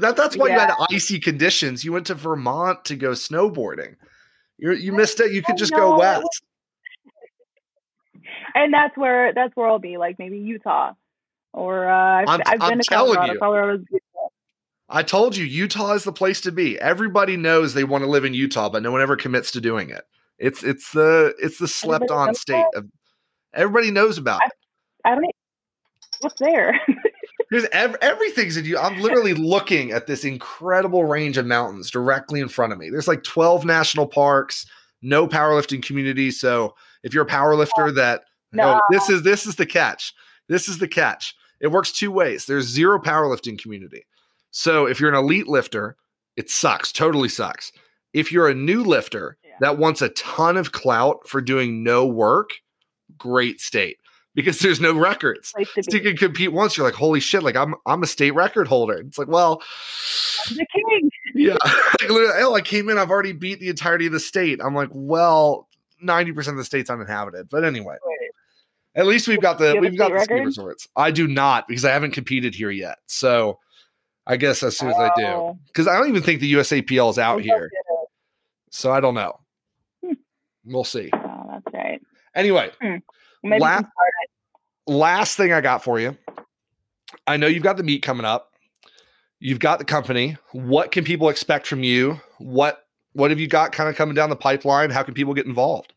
that 0.00 0.16
that's 0.16 0.36
why 0.36 0.48
yeah. 0.48 0.54
you 0.54 0.60
had 0.60 0.74
icy 0.90 1.18
conditions. 1.18 1.84
You 1.84 1.92
went 1.92 2.06
to 2.06 2.14
Vermont 2.14 2.84
to 2.86 2.96
go 2.96 3.10
snowboarding. 3.10 3.96
You 4.58 4.72
you 4.72 4.92
missed 4.92 5.20
it. 5.20 5.32
You 5.32 5.42
could 5.42 5.56
just 5.56 5.72
go 5.72 5.98
west 5.98 6.22
and 8.54 8.72
that's 8.72 8.96
where 8.96 9.32
that's 9.34 9.54
where 9.56 9.68
I'll 9.68 9.78
be, 9.78 9.96
like 9.96 10.18
maybe 10.18 10.38
Utah, 10.38 10.92
or 11.52 11.88
uh, 11.88 12.22
I've, 12.22 12.28
I'm, 12.28 12.40
I've 12.46 12.60
been 12.60 12.72
I'm 12.72 12.80
to 12.80 12.88
Colorado. 12.88 13.32
You. 13.32 13.38
Colorado 13.38 13.84
I 14.88 15.02
told 15.02 15.36
you, 15.36 15.46
Utah 15.46 15.94
is 15.94 16.04
the 16.04 16.12
place 16.12 16.42
to 16.42 16.52
be. 16.52 16.78
Everybody 16.78 17.38
knows 17.38 17.72
they 17.72 17.84
want 17.84 18.04
to 18.04 18.10
live 18.10 18.26
in 18.26 18.34
Utah, 18.34 18.68
but 18.68 18.82
no 18.82 18.92
one 18.92 19.00
ever 19.00 19.16
commits 19.16 19.50
to 19.52 19.60
doing 19.60 19.88
it. 19.88 20.04
It's 20.42 20.64
it's 20.64 20.90
the 20.90 21.34
it's 21.38 21.58
the 21.58 21.68
slept 21.68 22.10
on 22.10 22.34
state 22.34 22.66
of 22.74 22.86
everybody 23.54 23.92
knows 23.92 24.18
about 24.18 24.42
I, 24.42 24.46
it. 24.46 24.52
I 25.04 25.14
don't. 25.14 25.26
What's 26.20 26.40
there? 26.40 26.80
There's 27.50 27.66
ev- 27.70 27.96
everything's 28.00 28.56
in 28.56 28.64
you. 28.64 28.76
I'm 28.76 29.00
literally 29.00 29.34
looking 29.34 29.92
at 29.92 30.08
this 30.08 30.24
incredible 30.24 31.04
range 31.04 31.38
of 31.38 31.46
mountains 31.46 31.90
directly 31.90 32.40
in 32.40 32.48
front 32.48 32.72
of 32.72 32.78
me. 32.78 32.90
There's 32.90 33.06
like 33.06 33.22
12 33.22 33.64
national 33.64 34.06
parks, 34.08 34.66
no 35.00 35.28
powerlifting 35.28 35.82
community. 35.82 36.32
So 36.32 36.74
if 37.04 37.14
you're 37.14 37.24
a 37.24 37.28
powerlifter 37.28 37.94
that 37.94 38.22
no. 38.50 38.74
no, 38.74 38.80
this 38.90 39.08
is 39.08 39.22
this 39.22 39.46
is 39.46 39.54
the 39.54 39.66
catch. 39.66 40.12
This 40.48 40.68
is 40.68 40.78
the 40.78 40.88
catch. 40.88 41.36
It 41.60 41.68
works 41.68 41.92
two 41.92 42.10
ways. 42.10 42.46
There's 42.46 42.66
zero 42.66 43.00
powerlifting 43.00 43.60
community. 43.62 44.06
So 44.50 44.86
if 44.86 44.98
you're 44.98 45.10
an 45.12 45.14
elite 45.14 45.46
lifter, 45.46 45.96
it 46.36 46.50
sucks. 46.50 46.90
Totally 46.90 47.28
sucks. 47.28 47.70
If 48.12 48.32
you're 48.32 48.48
a 48.48 48.54
new 48.54 48.82
lifter 48.82 49.38
yeah. 49.52 49.56
that 49.60 49.78
wants 49.78 50.02
a 50.02 50.08
ton 50.10 50.56
of 50.56 50.72
clout 50.72 51.28
for 51.28 51.40
doing 51.40 51.82
no 51.82 52.06
work, 52.06 52.50
great 53.16 53.60
state 53.60 53.98
because 54.34 54.58
there's 54.60 54.80
no 54.80 54.96
records. 54.96 55.52
So 55.52 55.96
you 55.96 56.00
can 56.00 56.16
compete 56.16 56.52
once. 56.52 56.76
You're 56.76 56.86
like, 56.86 56.94
holy 56.94 57.20
shit! 57.20 57.42
Like 57.42 57.56
I'm 57.56 57.74
I'm 57.86 58.02
a 58.02 58.06
state 58.06 58.32
record 58.32 58.68
holder. 58.68 58.98
It's 58.98 59.18
like, 59.18 59.28
well, 59.28 59.62
I'm 60.50 60.56
the 60.56 60.66
king. 60.66 61.10
Yeah. 61.34 61.56
oh, 62.08 62.54
I 62.54 62.60
came 62.60 62.88
in. 62.88 62.98
I've 62.98 63.10
already 63.10 63.32
beat 63.32 63.60
the 63.60 63.68
entirety 63.68 64.06
of 64.06 64.12
the 64.12 64.20
state. 64.20 64.60
I'm 64.62 64.74
like, 64.74 64.90
well, 64.92 65.68
ninety 66.00 66.32
percent 66.32 66.54
of 66.54 66.58
the 66.58 66.64
state's 66.64 66.90
uninhabited. 66.90 67.48
But 67.50 67.64
anyway. 67.64 67.96
Wait. 68.04 68.30
At 68.94 69.06
least 69.06 69.26
we've 69.26 69.40
got 69.40 69.58
the 69.58 69.78
we've 69.80 69.96
got 69.96 70.12
the 70.12 70.20
ski 70.20 70.34
resorts. 70.34 70.86
I 70.96 71.10
do 71.10 71.26
not 71.26 71.66
because 71.66 71.84
I 71.84 71.92
haven't 71.92 72.10
competed 72.10 72.54
here 72.54 72.70
yet. 72.70 72.98
So 73.06 73.58
I 74.26 74.36
guess 74.36 74.62
as 74.62 74.76
soon 74.76 74.90
as 74.90 74.96
oh. 74.98 75.00
I 75.00 75.10
do, 75.16 75.58
because 75.68 75.88
I 75.88 75.96
don't 75.96 76.10
even 76.10 76.22
think 76.22 76.40
the 76.40 76.52
USAPL 76.52 77.10
is 77.10 77.18
out 77.18 77.40
here. 77.40 77.70
So 78.72 78.90
I 78.90 79.00
don't 79.00 79.14
know. 79.14 79.38
Hmm. 80.04 80.14
We'll 80.64 80.84
see. 80.84 81.10
Oh, 81.12 81.46
that's 81.50 81.74
right. 81.74 82.00
Anyway, 82.34 82.70
hmm. 82.80 82.96
last, 83.44 83.84
last 84.86 85.36
thing 85.36 85.52
I 85.52 85.60
got 85.60 85.84
for 85.84 86.00
you. 86.00 86.16
I 87.26 87.36
know 87.36 87.46
you've 87.46 87.62
got 87.62 87.76
the 87.76 87.82
meet 87.82 88.02
coming 88.02 88.24
up. 88.24 88.54
You've 89.38 89.58
got 89.58 89.78
the 89.78 89.84
company. 89.84 90.38
What 90.52 90.90
can 90.90 91.04
people 91.04 91.28
expect 91.28 91.66
from 91.66 91.82
you? 91.82 92.20
What 92.38 92.86
what 93.12 93.30
have 93.30 93.38
you 93.38 93.46
got 93.46 93.72
kind 93.72 93.90
of 93.90 93.96
coming 93.96 94.14
down 94.14 94.30
the 94.30 94.36
pipeline? 94.36 94.90
How 94.90 95.02
can 95.02 95.12
people 95.12 95.34
get 95.34 95.44
involved? 95.44 95.92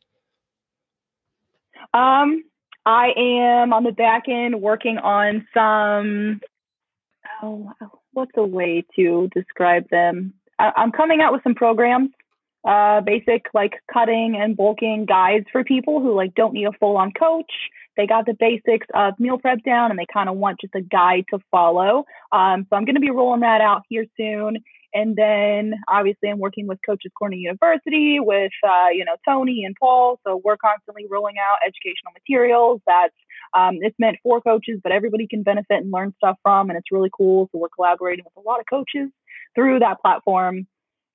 Um, 1.93 2.43
I 2.86 3.11
am 3.15 3.71
on 3.71 3.84
the 3.86 3.91
back 3.91 4.23
end 4.28 4.61
working 4.61 4.97
on 4.97 5.47
some. 5.53 6.41
Oh, 7.41 7.71
what's 8.11 8.32
a 8.36 8.43
way 8.43 8.84
to 8.97 9.30
describe 9.34 9.89
them? 9.89 10.34
I, 10.59 10.71
am 10.76 10.91
coming 10.91 11.21
out 11.21 11.32
with 11.32 11.43
some 11.43 11.55
programs, 11.55 12.09
uh, 12.66 13.01
basic 13.01 13.45
like 13.53 13.74
cutting 13.93 14.36
and 14.36 14.57
bulking 14.57 15.05
guides 15.05 15.45
for 15.51 15.63
people 15.63 16.01
who 16.01 16.16
like 16.16 16.34
don't 16.36 16.53
need 16.53 16.66
a 16.66 16.72
full 16.80 16.97
on 16.97 17.11
coach. 17.11 17.51
They 17.95 18.07
got 18.07 18.26
the 18.26 18.36
basics 18.38 18.88
of 18.93 19.13
meal 19.20 19.38
prep 19.38 19.63
down 19.63 19.91
and 19.91 19.99
they 19.99 20.07
kind 20.11 20.28
of 20.28 20.36
want 20.36 20.59
just 20.59 20.76
a 20.76 20.82
guide 20.82 21.26
to 21.32 21.39
follow. 21.51 22.05
Um, 22.32 22.66
so 22.70 22.76
I'm 22.76 22.86
going 22.86 22.95
to 22.95 23.01
be 23.01 23.11
rolling 23.11 23.41
that 23.41 23.61
out 23.61 23.84
here 23.88 24.05
soon. 24.18 24.57
And 24.93 25.16
then 25.16 25.74
obviously 25.88 26.30
I'm 26.30 26.39
working 26.39 26.68
with 26.68 26.80
Coaches 26.86 27.11
Corner 27.18 27.36
University 27.36 28.18
with, 28.20 28.51
uh, 28.63 28.89
you 28.91 29.05
know, 29.05 29.16
Tony 29.28 29.63
and 29.66 29.76
Paul. 29.80 30.20
So 30.26 30.41
we're 30.43 30.57
constantly 30.57 31.05
rolling 31.09 31.36
out 31.38 31.59
educational 31.66 32.13
materials 32.13 32.82
that's 32.88 33.13
um, 33.53 33.78
it's 33.82 33.95
meant 33.99 34.18
for 34.24 34.41
coaches, 34.41 34.80
but 34.82 34.91
everybody 34.91 35.28
can 35.28 35.43
benefit 35.43 35.78
and 35.84 35.91
learn 35.91 36.13
stuff 36.18 36.38
from. 36.43 36.70
And 36.70 36.78
it's 36.78 36.91
really 36.91 37.11
cool. 37.16 37.49
So 37.51 37.59
we're 37.59 37.70
collaborating 37.70 38.26
with 38.26 38.43
a 38.43 38.47
lot 38.47 38.59
of 38.59 38.66
coaches 38.70 39.09
through 39.53 39.80
that 39.80 40.01
platform. 40.01 40.68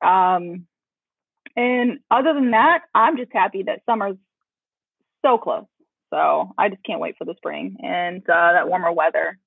Um, 0.03 0.67
and 1.57 1.99
other 2.11 2.35
than 2.35 2.53
that, 2.53 2.83
I'm 2.95 3.17
just 3.17 3.33
happy 3.33 3.63
that 3.65 3.83
summer's 3.87 4.17
so 5.25 5.39
close. 5.39 5.67
So 6.11 6.53
I 6.59 6.69
just 6.69 6.83
can't 6.85 7.01
wait 7.01 7.17
for 7.17 7.25
the 7.25 7.35
spring 7.37 7.77
and 7.83 8.23
uh, 8.29 8.53
that 8.53 8.69
warmer 8.69 8.93
weather. 8.93 9.39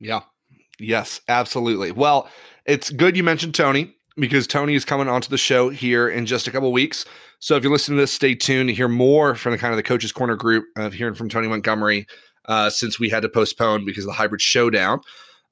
Yeah. 0.00 0.20
Yes, 0.78 1.20
absolutely. 1.28 1.92
Well, 1.92 2.28
it's 2.64 2.90
good 2.90 3.16
you 3.16 3.22
mentioned 3.22 3.54
Tony 3.54 3.94
because 4.16 4.46
Tony 4.46 4.74
is 4.74 4.84
coming 4.84 5.08
onto 5.08 5.28
the 5.28 5.38
show 5.38 5.68
here 5.68 6.08
in 6.08 6.26
just 6.26 6.48
a 6.48 6.50
couple 6.50 6.72
weeks. 6.72 7.04
So 7.38 7.56
if 7.56 7.62
you're 7.62 7.72
listening 7.72 7.98
to 7.98 8.02
this, 8.02 8.12
stay 8.12 8.34
tuned 8.34 8.68
to 8.68 8.74
hear 8.74 8.88
more 8.88 9.34
from 9.34 9.52
the 9.52 9.58
kind 9.58 9.72
of 9.72 9.76
the 9.76 9.82
Coaches 9.82 10.12
Corner 10.12 10.36
group 10.36 10.64
of 10.76 10.92
hearing 10.92 11.14
from 11.14 11.28
Tony 11.28 11.48
Montgomery 11.48 12.06
uh, 12.46 12.70
since 12.70 12.98
we 12.98 13.08
had 13.08 13.22
to 13.22 13.28
postpone 13.28 13.84
because 13.84 14.04
of 14.04 14.08
the 14.08 14.14
hybrid 14.14 14.40
showdown. 14.40 15.00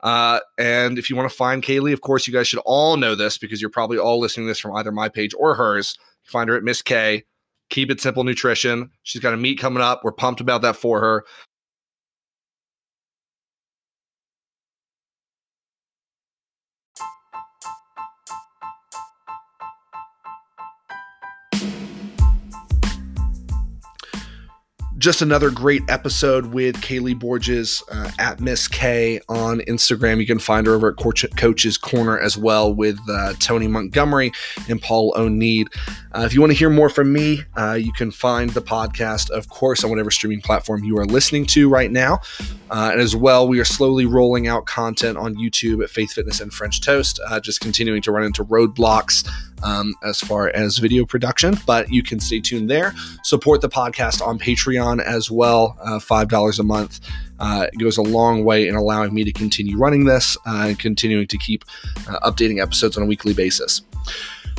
Uh, 0.01 0.41
and 0.59 0.99
if 0.99 1.11
you 1.11 1.17
want 1.17 1.29
to 1.31 1.37
find 1.37 1.63
Kaylee, 1.63 1.93
of 1.93 2.01
course, 2.01 2.27
you 2.27 2.33
guys 2.33 2.47
should 2.47 2.63
all 2.65 2.97
know 2.97 3.15
this 3.15 3.39
because 3.39 3.61
you're 3.61 3.71
probably 3.71 3.99
all 3.99 4.21
listening 4.21 4.47
to 4.47 4.51
this 4.51 4.61
from 4.61 4.75
either 4.77 4.93
my 4.93 5.09
page 5.09 5.35
or 5.37 5.55
hers. 5.55 5.99
Find 6.25 6.49
her 6.49 6.57
at 6.57 6.63
Miss 6.63 6.83
K. 6.83 7.25
Keep 7.71 7.91
it 7.91 8.01
simple 8.01 8.25
nutrition. 8.25 8.91
She's 9.03 9.21
got 9.21 9.35
a 9.35 9.37
meet 9.37 9.59
coming 9.59 9.83
up. 9.83 10.03
We're 10.03 10.13
pumped 10.13 10.41
about 10.41 10.63
that 10.63 10.77
for 10.77 11.01
her. 11.01 11.25
Just 24.99 25.23
another 25.23 25.53
great 25.53 25.83
episode 25.89 26.47
with 26.47 26.75
Kaylee 26.79 27.17
Borges 27.17 27.85
uh, 27.89 28.11
at 28.19 28.41
Miss 28.41 28.67
K 28.67 29.21
on 29.29 29.61
Instagram. 29.61 30.19
You 30.19 30.27
can 30.27 30.41
find 30.41 30.67
her 30.67 30.75
over 30.75 30.89
at 30.89 31.37
Coach's 31.37 31.79
Corner 31.79 32.19
as 32.19 32.37
well 32.37 32.75
with 32.75 32.99
uh, 33.09 33.35
Tony 33.39 33.69
Montgomery 33.69 34.33
and 34.69 34.83
Paul 34.83 35.15
Oneid. 35.17 35.69
Uh, 36.11 36.23
if 36.23 36.35
you 36.35 36.41
want 36.41 36.51
to 36.51 36.59
hear 36.59 36.69
more 36.69 36.89
from 36.89 37.13
me, 37.13 37.45
uh, 37.57 37.75
you 37.75 37.93
can 37.93 38.11
find 38.11 38.51
the 38.51 38.61
podcast, 38.61 39.31
of 39.31 39.49
course, 39.49 39.85
on 39.85 39.91
whatever 39.91 40.11
streaming 40.11 40.41
platform 40.41 40.83
you 40.83 40.99
are 40.99 41.07
listening 41.07 41.47
to 41.47 41.69
right 41.69 41.93
now. 41.93 42.19
Uh, 42.69 42.91
and 42.93 43.01
as 43.01 43.15
well, 43.15 43.47
we 43.47 43.61
are 43.61 43.65
slowly 43.65 44.05
rolling 44.05 44.49
out 44.49 44.67
content 44.67 45.17
on 45.17 45.37
YouTube 45.37 45.81
at 45.83 45.91
Faith 45.91 46.13
Fitness 46.13 46.41
and 46.41 46.53
French 46.53 46.81
Toast, 46.81 47.21
uh, 47.29 47.39
just 47.39 47.61
continuing 47.61 48.03
to 48.03 48.11
run 48.11 48.25
into 48.25 48.45
roadblocks 48.45 49.29
um, 49.63 49.95
as 50.03 50.21
far 50.21 50.49
as 50.49 50.79
video 50.79 51.05
production, 51.05 51.55
but 51.67 51.91
you 51.91 52.03
can 52.03 52.21
stay 52.21 52.41
tuned 52.41 52.71
there. 52.71 52.95
Support 53.23 53.61
the 53.61 53.69
podcast 53.69 54.25
on 54.25 54.39
Patreon 54.39 54.88
as 55.01 55.31
well, 55.31 55.77
uh, 55.83 55.99
$5 55.99 56.59
a 56.59 56.63
month. 56.63 57.01
uh, 57.41 57.67
it 57.73 57.79
goes 57.79 57.97
a 57.97 58.03
long 58.03 58.45
way 58.45 58.67
in 58.67 58.75
allowing 58.75 59.15
me 59.15 59.25
to 59.25 59.33
continue 59.33 59.77
running 59.77 60.05
this 60.05 60.37
uh, 60.47 60.67
and 60.69 60.79
continuing 60.79 61.27
to 61.27 61.39
keep 61.39 61.65
uh, 62.09 62.19
updating 62.29 62.61
episodes 62.61 62.97
on 62.97 63.03
a 63.03 63.07
weekly 63.07 63.33
basis. 63.33 63.83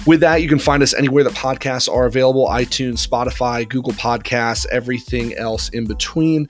With 0.08 0.22
that, 0.22 0.42
you 0.42 0.48
can 0.48 0.60
find 0.60 0.82
us 0.82 0.94
anywhere 0.94 1.26
that 1.26 1.34
podcasts 1.34 1.94
are 1.94 2.06
available 2.06 2.48
iTunes, 2.48 3.06
Spotify, 3.06 3.68
Google 3.68 3.94
Podcasts, 3.94 4.66
everything 4.72 5.34
else 5.34 5.70
in 5.70 5.86
between. 5.88 6.48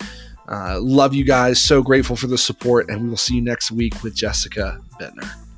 Uh, 0.47 0.79
love 0.79 1.15
you 1.15 1.23
guys. 1.23 1.59
So 1.59 1.81
grateful 1.81 2.15
for 2.15 2.27
the 2.27 2.37
support. 2.37 2.89
And 2.89 3.01
we 3.01 3.09
will 3.09 3.17
see 3.17 3.35
you 3.35 3.41
next 3.41 3.71
week 3.71 4.03
with 4.03 4.15
Jessica 4.15 4.79
Bettner. 4.99 5.48